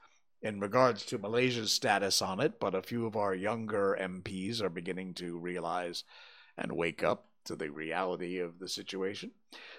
in 0.45 0.59
regards 0.59 1.03
to 1.03 1.17
Malaysia's 1.17 1.71
status 1.71 2.21
on 2.21 2.39
it, 2.39 2.59
but 2.59 2.75
a 2.75 2.83
few 2.83 3.07
of 3.07 3.15
our 3.15 3.33
younger 3.33 3.97
MPs 3.99 4.61
are 4.61 4.69
beginning 4.69 5.15
to 5.15 5.39
realize 5.39 6.03
and 6.55 6.71
wake 6.73 7.03
up 7.03 7.25
to 7.45 7.55
the 7.55 7.71
reality 7.71 8.37
of 8.37 8.59
the 8.59 8.69
situation. 8.69 9.31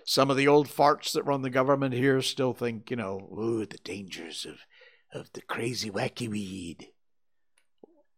Some 0.05 0.29
of 0.29 0.37
the 0.37 0.49
old 0.49 0.67
farts 0.67 1.13
that 1.13 1.23
run 1.23 1.43
the 1.43 1.51
government 1.51 1.95
here 1.95 2.21
still 2.21 2.53
think, 2.53 2.91
you 2.91 2.97
know, 2.97 3.29
ooh, 3.39 3.65
the 3.65 3.79
dangers 3.85 4.45
of, 4.45 4.67
of 5.17 5.33
the 5.35 5.41
crazy 5.43 5.89
wacky 5.89 6.29
weed. 6.29 6.89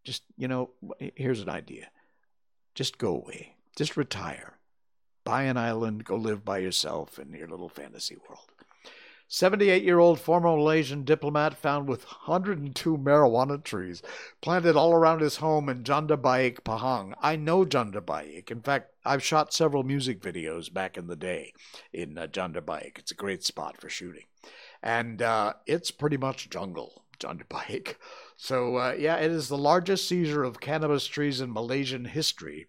Just, 0.03 0.23
you 0.39 0.49
know, 0.49 0.71
here's 1.17 1.43
an 1.43 1.51
idea. 1.51 1.91
Just 2.75 2.97
go 2.97 3.15
away. 3.15 3.57
Just 3.77 3.95
retire. 3.95 4.55
Buy 5.23 5.43
an 5.43 5.59
island, 5.59 6.07
go 6.07 6.17
live 6.17 6.47
by 6.47 6.59
yourself 6.59 7.19
in 7.19 7.31
your 7.35 7.49
little 7.49 7.69
fantasy 7.69 8.17
world. 8.27 8.58
78 9.31 9.83
year 9.83 9.99
old 9.99 10.19
former 10.19 10.49
Malaysian 10.49 11.05
diplomat 11.05 11.55
found 11.55 11.87
with 11.87 12.07
102 12.07 12.97
marijuana 12.97 13.63
trees 13.63 14.03
planted 14.41 14.75
all 14.75 14.95
around 14.95 15.21
his 15.21 15.37
home 15.37 15.69
in 15.69 15.85
Janda 15.85 16.21
Baik, 16.21 16.65
Pahang. 16.65 17.13
I 17.21 17.37
know 17.37 17.67
Janda 17.67 18.05
Baik. 18.05 18.51
In 18.51 18.63
fact, 18.63 18.91
I've 19.05 19.23
shot 19.23 19.53
several 19.53 19.83
music 19.83 20.23
videos 20.23 20.73
back 20.73 20.97
in 20.97 21.09
the 21.09 21.17
day 21.17 21.53
in 21.93 22.17
uh, 22.17 22.27
Janda 22.27 22.65
Baik. 22.65 22.97
It's 22.99 23.11
a 23.11 23.15
great 23.15 23.45
spot 23.45 23.79
for 23.79 23.91
shooting. 23.91 24.25
And 24.83 25.21
uh, 25.21 25.55
it's 25.67 25.91
pretty 25.91 26.17
much 26.17 26.49
jungle, 26.49 27.05
Janda 27.21 27.47
Baik. 27.49 27.99
So, 28.41 28.77
uh, 28.77 28.95
yeah, 28.97 29.17
it 29.17 29.33
is 29.33 29.49
the 29.49 29.59
largest 29.59 30.07
seizure 30.07 30.45
of 30.45 30.61
cannabis 30.61 31.09
trees 31.09 31.41
in 31.41 31.53
Malaysian 31.53 32.05
history. 32.05 32.69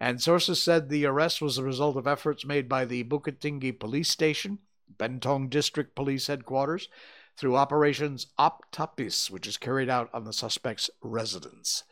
And 0.00 0.18
sources 0.18 0.62
said 0.62 0.88
the 0.88 1.04
arrest 1.04 1.42
was 1.42 1.58
a 1.58 1.62
result 1.62 1.98
of 1.98 2.06
efforts 2.06 2.46
made 2.46 2.70
by 2.70 2.86
the 2.86 3.04
Bukit 3.04 3.38
Tinggi 3.38 3.78
police 3.78 4.08
station 4.08 4.60
Bentong 4.98 5.50
District 5.50 5.94
Police 5.94 6.26
Headquarters 6.26 6.88
through 7.36 7.56
Operations 7.56 8.26
Optapis, 8.38 9.30
which 9.30 9.46
is 9.46 9.56
carried 9.56 9.88
out 9.88 10.10
on 10.12 10.24
the 10.24 10.32
suspect's 10.32 10.90
residence. 11.02 11.84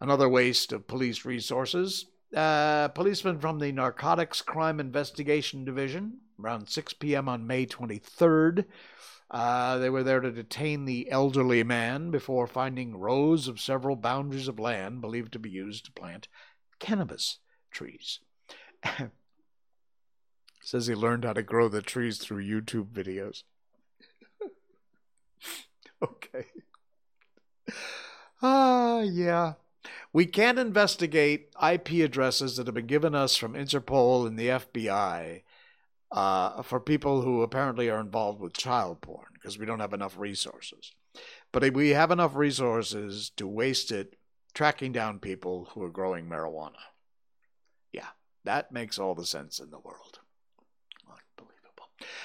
Another 0.00 0.28
waste 0.28 0.72
of 0.72 0.86
police 0.86 1.24
resources. 1.24 2.06
Uh, 2.34 2.88
policemen 2.88 3.38
from 3.38 3.58
the 3.58 3.72
Narcotics 3.72 4.42
Crime 4.42 4.80
Investigation 4.80 5.64
Division, 5.64 6.18
around 6.42 6.68
6 6.68 6.92
p.m. 6.94 7.28
on 7.28 7.46
May 7.46 7.64
23rd, 7.64 8.64
uh, 9.30 9.78
they 9.78 9.88
were 9.90 10.02
there 10.02 10.20
to 10.20 10.30
detain 10.30 10.84
the 10.84 11.10
elderly 11.10 11.62
man 11.62 12.10
before 12.10 12.46
finding 12.46 12.96
rows 12.96 13.48
of 13.48 13.60
several 13.60 13.96
boundaries 13.96 14.48
of 14.48 14.58
land 14.58 15.00
believed 15.00 15.32
to 15.32 15.38
be 15.38 15.50
used 15.50 15.86
to 15.86 15.92
plant 15.92 16.28
cannabis 16.78 17.38
trees. 17.70 18.20
Says 20.64 20.86
he 20.86 20.94
learned 20.94 21.26
how 21.26 21.34
to 21.34 21.42
grow 21.42 21.68
the 21.68 21.82
trees 21.82 22.16
through 22.16 22.42
YouTube 22.42 22.86
videos. 22.86 23.42
okay. 26.02 26.46
Ah, 28.40 28.96
uh, 28.96 29.02
yeah. 29.02 29.52
We 30.14 30.24
can't 30.24 30.58
investigate 30.58 31.50
IP 31.62 32.02
addresses 32.02 32.56
that 32.56 32.66
have 32.66 32.74
been 32.74 32.86
given 32.86 33.14
us 33.14 33.36
from 33.36 33.52
Interpol 33.52 34.26
and 34.26 34.38
the 34.38 34.48
FBI 34.48 35.42
uh, 36.10 36.62
for 36.62 36.80
people 36.80 37.20
who 37.20 37.42
apparently 37.42 37.90
are 37.90 38.00
involved 38.00 38.40
with 38.40 38.54
child 38.54 39.02
porn 39.02 39.26
because 39.34 39.58
we 39.58 39.66
don't 39.66 39.80
have 39.80 39.92
enough 39.92 40.16
resources. 40.16 40.92
But 41.52 41.74
we 41.74 41.90
have 41.90 42.10
enough 42.10 42.34
resources 42.34 43.30
to 43.36 43.46
waste 43.46 43.92
it 43.92 44.16
tracking 44.54 44.92
down 44.92 45.18
people 45.18 45.68
who 45.74 45.82
are 45.82 45.90
growing 45.90 46.26
marijuana. 46.26 46.80
Yeah, 47.92 48.08
that 48.44 48.72
makes 48.72 48.98
all 48.98 49.14
the 49.14 49.26
sense 49.26 49.58
in 49.58 49.70
the 49.70 49.78
world. 49.78 50.20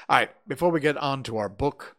All 0.07 0.17
right, 0.17 0.31
before 0.47 0.71
we 0.71 0.79
get 0.79 0.97
on 0.97 1.23
to 1.23 1.37
our 1.37 1.49
book, 1.49 1.95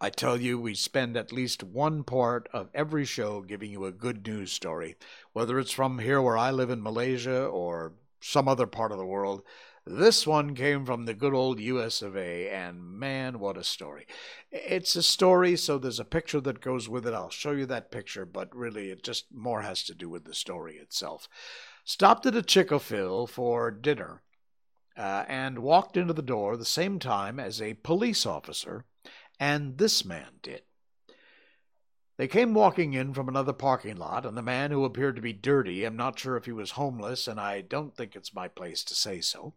I 0.00 0.10
tell 0.10 0.40
you, 0.40 0.58
we 0.58 0.74
spend 0.74 1.16
at 1.16 1.32
least 1.32 1.62
one 1.62 2.04
part 2.04 2.48
of 2.52 2.68
every 2.74 3.04
show 3.04 3.40
giving 3.40 3.70
you 3.70 3.84
a 3.84 3.92
good 3.92 4.26
news 4.26 4.52
story, 4.52 4.96
whether 5.32 5.58
it's 5.58 5.70
from 5.70 5.98
here 5.98 6.20
where 6.20 6.36
I 6.36 6.50
live 6.50 6.68
in 6.70 6.82
Malaysia 6.82 7.46
or 7.46 7.94
some 8.20 8.48
other 8.48 8.66
part 8.66 8.92
of 8.92 8.98
the 8.98 9.06
world. 9.06 9.42
This 9.86 10.26
one 10.26 10.54
came 10.54 10.86
from 10.86 11.04
the 11.04 11.14
good 11.14 11.34
old 11.34 11.60
US 11.60 12.00
of 12.02 12.16
A, 12.16 12.48
and 12.48 12.82
man, 12.82 13.38
what 13.38 13.56
a 13.56 13.64
story. 13.64 14.06
It's 14.50 14.96
a 14.96 15.02
story, 15.02 15.56
so 15.56 15.78
there's 15.78 16.00
a 16.00 16.04
picture 16.06 16.40
that 16.40 16.62
goes 16.62 16.88
with 16.88 17.06
it. 17.06 17.14
I'll 17.14 17.30
show 17.30 17.52
you 17.52 17.66
that 17.66 17.90
picture, 17.90 18.24
but 18.24 18.54
really, 18.56 18.90
it 18.90 19.02
just 19.02 19.26
more 19.32 19.60
has 19.62 19.82
to 19.84 19.94
do 19.94 20.08
with 20.08 20.24
the 20.24 20.34
story 20.34 20.76
itself. 20.76 21.28
Stopped 21.84 22.24
at 22.24 22.34
a 22.34 22.42
Chick-fil 22.42 23.26
for 23.26 23.70
dinner 23.70 24.22
uh, 24.96 25.24
and 25.28 25.58
walked 25.58 25.96
into 25.96 26.12
the 26.12 26.22
door 26.22 26.56
the 26.56 26.64
same 26.64 26.98
time 26.98 27.40
as 27.40 27.60
a 27.60 27.74
police 27.74 28.26
officer 28.26 28.84
and 29.38 29.78
this 29.78 30.04
man 30.04 30.38
did. 30.42 30.62
They 32.16 32.28
came 32.28 32.54
walking 32.54 32.92
in 32.92 33.12
from 33.12 33.28
another 33.28 33.52
parking 33.52 33.96
lot, 33.96 34.24
and 34.24 34.36
the 34.36 34.42
man, 34.42 34.70
who 34.70 34.84
appeared 34.84 35.16
to 35.16 35.22
be 35.22 35.32
dirty, 35.32 35.84
I'm 35.84 35.96
not 35.96 36.16
sure 36.16 36.36
if 36.36 36.44
he 36.44 36.52
was 36.52 36.72
homeless, 36.72 37.26
and 37.26 37.40
I 37.40 37.60
don't 37.60 37.96
think 37.96 38.14
it's 38.14 38.32
my 38.32 38.46
place 38.46 38.84
to 38.84 38.94
say 38.94 39.20
so, 39.20 39.54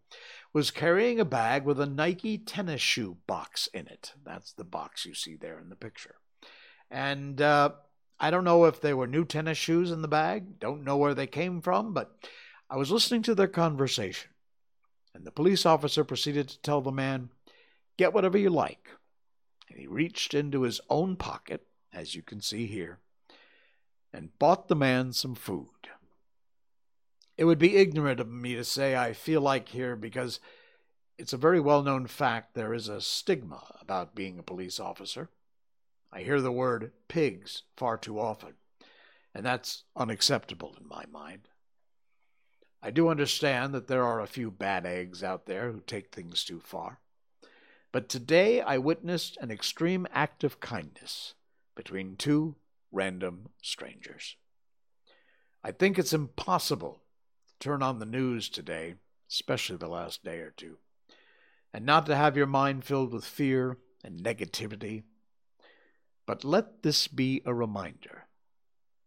was 0.52 0.72
carrying 0.72 1.20
a 1.20 1.24
bag 1.24 1.64
with 1.64 1.80
a 1.80 1.86
Nike 1.86 2.36
tennis 2.36 2.80
shoe 2.80 3.18
box 3.28 3.68
in 3.72 3.86
it. 3.86 4.12
That's 4.24 4.52
the 4.52 4.64
box 4.64 5.04
you 5.04 5.14
see 5.14 5.36
there 5.36 5.60
in 5.60 5.68
the 5.68 5.76
picture. 5.76 6.16
And 6.90 7.40
uh, 7.40 7.70
I 8.18 8.32
don't 8.32 8.44
know 8.44 8.64
if 8.64 8.80
they 8.80 8.92
were 8.92 9.06
new 9.06 9.24
tennis 9.24 9.58
shoes 9.58 9.92
in 9.92 10.02
the 10.02 10.08
bag, 10.08 10.58
don't 10.58 10.82
know 10.82 10.96
where 10.96 11.14
they 11.14 11.28
came 11.28 11.60
from, 11.60 11.94
but 11.94 12.12
I 12.68 12.76
was 12.76 12.90
listening 12.90 13.22
to 13.22 13.36
their 13.36 13.46
conversation. 13.46 14.30
And 15.18 15.26
the 15.26 15.32
police 15.32 15.66
officer 15.66 16.04
proceeded 16.04 16.48
to 16.48 16.60
tell 16.60 16.80
the 16.80 16.92
man, 16.92 17.30
Get 17.96 18.14
whatever 18.14 18.38
you 18.38 18.50
like 18.50 18.88
and 19.68 19.78
he 19.78 19.86
reached 19.86 20.34
into 20.34 20.62
his 20.62 20.80
own 20.88 21.16
pocket, 21.16 21.66
as 21.92 22.14
you 22.14 22.22
can 22.22 22.40
see 22.40 22.66
here, 22.66 22.98
and 24.12 24.36
bought 24.38 24.68
the 24.68 24.76
man 24.76 25.12
some 25.12 25.34
food. 25.34 25.68
It 27.36 27.44
would 27.44 27.58
be 27.58 27.76
ignorant 27.76 28.20
of 28.20 28.28
me 28.28 28.54
to 28.54 28.64
say 28.64 28.96
I 28.96 29.12
feel 29.12 29.40
like 29.40 29.68
here 29.68 29.94
because 29.94 30.40
it's 31.18 31.32
a 31.32 31.38
very 31.38 31.60
well 31.60 31.82
known 31.82 32.06
fact 32.06 32.54
there 32.54 32.74
is 32.74 32.88
a 32.88 33.00
stigma 33.00 33.76
about 33.80 34.14
being 34.14 34.38
a 34.38 34.42
police 34.42 34.80
officer. 34.80 35.30
I 36.12 36.22
hear 36.22 36.40
the 36.40 36.52
word 36.52 36.92
pigs 37.06 37.64
far 37.76 37.98
too 37.98 38.18
often, 38.18 38.54
and 39.34 39.44
that's 39.44 39.84
unacceptable 39.94 40.74
in 40.80 40.88
my 40.88 41.04
mind. 41.06 41.48
I 42.82 42.90
do 42.90 43.08
understand 43.08 43.74
that 43.74 43.88
there 43.88 44.04
are 44.04 44.20
a 44.20 44.26
few 44.26 44.50
bad 44.50 44.86
eggs 44.86 45.24
out 45.24 45.46
there 45.46 45.72
who 45.72 45.80
take 45.80 46.10
things 46.14 46.44
too 46.44 46.60
far. 46.60 47.00
But 47.90 48.08
today 48.08 48.60
I 48.60 48.78
witnessed 48.78 49.36
an 49.40 49.50
extreme 49.50 50.06
act 50.12 50.44
of 50.44 50.60
kindness 50.60 51.34
between 51.74 52.16
two 52.16 52.56
random 52.92 53.48
strangers. 53.62 54.36
I 55.64 55.72
think 55.72 55.98
it's 55.98 56.12
impossible 56.12 57.02
to 57.48 57.54
turn 57.58 57.82
on 57.82 57.98
the 57.98 58.06
news 58.06 58.48
today, 58.48 58.94
especially 59.28 59.76
the 59.76 59.88
last 59.88 60.22
day 60.22 60.38
or 60.38 60.50
two, 60.50 60.78
and 61.72 61.84
not 61.84 62.06
to 62.06 62.16
have 62.16 62.36
your 62.36 62.46
mind 62.46 62.84
filled 62.84 63.12
with 63.12 63.24
fear 63.24 63.78
and 64.04 64.20
negativity. 64.20 65.02
But 66.26 66.44
let 66.44 66.82
this 66.82 67.08
be 67.08 67.42
a 67.44 67.54
reminder 67.54 68.26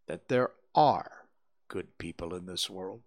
that 0.08 0.28
there 0.28 0.52
are 0.76 1.28
good 1.68 1.98
people 1.98 2.34
in 2.36 2.48
this 2.48 2.70
world, 2.70 3.02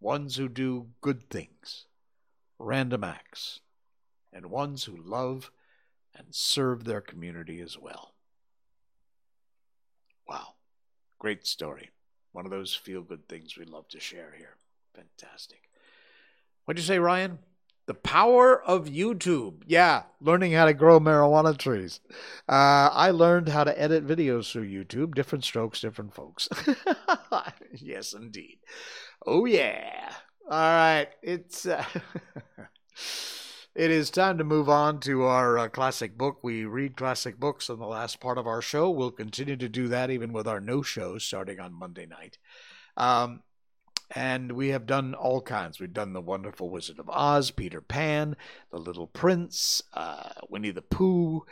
ones 0.00 0.36
who 0.36 0.48
do 0.48 0.88
good 1.00 1.28
things, 1.30 1.86
random 2.58 3.04
acts 3.04 3.60
and 4.32 4.46
ones 4.46 4.84
who 4.84 4.96
love 4.96 5.50
and 6.14 6.26
serve 6.30 6.84
their 6.84 7.00
community 7.00 7.60
as 7.60 7.78
well. 7.78 8.14
Wow, 10.28 10.54
great 11.18 11.46
story. 11.46 11.90
One 12.32 12.44
of 12.44 12.50
those 12.50 12.74
feel 12.74 13.02
good 13.02 13.28
things 13.28 13.56
we 13.56 13.64
love 13.64 13.88
to 13.88 14.00
share 14.00 14.34
here. 14.36 14.56
Fantastic. 14.94 15.70
What'd 16.64 16.82
you 16.82 16.86
say, 16.86 16.98
Ryan? 16.98 17.38
The 17.86 17.94
power 17.94 18.62
of 18.62 18.84
YouTube. 18.84 19.62
Yeah, 19.66 20.02
learning 20.20 20.52
how 20.52 20.66
to 20.66 20.74
grow 20.74 21.00
marijuana 21.00 21.56
trees. 21.56 22.00
Uh, 22.46 22.90
I 22.92 23.10
learned 23.12 23.48
how 23.48 23.64
to 23.64 23.80
edit 23.80 24.06
videos 24.06 24.52
through 24.52 24.68
YouTube. 24.68 25.14
Different 25.14 25.42
strokes, 25.42 25.80
different 25.80 26.12
folks. 26.12 26.50
yes, 27.72 28.12
indeed. 28.12 28.58
Oh, 29.26 29.44
yeah. 29.44 30.12
All 30.50 30.58
right. 30.58 31.08
It's. 31.22 31.66
Uh 31.66 31.84
It 33.78 33.92
is 33.92 34.10
time 34.10 34.38
to 34.38 34.44
move 34.44 34.68
on 34.68 34.98
to 35.02 35.22
our 35.22 35.56
uh, 35.56 35.68
classic 35.68 36.18
book. 36.18 36.42
We 36.42 36.64
read 36.64 36.96
classic 36.96 37.38
books 37.38 37.68
in 37.68 37.78
the 37.78 37.86
last 37.86 38.18
part 38.18 38.36
of 38.36 38.44
our 38.44 38.60
show. 38.60 38.90
We'll 38.90 39.12
continue 39.12 39.54
to 39.56 39.68
do 39.68 39.86
that 39.86 40.10
even 40.10 40.32
with 40.32 40.48
our 40.48 40.58
no 40.58 40.82
shows 40.82 41.22
starting 41.22 41.60
on 41.60 41.72
Monday 41.72 42.04
night. 42.04 42.38
Um, 42.96 43.44
and 44.10 44.50
we 44.50 44.70
have 44.70 44.84
done 44.84 45.14
all 45.14 45.40
kinds. 45.40 45.78
We've 45.78 45.92
done 45.92 46.12
The 46.12 46.20
Wonderful 46.20 46.70
Wizard 46.70 46.98
of 46.98 47.08
Oz, 47.08 47.52
Peter 47.52 47.80
Pan, 47.80 48.36
The 48.72 48.78
Little 48.78 49.06
Prince, 49.06 49.80
uh, 49.94 50.30
Winnie 50.48 50.72
the 50.72 50.82
Pooh, 50.82 51.46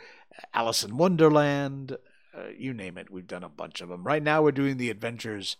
Alice 0.53 0.83
in 0.83 0.97
Wonderland, 0.97 1.95
uh, 2.37 2.47
you 2.57 2.73
name 2.73 2.97
it. 2.97 3.09
We've 3.09 3.25
done 3.25 3.45
a 3.45 3.49
bunch 3.49 3.79
of 3.79 3.87
them. 3.87 4.03
Right 4.03 4.21
now, 4.21 4.41
we're 4.41 4.51
doing 4.51 4.75
The 4.75 4.89
Adventures 4.89 5.55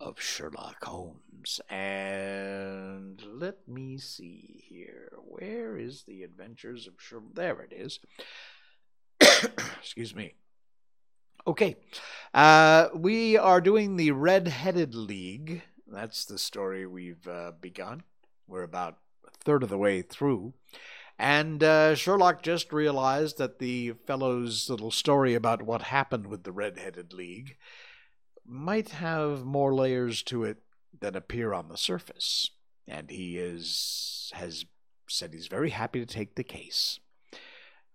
of 0.00 0.20
Sherlock 0.20 0.84
Holmes. 0.84 1.60
And 1.68 3.22
let 3.26 3.68
me 3.68 3.98
see 3.98 4.64
here. 4.68 5.12
Where 5.22 5.76
is 5.76 6.04
the 6.04 6.22
Adventures 6.22 6.86
of 6.86 6.94
Sherlock? 6.98 7.34
There 7.34 7.60
it 7.60 7.72
is. 7.72 8.00
Excuse 9.78 10.14
me. 10.14 10.34
Okay. 11.46 11.76
Uh, 12.32 12.88
we 12.94 13.36
are 13.36 13.60
doing 13.60 13.96
the 13.96 14.12
Red 14.12 14.48
Headed 14.48 14.94
League. 14.94 15.62
That's 15.86 16.24
the 16.24 16.38
story 16.38 16.86
we've 16.86 17.26
uh, 17.28 17.52
begun. 17.60 18.02
We're 18.46 18.62
about 18.62 18.98
a 19.26 19.30
third 19.44 19.62
of 19.62 19.68
the 19.68 19.78
way 19.78 20.02
through. 20.02 20.54
And 21.18 21.62
uh, 21.62 21.94
Sherlock 21.94 22.42
just 22.42 22.72
realized 22.72 23.38
that 23.38 23.58
the 23.58 23.92
fellow's 24.06 24.68
little 24.68 24.90
story 24.90 25.34
about 25.34 25.62
what 25.62 25.82
happened 25.82 26.26
with 26.26 26.42
the 26.42 26.52
Red 26.52 26.78
Headed 26.78 27.12
League 27.12 27.56
might 28.46 28.90
have 28.90 29.44
more 29.44 29.74
layers 29.74 30.22
to 30.24 30.44
it 30.44 30.58
than 31.00 31.16
appear 31.16 31.52
on 31.52 31.68
the 31.68 31.76
surface, 31.76 32.50
and 32.86 33.10
he 33.10 33.38
is 33.38 34.30
has 34.34 34.64
said 35.08 35.32
he's 35.32 35.46
very 35.46 35.70
happy 35.70 36.00
to 36.00 36.06
take 36.06 36.34
the 36.34 36.44
case. 36.44 36.98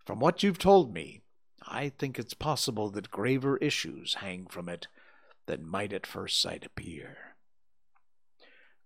From 0.06 0.20
what 0.20 0.44
you've 0.44 0.60
told 0.60 0.94
me, 0.94 1.22
I 1.68 1.90
think 1.90 2.18
it's 2.18 2.34
possible 2.34 2.90
that 2.92 3.12
graver 3.12 3.58
issues 3.58 4.16
hang 4.16 4.48
from 4.48 4.70
it 4.70 4.88
than 5.46 5.68
might 5.68 5.94
at 5.94 6.08
first 6.08 6.42
sight 6.42 6.66
appear. 6.66 7.36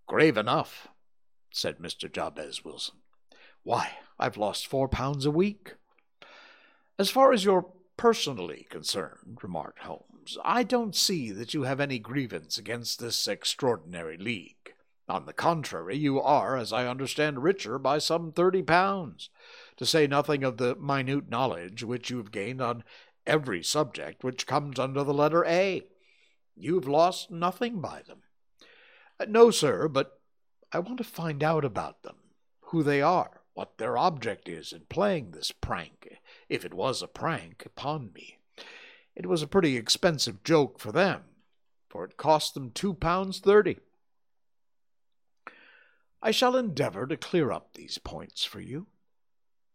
Grave 0.08 0.38
enough, 0.38 0.88
said 1.52 1.78
Mr. 1.78 2.12
Jabez 2.12 2.66
Wilson. 2.66 2.96
Why, 3.64 3.92
I've 4.20 4.38
lost 4.38 4.68
four 4.68 4.88
pounds 4.88 5.26
a 5.26 5.32
week. 5.32 5.76
As 7.00 7.10
far 7.10 7.32
as 7.32 7.46
you're 7.46 7.72
personally 7.98 8.68
concerned, 8.70 9.40
remarked 9.42 9.80
Holmes, 9.80 10.13
I 10.44 10.64
don't 10.64 10.96
see 10.96 11.32
that 11.32 11.54
you 11.54 11.64
have 11.64 11.80
any 11.80 12.00
grievance 12.00 12.58
against 12.58 13.00
this 13.00 13.28
extraordinary 13.28 14.18
league. 14.18 14.74
On 15.10 15.26
the 15.26 15.34
contrary, 15.34 15.98
you 15.98 16.22
are, 16.22 16.56
as 16.56 16.72
I 16.72 16.88
understand, 16.88 17.44
richer 17.44 17.78
by 17.78 17.98
some 17.98 18.32
thirty 18.32 18.62
pounds, 18.62 19.30
to 19.76 19.86
say 19.86 20.08
nothing 20.08 20.44
of 20.44 20.58
the 20.58 20.76
minute 20.76 21.30
knowledge 21.30 21.84
which 21.84 22.10
you 22.10 22.18
have 22.18 22.32
gained 22.32 22.62
on 22.62 22.84
every 23.28 23.64
subject 23.64 24.24
which 24.24 24.48
comes 24.48 24.80
under 24.80 25.04
the 25.04 25.14
letter 25.14 25.44
A. 25.46 25.84
You've 26.56 26.88
lost 26.88 27.32
nothing 27.32 27.82
by 27.82 28.02
them. 28.08 28.20
Uh, 29.20 29.26
no, 29.28 29.52
sir, 29.52 29.88
but 29.88 30.20
I 30.72 30.80
want 30.80 31.00
to 31.00 31.04
find 31.04 31.44
out 31.44 31.66
about 31.66 32.04
them, 32.04 32.16
who 32.68 32.82
they 32.82 33.02
are, 33.02 33.42
what 33.54 33.78
their 33.78 33.98
object 33.98 34.48
is 34.48 34.72
in 34.72 34.84
playing 34.88 35.32
this 35.32 35.52
prank, 35.52 36.18
if 36.48 36.64
it 36.64 36.74
was 36.74 37.02
a 37.02 37.08
prank, 37.08 37.64
upon 37.66 38.12
me. 38.14 38.38
It 39.16 39.26
was 39.26 39.42
a 39.42 39.48
pretty 39.48 39.78
expensive 39.78 40.44
joke 40.44 40.80
for 40.80 40.92
them, 40.92 41.22
for 41.90 42.04
it 42.04 42.18
cost 42.18 42.54
them 42.54 42.72
two 42.72 42.94
pounds 42.94 43.40
thirty. 43.40 43.78
I 46.22 46.32
shall 46.32 46.56
endeavor 46.56 47.06
to 47.08 47.18
clear 47.18 47.52
up 47.52 47.74
these 47.74 47.98
points 47.98 48.46
for 48.46 48.62
you. 48.62 48.88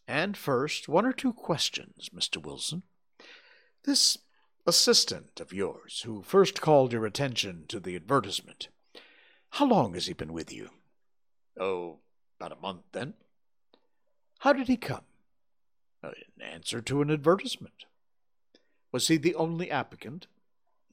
And 0.09 0.37
first, 0.37 0.89
one 0.89 1.05
or 1.05 1.13
two 1.13 1.35
questions, 1.35 2.09
Mr. 2.09 2.43
Wilson. 2.43 2.83
This 3.85 4.17
assistant 4.67 5.41
of 5.41 5.53
yours, 5.53 6.03
who 6.07 6.23
first 6.23 6.63
called 6.63 6.93
your 6.93 7.05
attention 7.05 7.67
to 7.69 7.79
the 7.79 7.95
advertisement, 7.95 8.69
how 9.51 9.67
long 9.67 9.95
has 9.95 10.07
he 10.07 10.15
been 10.15 10.33
with 10.33 10.53
you? 10.53 10.71
Oh, 11.61 11.99
about 12.39 12.57
a 12.57 12.61
month 12.61 12.83
then. 12.93 13.15
How 14.41 14.53
did 14.53 14.69
he 14.69 14.77
come? 14.77 15.05
Uh, 16.03 16.11
in 16.37 16.43
answer 16.43 16.81
to 16.81 17.03
an 17.03 17.11
advertisement. 17.11 17.85
Was 18.93 19.09
he 19.09 19.17
the 19.17 19.35
only 19.35 19.71
applicant? 19.71 20.27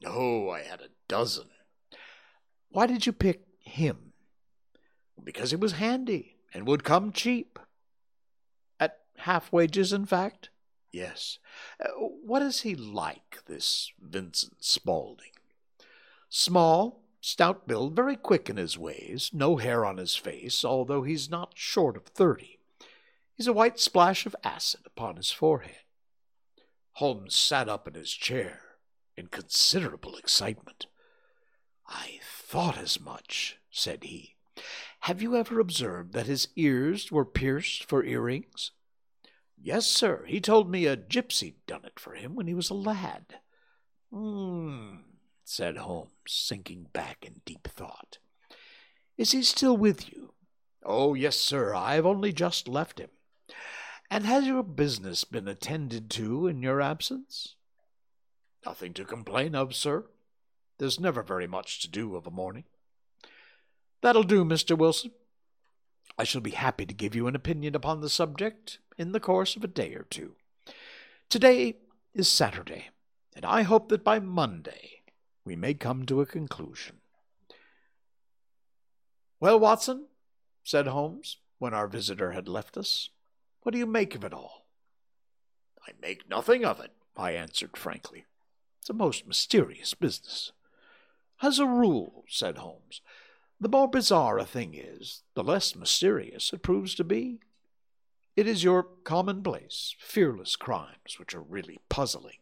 No, 0.02 0.50
I 0.50 0.62
had 0.62 0.82
a 0.82 0.90
dozen. 1.08 1.48
Why 2.70 2.88
did 2.88 3.06
you 3.06 3.14
pick 3.14 3.46
him? 3.60 4.14
Because 5.24 5.52
he 5.52 5.56
was 5.56 5.74
handy 5.74 6.36
and 6.54 6.68
would 6.68 6.84
come 6.84 7.12
cheap. 7.12 7.58
At 8.80 9.00
half 9.20 9.52
wages, 9.52 9.94
in 9.94 10.06
fact? 10.06 10.50
yes. 10.92 11.40
Uh, 11.84 11.90
what 12.00 12.42
is 12.42 12.62
he 12.62 12.74
like, 12.74 13.40
this 13.48 13.92
Vincent 14.00 14.64
Spaulding? 14.64 15.32
Small, 16.30 17.04
stout 17.22 17.68
build, 17.68 17.96
very 17.96 18.16
quick 18.16 18.50
in 18.50 18.58
his 18.58 18.78
ways, 18.78 19.32
no 19.34 19.58
hair 19.58 19.86
on 19.86 19.98
his 19.98 20.16
face, 20.16 20.64
although 20.64 21.04
he's 21.04 21.30
not 21.30 21.54
short 21.56 21.98
of 21.98 22.06
thirty. 22.06 22.60
He's 23.36 23.48
a 23.48 23.54
white 23.54 23.80
splash 23.80 24.26
of 24.26 24.36
acid 24.44 24.82
upon 24.86 25.18
his 25.18 25.32
forehead. 25.32 25.85
Holmes 26.96 27.36
sat 27.36 27.68
up 27.68 27.90
in 27.90 27.94
his 27.94 28.12
chair 28.12 28.62
in 29.18 29.28
considerable 29.28 30.16
excitement. 30.16 30.88
I 31.86 32.20
thought 32.24 32.78
as 32.78 33.02
much, 33.02 33.58
said 33.70 34.06
he. 34.06 34.36
Have 35.02 35.22
you 35.22 35.36
ever 35.36 35.60
observed 35.60 36.14
that 36.14 36.26
his 36.26 36.48
ears 36.56 37.12
were 37.12 37.26
pierced 37.26 37.84
for 37.84 38.06
earrings? 38.06 38.72
Yes, 39.62 39.86
sir. 39.88 40.24
He 40.26 40.40
told 40.40 40.70
me 40.70 40.86
a 40.86 40.96
gypsy 40.96 41.56
done 41.68 41.84
it 41.84 42.00
for 42.00 42.14
him 42.14 42.34
when 42.34 42.48
he 42.48 42.54
was 42.54 42.70
a 42.70 42.74
lad. 42.74 43.40
Hmm, 44.10 45.00
said 45.44 45.76
Holmes, 45.76 46.12
sinking 46.26 46.88
back 46.94 47.26
in 47.26 47.42
deep 47.44 47.68
thought. 47.68 48.20
Is 49.18 49.34
he 49.34 49.44
still 49.44 49.76
with 49.76 50.14
you? 50.14 50.34
Oh, 50.82 51.14
yes, 51.14 51.36
sir. 51.36 51.76
I've 51.76 52.06
only 52.06 52.32
just 52.32 52.70
left 52.70 53.00
him. 53.00 53.10
And 54.10 54.26
has 54.26 54.46
your 54.46 54.64
business 54.64 55.24
been 55.24 55.48
attended 55.48 56.10
to 56.12 56.48
in 56.48 56.62
your 56.62 56.82
absence? 56.82 57.56
Nothing 58.66 58.94
to 58.94 59.06
complain 59.06 59.56
of, 59.56 59.76
sir. 59.76 60.06
There's 60.78 61.00
never 61.00 61.24
very 61.24 61.48
much 61.48 61.82
to 61.82 61.90
do 61.90 62.16
of 62.16 62.28
a 62.28 62.32
morning. 62.32 62.66
That'll 64.02 64.24
do, 64.24 64.44
Mr. 64.44 64.78
Wilson. 64.78 65.12
I 66.18 66.24
shall 66.24 66.42
be 66.42 66.52
happy 66.52 66.86
to 66.86 66.94
give 66.94 67.16
you 67.16 67.28
an 67.28 67.36
opinion 67.36 67.76
upon 67.76 68.02
the 68.02 68.10
subject 68.10 68.80
in 68.98 69.12
the 69.12 69.20
course 69.20 69.56
of 69.56 69.64
a 69.64 69.68
day 69.68 69.94
or 69.96 70.04
two. 70.04 70.36
Today 71.30 71.78
is 72.14 72.28
Saturday, 72.28 72.90
and 73.36 73.46
I 73.46 73.64
hope 73.64 73.90
that 73.90 74.04
by 74.04 74.20
Monday 74.20 75.02
we 75.44 75.56
may 75.56 75.74
come 75.74 76.06
to 76.06 76.22
a 76.22 76.26
conclusion. 76.26 76.98
Well, 79.40 79.60
Watson, 79.60 80.06
said 80.64 80.88
Holmes, 80.88 81.38
when 81.60 81.74
our 81.74 81.88
visitor 81.88 82.32
had 82.32 82.48
left 82.48 82.78
us, 82.78 83.10
what 83.66 83.72
do 83.72 83.80
you 83.80 83.88
make 83.88 84.14
of 84.14 84.24
it 84.24 84.32
all? 84.32 84.68
I 85.88 85.94
make 86.00 86.30
nothing 86.30 86.64
of 86.64 86.80
it, 86.80 86.92
I 87.18 87.32
answered 87.32 87.76
frankly. 87.76 88.26
It's 88.80 88.92
a 88.92 88.94
most 88.94 89.26
mysterious 89.26 89.96
business. 89.96 90.52
As 91.42 91.58
a 91.58 91.66
rule, 91.66 92.26
said 92.28 92.60
Holmes, 92.60 93.02
the 93.60 93.68
more 93.68 93.88
bizarre 93.88 94.38
a 94.38 94.46
thing 94.46 94.76
is, 94.76 95.24
the 95.34 95.44
less 95.44 95.76
mysterious 95.76 96.54
it 96.54 96.62
proves 96.62 96.94
to 96.94 97.04
be. 97.04 97.40
It 98.36 98.46
is 98.46 98.64
your 98.64 98.84
commonplace, 98.84 99.96
fearless 99.98 100.56
crimes 100.56 101.18
which 101.18 101.34
are 101.34 101.42
really 101.42 101.80
puzzling, 101.90 102.38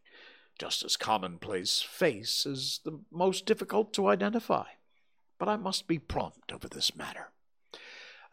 just 0.59 0.83
as 0.83 0.97
commonplace 0.97 1.81
face 1.81 2.45
is 2.45 2.81
the 2.83 2.99
most 3.09 3.45
difficult 3.45 3.93
to 3.93 4.07
identify. 4.07 4.65
But 5.39 5.47
I 5.47 5.55
must 5.55 5.87
be 5.87 5.99
prompt 5.99 6.51
over 6.51 6.67
this 6.67 6.97
matter. 6.97 7.29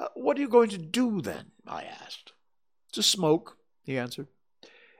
Uh, 0.00 0.08
what 0.14 0.36
are 0.36 0.40
you 0.40 0.48
going 0.48 0.70
to 0.70 0.78
do 0.78 1.20
then? 1.20 1.52
I 1.68 1.84
asked. 1.84 2.32
To 2.92 3.02
smoke, 3.02 3.56
he 3.84 3.96
answered. 3.96 4.28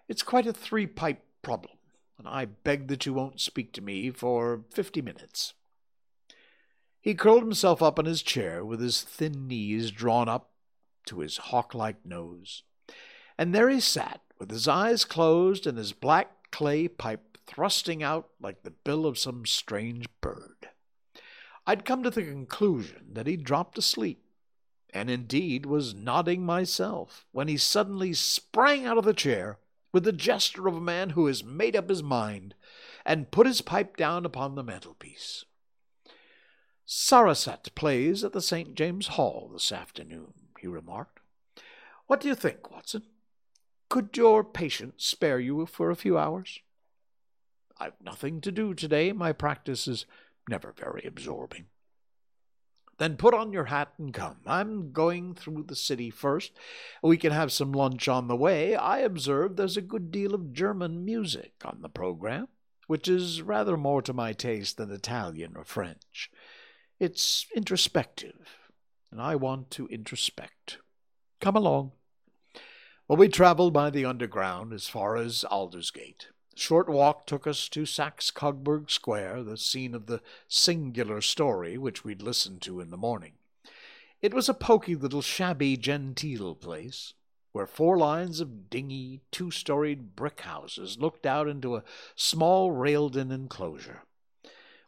It's 0.09 0.23
quite 0.23 0.47
a 0.47 0.53
three 0.53 0.87
pipe 0.87 1.23
problem, 1.43 1.77
and 2.19 2.29
I 2.29 2.45
beg 2.45 2.89
that 2.89 3.07
you 3.07 3.15
won't 3.15 3.41
speak 3.41 3.73
to 3.75 3.81
me 3.81 4.11
for 4.11 4.65
fifty 4.71 5.03
minutes. 5.03 5.55
He 7.01 7.15
curled 7.15 7.43
himself 7.43 7.83
up 7.83 7.99
in 7.99 8.07
his 8.07 8.23
chair 8.23 8.65
with 8.65 8.81
his 8.81 9.03
thin 9.03 9.49
knees 9.49 9.91
drawn 9.91 10.29
up 10.29 10.51
to 11.07 11.21
his 11.21 11.39
hawk 11.39 11.75
like 11.75 12.05
nose. 12.05 12.63
And 13.39 13.55
there 13.55 13.71
he 13.71 13.81
sat, 13.81 14.21
with 14.39 14.51
his 14.51 14.69
eyes 14.69 15.05
closed 15.05 15.67
and 15.67 15.79
his 15.79 15.93
black 15.93 16.51
clay 16.51 16.89
pipe 16.89 17.39
thrusting 17.47 18.03
out 18.03 18.29
like 18.41 18.63
the 18.63 18.71
bill 18.71 19.07
of 19.07 19.19
some 19.19 19.47
strange 19.47 20.07
bird. 20.21 20.69
I'd 21.67 21.85
come 21.85 22.03
to 22.03 22.11
the 22.11 22.23
conclusion 22.23 23.07
that 23.13 23.27
he'd 23.27 23.45
dropped 23.45 23.79
asleep 23.79 24.23
and 24.93 25.11
indeed 25.11 25.67
was 25.67 25.95
nodding 25.95 26.45
myself, 26.45 27.27
when 27.33 27.49
he 27.49 27.57
suddenly 27.57 28.13
sprang 28.13 28.87
out 28.87 28.99
of 28.99 29.05
the 29.05 29.15
chair 29.15 29.59
with 29.93 30.05
the 30.05 30.13
gesture 30.13 30.69
of 30.69 30.77
a 30.77 30.81
man 30.81 31.11
who 31.11 31.27
has 31.27 31.43
made 31.43 31.75
up 31.75 31.89
his 31.89 32.03
mind, 32.03 32.55
and 33.05 33.31
put 33.31 33.47
his 33.47 33.61
pipe 33.61 33.97
down 33.97 34.25
upon 34.25 34.55
the 34.55 34.63
mantelpiece. 34.63 35.45
Sarasate 36.85 37.75
plays 37.75 38.25
at 38.25 38.33
the 38.33 38.43
St. 38.43 38.75
James 38.75 39.09
Hall 39.09 39.51
this 39.53 39.73
afternoon, 39.73 40.35
he 40.59 40.67
remarked. 40.67 41.21
What 42.07 42.21
do 42.21 42.29
you 42.29 42.35
think, 42.35 42.71
Watson? 42.71 43.05
Could 43.89 44.17
your 44.17 44.45
patient 44.45 44.95
spare 44.97 45.41
you 45.41 45.67
for 45.67 45.91
a 45.91 45.97
few 45.97 46.19
hours? 46.19 46.61
I've 47.79 48.01
nothing 48.01 48.41
to 48.43 48.53
do 48.53 48.75
today. 48.75 49.13
My 49.13 49.33
practice 49.33 49.89
is 49.89 50.05
never 50.49 50.73
very 50.73 51.05
absorbing. 51.07 51.67
Then 53.01 53.17
put 53.17 53.33
on 53.33 53.51
your 53.51 53.65
hat 53.65 53.95
and 53.97 54.13
come. 54.13 54.37
I'm 54.45 54.93
going 54.93 55.35
through 55.35 55.65
the 55.67 55.75
city 55.75 56.11
first. 56.11 56.53
We 57.03 57.17
can 57.17 57.33
have 57.33 57.51
some 57.51 57.73
lunch 57.73 58.09
on 58.09 58.29
the 58.29 58.37
way. 58.37 58.77
I 58.77 58.99
observe 58.99 59.57
there's 59.57 59.79
a 59.79 59.81
good 59.81 60.13
deal 60.13 60.35
of 60.35 60.53
German 60.53 61.03
music 61.03 61.55
on 61.65 61.79
the 61.81 61.89
program, 61.89 62.49
which 62.89 63.09
is 63.09 63.41
rather 63.41 63.79
more 63.79 64.03
to 64.03 64.13
my 64.13 64.35
taste 64.35 64.77
than 64.77 64.91
Italian 64.91 65.55
or 65.57 65.65
French. 65.65 66.31
It's 66.99 67.47
introspective, 67.57 68.59
and 69.11 69.19
I 69.19 69.35
want 69.35 69.71
to 69.71 69.89
introspect. 69.89 70.77
Come 71.41 71.57
along. 71.57 71.93
Well, 73.09 73.17
we 73.17 73.29
traveled 73.29 73.73
by 73.73 73.89
the 73.89 74.05
underground 74.05 74.75
as 74.75 74.89
far 74.89 75.17
as 75.17 75.43
Aldersgate 75.51 76.27
short 76.55 76.89
walk 76.89 77.27
took 77.27 77.47
us 77.47 77.69
to 77.71 77.87
Saxe 77.87 78.31
Coburg 78.31 78.91
Square, 78.91 79.45
the 79.45 79.57
scene 79.57 79.95
of 79.95 80.07
the 80.07 80.21
singular 80.49 81.21
story 81.21 81.79
which 81.79 82.05
we'd 82.05 82.23
listened 82.23 82.63
to 82.63 82.81
in 82.81 82.91
the 82.91 82.97
morning. 82.97 83.33
It 84.23 84.35
was 84.35 84.49
a 84.49 84.55
poky 84.55 84.95
little 84.95 85.23
shabby 85.23 85.77
genteel 85.77 86.55
place, 86.55 87.15
where 87.53 87.67
four 87.67 87.97
lines 87.97 88.41
of 88.41 88.69
dingy, 88.71 89.23
two 89.31 89.51
storied 89.51 90.15
brick 90.15 90.43
houses 90.43 90.99
looked 90.99 91.27
out 91.27 91.49
into 91.49 91.77
a 91.77 91.85
small 92.15 92.71
railed 92.71 93.17
in 93.17 93.33
enclosure, 93.33 94.03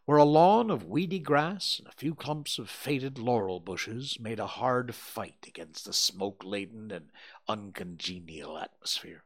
where 0.05 0.19
a 0.19 0.25
lawn 0.25 0.71
of 0.71 0.85
weedy 0.85 1.19
grass 1.19 1.79
and 1.79 1.89
a 1.89 1.93
few 1.93 2.15
clumps 2.15 2.59
of 2.59 2.69
faded 2.69 3.19
laurel 3.19 3.59
bushes 3.59 4.19
made 4.21 4.39
a 4.39 4.47
hard 4.47 4.95
fight 4.95 5.47
against 5.49 5.85
the 5.85 5.93
smoke 5.93 6.43
laden 6.45 6.91
and 6.91 7.07
uncongenial 7.49 8.59
atmosphere. 8.59 9.25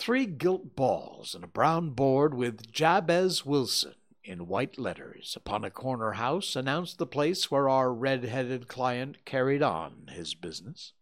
Three 0.00 0.24
gilt 0.24 0.74
balls 0.76 1.34
and 1.34 1.44
a 1.44 1.46
brown 1.46 1.90
board 1.90 2.32
with 2.32 2.72
Jabez 2.72 3.44
Wilson 3.44 3.96
in 4.24 4.46
white 4.46 4.78
letters 4.78 5.36
upon 5.36 5.62
a 5.62 5.70
corner 5.70 6.12
house 6.12 6.56
announced 6.56 6.96
the 6.96 7.06
place 7.06 7.50
where 7.50 7.68
our 7.68 7.92
red 7.92 8.24
headed 8.24 8.66
client 8.66 9.26
carried 9.26 9.62
on 9.62 10.08
his 10.10 10.32
business. 10.32 10.94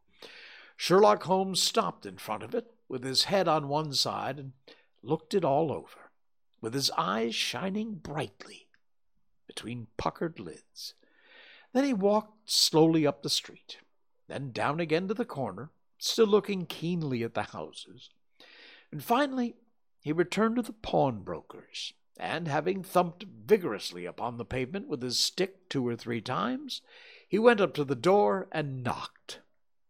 Sherlock 0.77 1.23
Holmes 1.23 1.63
stopped 1.63 2.07
in 2.07 2.19
front 2.19 2.43
of 2.43 2.57
it 2.57 2.75
with 2.89 3.05
his 3.05 3.25
head 3.25 3.47
on 3.47 3.69
one 3.69 3.93
side 3.93 4.37
and 4.37 4.53
looked 5.01 5.33
it 5.33 5.45
all 5.45 5.71
over, 5.71 6.11
with 6.61 6.75
his 6.75 6.91
eyes 6.99 7.37
shining 7.37 7.95
brightly 7.95 8.67
between 9.47 9.87
puckered 9.97 10.41
lids. 10.41 10.95
Then 11.73 11.85
he 11.85 11.95
walked 11.95 12.51
slowly 12.51 13.07
up 13.07 13.23
the 13.23 13.31
street, 13.31 13.79
then 14.27 14.51
down 14.51 14.81
again 14.81 15.07
to 15.07 15.15
the 15.15 15.25
corner, 15.25 15.71
still 15.99 16.27
looking 16.27 16.67
keenly 16.67 17.23
at 17.23 17.35
the 17.35 17.45
houses 17.45 18.11
and 18.91 19.03
finally 19.03 19.57
he 20.01 20.13
returned 20.13 20.57
to 20.57 20.63
the 20.63 20.73
pawnbroker's, 20.73 21.93
and 22.19 22.49
having 22.49 22.83
thumped 22.83 23.25
vigorously 23.25 24.07
upon 24.07 24.37
the 24.37 24.45
pavement 24.45 24.89
with 24.89 25.03
his 25.03 25.19
stick 25.19 25.69
two 25.69 25.87
or 25.87 25.97
three 25.97 26.21
times, 26.21 26.81
he 27.29 27.39
went 27.39 27.61
up 27.61 27.75
to 27.75 27.85
the 27.85 27.95
door 27.95 28.49
and 28.51 28.83
knocked. 28.83 29.41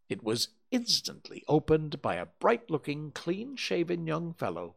It 0.09 0.23
was 0.23 0.49
instantly 0.71 1.43
opened 1.47 2.01
by 2.01 2.15
a 2.15 2.25
bright 2.25 2.69
looking, 2.69 3.11
clean 3.11 3.55
shaven 3.55 4.05
young 4.05 4.33
fellow 4.33 4.75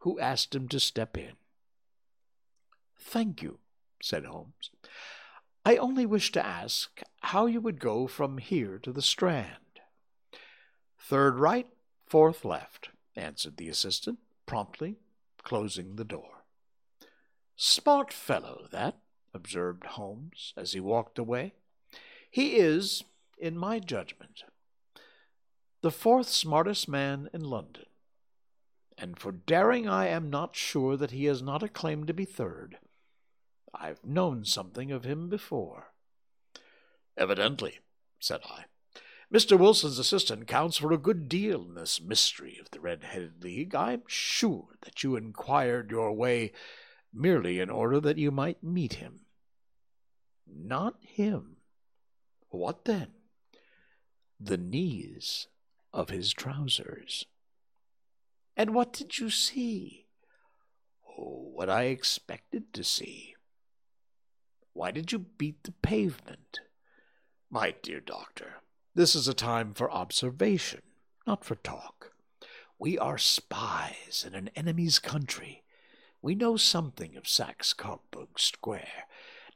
who 0.00 0.18
asked 0.18 0.54
him 0.54 0.66
to 0.68 0.80
step 0.80 1.16
in. 1.16 1.32
Thank 2.98 3.42
you, 3.42 3.58
said 4.02 4.24
Holmes. 4.24 4.70
I 5.64 5.76
only 5.76 6.06
wish 6.06 6.32
to 6.32 6.44
ask 6.44 7.00
how 7.20 7.46
you 7.46 7.60
would 7.60 7.80
go 7.80 8.06
from 8.06 8.38
here 8.38 8.78
to 8.78 8.92
the 8.92 9.02
Strand. 9.02 9.80
Third 10.98 11.38
right, 11.38 11.68
fourth 12.06 12.44
left 12.44 12.90
answered 13.20 13.56
the 13.56 13.68
assistant, 13.68 14.18
promptly 14.46 14.96
closing 15.42 15.96
the 15.96 16.04
door. 16.04 16.44
Smart 17.56 18.12
fellow, 18.12 18.66
that, 18.72 18.96
observed 19.34 19.84
Holmes 19.84 20.54
as 20.56 20.72
he 20.72 20.80
walked 20.80 21.18
away. 21.18 21.54
He 22.30 22.56
is, 22.56 23.04
in 23.38 23.56
my 23.56 23.78
judgment, 23.78 24.44
the 25.82 25.90
fourth 25.90 26.28
smartest 26.28 26.88
man 26.88 27.28
in 27.32 27.42
London, 27.42 27.86
and 28.98 29.18
for 29.18 29.32
daring 29.32 29.88
I 29.88 30.08
am 30.08 30.28
not 30.28 30.56
sure 30.56 30.96
that 30.96 31.10
he 31.10 31.24
has 31.24 31.42
not 31.42 31.62
a 31.62 31.68
claim 31.68 32.06
to 32.06 32.14
be 32.14 32.24
third. 32.24 32.78
I've 33.72 34.04
known 34.04 34.44
something 34.44 34.92
of 34.92 35.04
him 35.04 35.28
before. 35.28 35.92
Evidently, 37.16 37.78
said 38.18 38.40
I. 38.44 38.64
Mr. 39.32 39.56
Wilson's 39.56 39.98
assistant 40.00 40.48
counts 40.48 40.76
for 40.78 40.92
a 40.92 40.98
good 40.98 41.28
deal 41.28 41.62
in 41.62 41.74
this 41.74 42.00
mystery 42.00 42.58
of 42.60 42.70
the 42.72 42.80
Red 42.80 43.04
Headed 43.04 43.44
League. 43.44 43.76
I'm 43.76 44.02
sure 44.08 44.76
that 44.82 45.04
you 45.04 45.14
inquired 45.14 45.92
your 45.92 46.12
way 46.12 46.52
merely 47.14 47.60
in 47.60 47.70
order 47.70 48.00
that 48.00 48.18
you 48.18 48.32
might 48.32 48.64
meet 48.64 48.94
him. 48.94 49.20
Not 50.52 50.96
him. 51.00 51.58
What 52.48 52.84
then? 52.86 53.08
The 54.40 54.56
knees 54.56 55.46
of 55.92 56.10
his 56.10 56.32
trousers. 56.32 57.24
And 58.56 58.74
what 58.74 58.92
did 58.92 59.18
you 59.18 59.30
see? 59.30 60.06
Oh, 61.06 61.50
what 61.52 61.70
I 61.70 61.84
expected 61.84 62.72
to 62.74 62.82
see. 62.82 63.36
Why 64.72 64.90
did 64.90 65.12
you 65.12 65.20
beat 65.20 65.62
the 65.62 65.72
pavement? 65.72 66.60
My 67.48 67.74
dear 67.82 68.00
doctor, 68.00 68.54
this 68.94 69.14
is 69.14 69.28
a 69.28 69.34
time 69.34 69.74
for 69.74 69.90
observation, 69.90 70.82
not 71.26 71.44
for 71.44 71.54
talk. 71.56 72.12
We 72.78 72.98
are 72.98 73.18
spies 73.18 74.24
in 74.26 74.34
an 74.34 74.50
enemy's 74.56 74.98
country. 74.98 75.62
We 76.22 76.34
know 76.34 76.56
something 76.56 77.16
of 77.16 77.28
Saxe 77.28 77.72
Coburg 77.72 78.38
Square. 78.38 79.04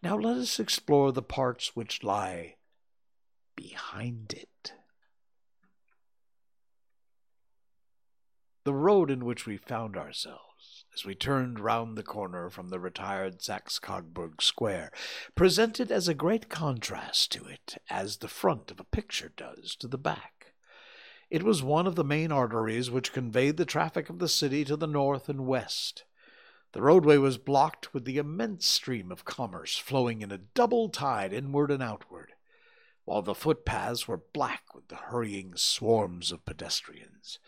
Now 0.03 0.17
let 0.17 0.37
us 0.37 0.61
explore 0.61 1.13
the 1.13 1.23
parts 1.23 1.75
which 1.75 2.05
lie 2.05 2.57
behind 3.57 4.35
it. 4.35 4.73
The 8.65 8.75
road 8.75 9.11
in 9.11 9.25
which 9.25 9.47
we 9.47 9.57
found 9.57 9.97
ourselves, 9.97 10.54
as 10.95 11.05
we 11.05 11.15
turned 11.15 11.59
round 11.59 11.99
the 11.99 12.03
corner 12.03 12.49
from 12.49 12.69
the 12.69 12.79
retired 12.79 13.43
Saxe 13.43 13.81
Coburg 13.81 14.41
Square, 14.41 14.93
presented 15.35 15.91
as 15.91 16.07
a 16.07 16.15
great 16.15 16.49
contrast 16.49 17.33
to 17.33 17.45
it 17.47 17.77
as 17.91 18.19
the 18.19 18.29
front 18.29 18.71
of 18.71 18.79
a 18.79 18.85
picture 18.85 19.33
does 19.37 19.75
to 19.77 19.89
the 19.89 19.99
back. 19.99 20.53
It 21.31 21.43
was 21.43 21.63
one 21.63 21.89
of 21.89 21.97
the 21.97 22.05
main 22.05 22.31
arteries 22.31 22.91
which 22.91 23.13
conveyed 23.13 23.57
the 23.57 23.65
traffic 23.65 24.09
of 24.09 24.21
the 24.21 24.29
city 24.29 24.65
to 24.67 24.77
the 24.77 24.87
north 24.87 25.29
and 25.29 25.47
west. 25.47 26.05
The 26.73 26.83
roadway 26.83 27.17
was 27.17 27.39
blocked 27.39 27.93
with 27.93 28.05
the 28.05 28.19
immense 28.19 28.67
stream 28.67 29.11
of 29.11 29.25
commerce 29.25 29.77
flowing 29.77 30.23
in 30.23 30.31
a 30.31 30.39
double 30.39 30.89
tide 30.89 31.33
inward 31.33 31.71
and 31.71 31.83
outward, 31.83 32.35
while 33.05 33.23
the 33.23 33.35
footpaths 33.35 34.07
were 34.07 34.23
black 34.33 34.75
with 34.75 34.89
the 34.89 34.97
hurrying 34.97 35.55
swarms 35.57 36.31
of 36.31 36.45
pedestrians. 36.45 37.39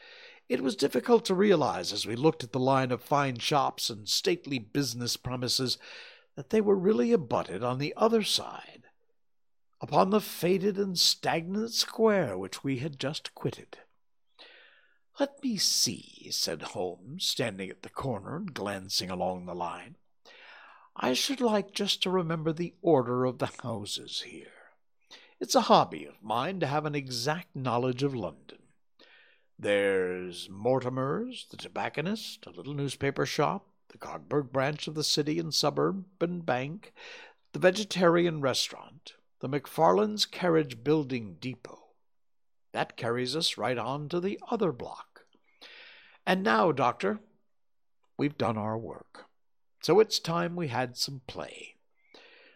It 0.48 0.62
was 0.62 0.76
difficult 0.76 1.24
to 1.24 1.34
realize 1.34 1.92
as 1.92 2.06
we 2.06 2.14
looked 2.14 2.44
at 2.44 2.52
the 2.52 2.60
line 2.60 2.92
of 2.92 3.02
fine 3.02 3.38
shops 3.38 3.90
and 3.90 4.08
stately 4.08 4.58
business 4.60 5.16
premises 5.16 5.76
that 6.36 6.50
they 6.50 6.60
were 6.60 6.76
really 6.76 7.12
abutted 7.12 7.64
on 7.64 7.78
the 7.78 7.94
other 7.96 8.22
side, 8.22 8.84
upon 9.80 10.10
the 10.10 10.20
faded 10.20 10.78
and 10.78 10.98
stagnant 10.98 11.72
square 11.72 12.38
which 12.38 12.62
we 12.62 12.78
had 12.78 13.00
just 13.00 13.34
quitted. 13.34 13.78
Let 15.18 15.42
me 15.42 15.56
see, 15.56 16.28
said 16.30 16.62
Holmes, 16.62 17.24
standing 17.24 17.70
at 17.70 17.82
the 17.82 17.88
corner 17.88 18.36
and 18.36 18.52
glancing 18.52 19.10
along 19.10 19.46
the 19.46 19.54
line. 19.54 19.96
I 20.94 21.14
should 21.14 21.40
like 21.40 21.72
just 21.72 22.02
to 22.02 22.10
remember 22.10 22.52
the 22.52 22.74
order 22.82 23.24
of 23.24 23.38
the 23.38 23.50
houses 23.62 24.22
here. 24.26 24.46
It's 25.40 25.54
a 25.54 25.62
hobby 25.62 26.04
of 26.04 26.22
mine 26.22 26.60
to 26.60 26.66
have 26.66 26.86
an 26.86 26.94
exact 26.94 27.56
knowledge 27.56 28.02
of 28.02 28.14
London. 28.14 28.58
There's 29.58 30.50
Mortimer's, 30.50 31.46
the 31.50 31.56
tobacconist, 31.56 32.46
a 32.46 32.50
little 32.50 32.74
newspaper 32.74 33.24
shop, 33.24 33.66
the 33.88 33.96
Coburg 33.96 34.52
branch 34.52 34.86
of 34.86 34.94
the 34.94 35.02
City 35.02 35.38
and 35.38 35.54
Suburban 35.54 36.40
Bank, 36.40 36.92
the 37.52 37.58
Vegetarian 37.58 38.42
Restaurant, 38.42 39.14
the 39.40 39.48
McFarlane's 39.48 40.26
Carriage 40.26 40.84
Building 40.84 41.36
Depot. 41.40 41.84
That 42.72 42.98
carries 42.98 43.34
us 43.34 43.56
right 43.56 43.78
on 43.78 44.10
to 44.10 44.20
the 44.20 44.38
other 44.50 44.72
block. 44.72 45.24
And 46.26 46.42
now, 46.42 46.70
Doctor, 46.70 47.20
we've 48.18 48.36
done 48.36 48.58
our 48.58 48.76
work. 48.76 49.24
So 49.80 50.00
it's 50.00 50.18
time 50.18 50.54
we 50.54 50.68
had 50.68 50.98
some 50.98 51.22
play. 51.26 51.76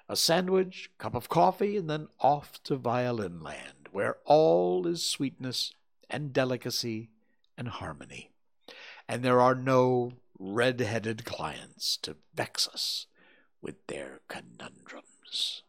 A 0.07 0.17
sandwich, 0.17 0.91
cup 0.99 1.15
of 1.15 1.31
coffee, 1.31 1.79
and 1.79 1.89
then 1.89 2.09
off 2.21 2.63
to 2.65 2.77
Violin 2.77 3.41
Land, 3.41 3.89
where 3.91 4.19
all 4.27 4.87
is 4.87 5.07
sweetness 5.07 5.73
and 6.11 6.33
delicacy 6.33 7.11
and 7.57 7.69
harmony. 7.69 8.31
And 9.09 9.23
there 9.23 9.41
are 9.41 9.55
no 9.55 10.13
red 10.39 10.81
headed 10.81 11.25
clients 11.25 11.97
to 11.99 12.17
vex 12.35 12.69
us 12.69 13.07
with 13.63 13.87
their 13.87 14.21
conundrums. 14.29 15.63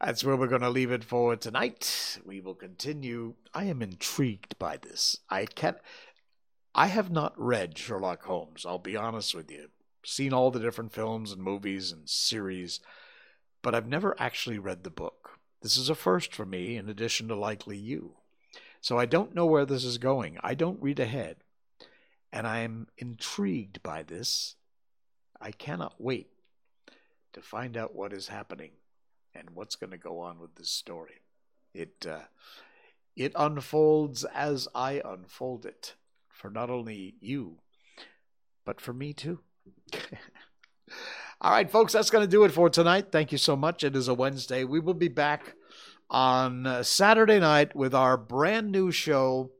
That's 0.00 0.24
where 0.24 0.36
we're 0.36 0.48
going 0.48 0.62
to 0.62 0.70
leave 0.70 0.90
it 0.90 1.04
for 1.04 1.36
tonight. 1.36 2.18
We 2.24 2.40
will 2.40 2.54
continue. 2.54 3.34
I 3.54 3.64
am 3.64 3.80
intrigued 3.82 4.58
by 4.58 4.76
this. 4.76 5.18
I 5.30 5.46
can't. 5.46 5.76
I 6.74 6.88
have 6.88 7.10
not 7.10 7.34
read 7.36 7.78
Sherlock 7.78 8.24
Holmes. 8.24 8.66
I'll 8.66 8.80
be 8.80 8.96
honest 8.96 9.32
with 9.32 9.48
you. 9.50 9.68
Seen 10.04 10.32
all 10.32 10.50
the 10.50 10.58
different 10.58 10.92
films 10.92 11.30
and 11.30 11.40
movies 11.40 11.92
and 11.92 12.08
series, 12.08 12.80
but 13.62 13.76
I've 13.76 13.86
never 13.86 14.16
actually 14.18 14.58
read 14.58 14.82
the 14.82 14.90
book. 14.90 15.31
This 15.62 15.76
is 15.76 15.88
a 15.88 15.94
first 15.94 16.34
for 16.34 16.44
me, 16.44 16.76
in 16.76 16.88
addition 16.88 17.28
to 17.28 17.36
likely 17.36 17.76
you. 17.76 18.16
So 18.80 18.98
I 18.98 19.06
don't 19.06 19.34
know 19.34 19.46
where 19.46 19.64
this 19.64 19.84
is 19.84 19.96
going. 19.96 20.38
I 20.42 20.54
don't 20.54 20.82
read 20.82 20.98
ahead. 20.98 21.36
And 22.32 22.46
I'm 22.46 22.88
intrigued 22.98 23.82
by 23.82 24.02
this. 24.02 24.56
I 25.40 25.52
cannot 25.52 26.00
wait 26.00 26.30
to 27.32 27.40
find 27.40 27.76
out 27.76 27.94
what 27.94 28.12
is 28.12 28.28
happening 28.28 28.72
and 29.34 29.50
what's 29.50 29.76
going 29.76 29.90
to 29.90 29.98
go 29.98 30.18
on 30.18 30.40
with 30.40 30.56
this 30.56 30.70
story. 30.70 31.22
It 31.72 32.06
uh, 32.08 32.24
it 33.16 33.32
unfolds 33.36 34.24
as 34.24 34.68
I 34.74 35.00
unfold 35.04 35.64
it 35.64 35.94
for 36.28 36.50
not 36.50 36.70
only 36.70 37.14
you, 37.20 37.58
but 38.64 38.80
for 38.80 38.92
me 38.92 39.12
too. 39.12 39.40
All 41.44 41.50
right, 41.50 41.68
folks, 41.68 41.92
that's 41.92 42.10
going 42.10 42.24
to 42.24 42.30
do 42.30 42.44
it 42.44 42.52
for 42.52 42.70
tonight. 42.70 43.06
Thank 43.10 43.32
you 43.32 43.38
so 43.38 43.56
much. 43.56 43.82
It 43.82 43.96
is 43.96 44.06
a 44.06 44.14
Wednesday. 44.14 44.62
We 44.62 44.78
will 44.78 44.94
be 44.94 45.08
back 45.08 45.56
on 46.08 46.68
uh, 46.68 46.84
Saturday 46.84 47.40
night 47.40 47.74
with 47.74 47.96
our 47.96 48.16
brand 48.16 48.70
new 48.70 48.92
show, 48.92 49.50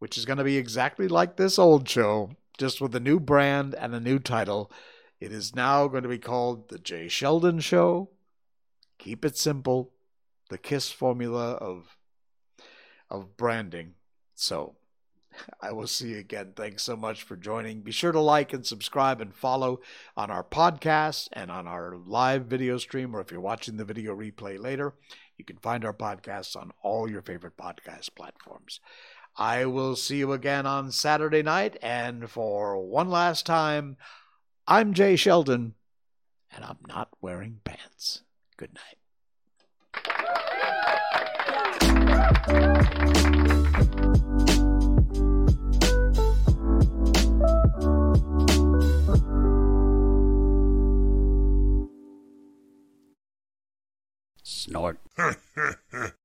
which 0.00 0.18
is 0.18 0.24
going 0.24 0.38
to 0.38 0.44
be 0.44 0.56
exactly 0.56 1.06
like 1.06 1.36
this 1.36 1.56
old 1.56 1.88
show, 1.88 2.30
just 2.58 2.80
with 2.80 2.96
a 2.96 3.00
new 3.00 3.20
brand 3.20 3.76
and 3.76 3.94
a 3.94 4.00
new 4.00 4.18
title. 4.18 4.72
It 5.20 5.30
is 5.30 5.54
now 5.54 5.86
going 5.86 6.02
to 6.02 6.08
be 6.08 6.18
called 6.18 6.68
The 6.68 6.80
Jay 6.80 7.06
Sheldon 7.06 7.60
Show. 7.60 8.10
Keep 8.98 9.24
it 9.24 9.36
simple, 9.36 9.92
the 10.50 10.58
KISS 10.58 10.90
formula 10.90 11.52
of 11.52 11.96
of 13.08 13.36
branding. 13.36 13.94
So, 14.34 14.74
I 15.60 15.72
will 15.72 15.86
see 15.86 16.10
you 16.10 16.18
again. 16.18 16.52
Thanks 16.54 16.82
so 16.82 16.96
much 16.96 17.22
for 17.22 17.36
joining. 17.36 17.80
Be 17.80 17.92
sure 17.92 18.12
to 18.12 18.20
like 18.20 18.52
and 18.52 18.64
subscribe 18.64 19.20
and 19.20 19.34
follow 19.34 19.80
on 20.16 20.30
our 20.30 20.44
podcast 20.44 21.28
and 21.32 21.50
on 21.50 21.66
our 21.66 21.96
live 21.96 22.46
video 22.46 22.78
stream, 22.78 23.14
or 23.14 23.20
if 23.20 23.30
you're 23.30 23.40
watching 23.40 23.76
the 23.76 23.84
video 23.84 24.14
replay 24.14 24.58
later, 24.58 24.94
you 25.36 25.44
can 25.44 25.56
find 25.56 25.84
our 25.84 25.94
podcasts 25.94 26.54
on 26.56 26.70
all 26.82 27.10
your 27.10 27.22
favorite 27.22 27.56
podcast 27.56 28.14
platforms. 28.14 28.80
I 29.36 29.64
will 29.64 29.96
see 29.96 30.18
you 30.18 30.32
again 30.32 30.64
on 30.66 30.92
Saturday 30.92 31.42
night. 31.42 31.76
And 31.82 32.30
for 32.30 32.78
one 32.78 33.10
last 33.10 33.44
time, 33.44 33.96
I'm 34.66 34.94
Jay 34.94 35.16
Sheldon, 35.16 35.74
and 36.54 36.64
I'm 36.64 36.78
not 36.86 37.08
wearing 37.20 37.60
pants. 37.64 38.22
Good 38.56 38.70
night. 38.74 38.98
snort. 54.64 54.98